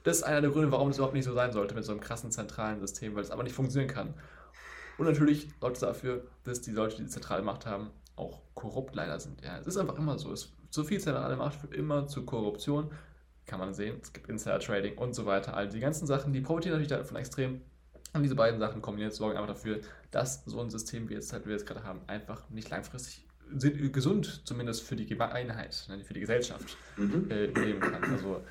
Das 0.03 0.19
ist 0.19 0.23
einer 0.23 0.41
der 0.41 0.51
Gründe, 0.51 0.73
warum 0.73 0.89
es 0.89 0.97
überhaupt 0.97 1.15
nicht 1.15 1.27
so 1.27 1.35
sein 1.35 1.53
sollte 1.53 1.75
mit 1.75 1.85
so 1.85 1.93
einem 1.93 2.01
krassen 2.01 2.31
zentralen 2.31 2.81
System, 2.81 3.15
weil 3.15 3.23
es 3.23 3.31
aber 3.31 3.43
nicht 3.43 3.55
funktionieren 3.55 3.93
kann. 3.93 4.15
Und 5.01 5.07
natürlich 5.07 5.49
sorgt 5.59 5.77
es 5.77 5.81
dafür, 5.81 6.27
dass 6.45 6.61
die 6.61 6.73
Leute, 6.73 6.97
die 6.97 7.05
die 7.05 7.09
zentrale 7.09 7.41
Macht 7.43 7.65
haben, 7.65 7.89
auch 8.17 8.43
korrupt 8.53 8.95
leider 8.95 9.19
sind. 9.19 9.43
Ja, 9.43 9.59
es 9.59 9.67
ist 9.67 9.79
einfach 9.79 9.97
immer 9.97 10.19
so. 10.19 10.31
Es, 10.31 10.53
so 10.69 10.85
viel 10.85 11.01
zentrale 11.01 11.37
Macht 11.37 11.55
führt 11.55 11.73
immer 11.73 12.07
zu 12.07 12.27
Korruption. 12.27 12.91
Kann 13.47 13.61
man 13.61 13.73
sehen. 13.73 13.97
Es 14.03 14.13
gibt 14.13 14.29
Insider-Trading 14.29 14.99
und 14.99 15.15
so 15.15 15.25
weiter. 15.25 15.57
All 15.57 15.71
die 15.71 15.81
ganzen 15.81 16.07
Sachen, 16.07 16.35
die 16.35 16.43
profitieren 16.43 16.75
natürlich 16.75 16.91
davon 16.91 17.17
extrem. 17.17 17.63
Und 18.13 18.25
diese 18.25 18.35
beiden 18.35 18.61
Sachen 18.61 18.83
kombiniert 18.83 19.15
sorgen 19.15 19.39
einfach 19.39 19.55
dafür, 19.55 19.81
dass 20.11 20.45
so 20.45 20.61
ein 20.61 20.69
System, 20.69 21.09
wie 21.09 21.15
jetzt 21.15 21.33
halt 21.33 21.47
wir 21.47 21.55
jetzt 21.55 21.67
gerade 21.67 21.83
haben, 21.83 22.03
einfach 22.07 22.51
nicht 22.51 22.69
langfristig 22.69 23.27
sind, 23.57 23.95
gesund, 23.95 24.43
zumindest 24.45 24.83
für 24.83 24.97
die 24.97 25.19
Einheit, 25.19 25.87
ne, 25.89 26.05
für 26.05 26.13
die 26.13 26.21
Gesellschaft, 26.21 26.77
mhm. 26.99 27.31
äh, 27.31 27.47
leben 27.47 27.81
kann. 27.81 28.05
Also 28.05 28.43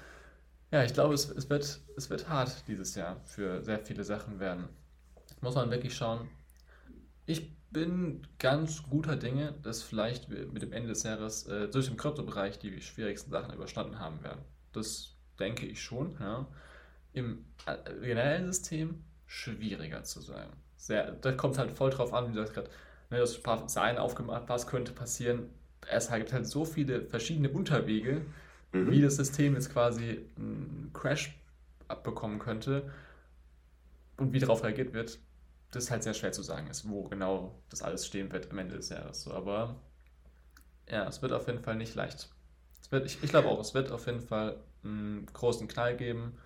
ja, 0.71 0.83
ich 0.83 0.93
glaube, 0.93 1.13
es, 1.13 1.29
es, 1.29 1.47
wird, 1.47 1.79
es 1.95 2.09
wird 2.09 2.27
hart 2.27 2.67
dieses 2.67 2.95
Jahr 2.95 3.21
für 3.25 3.61
sehr 3.61 3.77
viele 3.77 4.03
Sachen 4.03 4.39
werden. 4.39 4.67
Muss 5.41 5.53
man 5.53 5.69
wirklich 5.69 5.95
schauen, 5.95 6.27
ich 7.29 7.55
bin 7.69 8.23
ganz 8.39 8.81
guter 8.89 9.15
Dinge, 9.15 9.53
dass 9.61 9.83
vielleicht 9.83 10.31
wir 10.31 10.47
mit 10.47 10.63
dem 10.63 10.73
Ende 10.73 10.89
des 10.89 11.03
Jahres 11.03 11.45
äh, 11.45 11.67
durch 11.67 11.87
den 11.87 11.95
Kryptobereich 11.95 12.57
die 12.57 12.81
schwierigsten 12.81 13.29
Sachen 13.29 13.53
überstanden 13.53 13.99
haben 13.99 14.23
werden. 14.23 14.41
Das 14.73 15.15
denke 15.37 15.67
ich 15.67 15.79
schon. 15.79 16.17
Ja. 16.19 16.47
Im 17.13 17.45
äh, 17.67 17.75
generellen 18.01 18.47
System 18.47 19.03
schwieriger 19.27 20.03
zu 20.03 20.21
sein. 20.21 20.49
Sehr, 20.75 21.11
da 21.11 21.31
kommt 21.31 21.59
halt 21.59 21.69
voll 21.69 21.91
drauf 21.91 22.15
an, 22.15 22.29
wie 22.29 22.33
du 22.33 22.41
das 22.41 22.51
gerade, 22.51 22.71
ne, 23.11 23.19
das 23.19 23.39
Sein 23.67 23.99
aufgemacht, 23.99 24.45
was 24.47 24.65
könnte 24.65 24.91
passieren. 24.91 25.51
Es 25.87 26.09
gibt 26.11 26.33
halt 26.33 26.47
so 26.47 26.65
viele 26.65 27.03
verschiedene 27.05 27.49
Unterwege, 27.49 28.21
mhm. 28.71 28.89
wie 28.89 29.01
das 29.01 29.17
System 29.17 29.53
jetzt 29.53 29.71
quasi 29.71 30.25
einen 30.35 30.89
Crash 30.93 31.39
abbekommen 31.87 32.39
könnte 32.39 32.89
und 34.17 34.33
wie 34.33 34.39
darauf 34.39 34.63
reagiert 34.63 34.93
wird 34.93 35.19
das 35.71 35.91
halt 35.91 36.03
sehr 36.03 36.13
schwer 36.13 36.31
zu 36.31 36.41
sagen 36.41 36.67
ist, 36.67 36.89
wo 36.89 37.03
genau 37.03 37.61
das 37.69 37.81
alles 37.81 38.05
stehen 38.05 38.31
wird 38.31 38.51
am 38.51 38.57
Ende 38.57 38.75
des 38.75 38.89
Jahres. 38.89 39.21
So, 39.21 39.33
aber 39.33 39.75
ja, 40.89 41.07
es 41.07 41.21
wird 41.21 41.31
auf 41.31 41.47
jeden 41.47 41.59
Fall 41.59 41.75
nicht 41.75 41.95
leicht. 41.95 42.29
Es 42.81 42.91
wird, 42.91 43.05
ich, 43.05 43.23
ich 43.23 43.29
glaube 43.29 43.49
auch, 43.49 43.59
es 43.59 43.73
wird 43.73 43.91
auf 43.91 44.05
jeden 44.07 44.21
Fall 44.21 44.57
einen 44.83 45.27
großen 45.31 45.67
Knall 45.67 45.95
geben. 45.95 46.37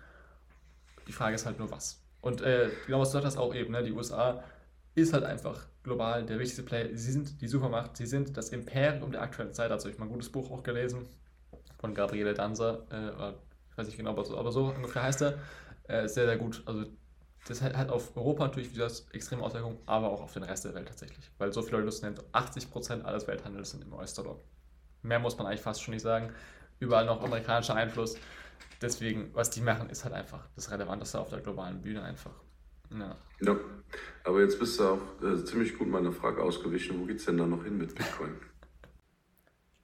Die 1.08 1.12
Frage 1.12 1.34
ist 1.34 1.46
halt 1.46 1.58
nur 1.58 1.70
was. 1.70 2.02
Und 2.20 2.40
äh, 2.40 2.70
genau 2.86 3.00
was 3.00 3.12
du 3.12 3.20
sagst 3.20 3.38
auch 3.38 3.54
eben, 3.54 3.72
ne? 3.72 3.82
die 3.82 3.92
USA 3.92 4.42
ist 4.94 5.12
halt 5.12 5.24
einfach 5.24 5.66
global 5.82 6.24
der 6.24 6.38
wichtigste 6.38 6.62
Player. 6.62 6.88
Sie 6.92 7.12
sind 7.12 7.40
die 7.40 7.48
Supermacht, 7.48 7.96
sie 7.96 8.06
sind 8.06 8.36
das 8.36 8.50
Imperium 8.50 9.12
der 9.12 9.22
aktuellen 9.22 9.52
Zeit. 9.52 9.70
Also 9.70 9.88
ich 9.88 9.98
mal 9.98 10.06
ein 10.06 10.12
gutes 10.12 10.30
Buch 10.30 10.50
auch 10.50 10.62
gelesen 10.62 11.06
von 11.78 11.94
Gabriele 11.94 12.34
Danzer. 12.34 12.86
Äh, 12.90 13.32
ich 13.70 13.78
weiß 13.78 13.86
nicht 13.86 13.96
genau, 13.96 14.10
aber 14.10 14.24
so, 14.24 14.38
aber 14.38 14.52
so 14.52 14.66
ungefähr 14.66 15.02
heißt 15.02 15.22
er. 15.22 15.38
Äh, 15.84 16.08
sehr, 16.08 16.26
sehr 16.26 16.38
gut. 16.38 16.62
Also 16.66 16.86
das 17.46 17.60
hat 17.60 17.90
auf 17.90 18.16
Europa 18.16 18.46
natürlich 18.46 18.72
wieder 18.74 18.90
extreme 19.12 19.42
Auswirkungen, 19.42 19.78
aber 19.86 20.10
auch 20.10 20.22
auf 20.22 20.32
den 20.32 20.44
Rest 20.44 20.64
der 20.64 20.74
Welt 20.74 20.88
tatsächlich. 20.88 21.30
Weil 21.38 21.52
so 21.52 21.62
viele 21.62 21.80
Leute 21.80 22.00
nennen, 22.02 22.18
80% 22.32 23.02
alles 23.02 23.26
Welthandels 23.26 23.70
sind 23.70 23.82
im 23.82 23.92
US-Dollar. 23.92 24.36
Mehr 25.02 25.18
muss 25.18 25.36
man 25.36 25.46
eigentlich 25.46 25.60
fast 25.60 25.82
schon 25.82 25.92
nicht 25.92 26.02
sagen. 26.02 26.32
Überall 26.80 27.04
noch 27.04 27.22
amerikanischer 27.22 27.74
Einfluss. 27.74 28.16
Deswegen, 28.80 29.30
was 29.34 29.50
die 29.50 29.60
machen, 29.60 29.90
ist 29.90 30.04
halt 30.04 30.14
einfach 30.14 30.48
das 30.56 30.70
Relevanteste 30.70 31.20
auf 31.20 31.28
der 31.28 31.40
globalen 31.40 31.82
Bühne 31.82 32.02
einfach. 32.02 32.32
Ja. 32.90 33.16
ja. 33.40 33.56
Aber 34.24 34.40
jetzt 34.40 34.58
bist 34.58 34.80
du 34.80 34.84
auch 34.84 35.00
äh, 35.22 35.44
ziemlich 35.44 35.76
gut 35.76 35.88
meiner 35.88 36.12
Frage 36.12 36.42
ausgewichen. 36.42 36.98
Wo 36.98 37.04
geht 37.04 37.18
es 37.18 37.26
denn 37.26 37.36
da 37.36 37.46
noch 37.46 37.64
hin 37.64 37.76
mit 37.76 37.94
Bitcoin? 37.94 38.36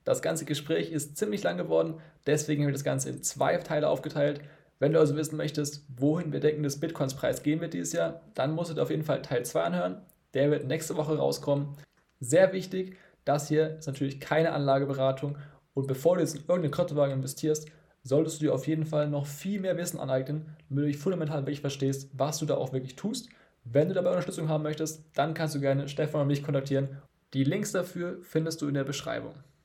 Das 0.04 0.22
ganze 0.22 0.44
Gespräch 0.46 0.90
ist 0.90 1.18
ziemlich 1.18 1.42
lang 1.42 1.58
geworden, 1.58 2.00
deswegen 2.26 2.62
haben 2.62 2.68
wir 2.68 2.72
das 2.72 2.84
Ganze 2.84 3.10
in 3.10 3.22
zwei 3.22 3.56
Teile 3.58 3.88
aufgeteilt. 3.88 4.40
Wenn 4.80 4.94
du 4.94 4.98
also 4.98 5.14
wissen 5.14 5.36
möchtest, 5.36 5.84
wohin 5.96 6.32
wir 6.32 6.40
denken, 6.40 6.62
dass 6.62 6.80
Bitcoins 6.80 7.14
Preis 7.14 7.42
gehen 7.42 7.60
wird 7.60 7.74
dieses 7.74 7.92
Jahr, 7.92 8.22
dann 8.34 8.52
musst 8.52 8.76
du 8.76 8.82
auf 8.82 8.90
jeden 8.90 9.04
Fall 9.04 9.22
Teil 9.22 9.44
2 9.44 9.62
anhören. 9.62 10.02
Der 10.34 10.50
wird 10.50 10.66
nächste 10.66 10.96
Woche 10.96 11.16
rauskommen. 11.16 11.76
Sehr 12.18 12.52
wichtig, 12.52 12.96
das 13.24 13.48
hier 13.48 13.76
ist 13.76 13.86
natürlich 13.86 14.20
keine 14.20 14.52
Anlageberatung 14.52 15.36
und 15.74 15.86
bevor 15.86 16.16
du 16.16 16.22
jetzt 16.22 16.34
in 16.34 16.40
irgendeine 16.40 16.70
Kryptowährung 16.70 17.12
investierst, 17.12 17.68
solltest 18.02 18.40
du 18.40 18.46
dir 18.46 18.54
auf 18.54 18.66
jeden 18.66 18.86
Fall 18.86 19.08
noch 19.08 19.26
viel 19.26 19.60
mehr 19.60 19.76
Wissen 19.76 20.00
aneignen, 20.00 20.56
damit 20.68 20.84
du 20.84 20.88
dich 20.88 20.98
fundamental 20.98 21.42
wirklich 21.42 21.60
verstehst, 21.60 22.10
was 22.14 22.38
du 22.38 22.46
da 22.46 22.56
auch 22.56 22.72
wirklich 22.72 22.96
tust. 22.96 23.28
Wenn 23.64 23.88
du 23.88 23.94
dabei 23.94 24.10
Unterstützung 24.10 24.48
haben 24.48 24.62
möchtest, 24.62 25.04
dann 25.14 25.34
kannst 25.34 25.54
du 25.54 25.60
gerne 25.60 25.88
Stefan 25.88 26.22
und 26.22 26.28
mich 26.28 26.42
kontaktieren. 26.42 26.96
Die 27.34 27.44
Links 27.44 27.72
dafür 27.72 28.18
findest 28.22 28.62
du 28.62 28.68
in 28.68 28.74
der 28.74 28.84
Beschreibung. 28.84 29.34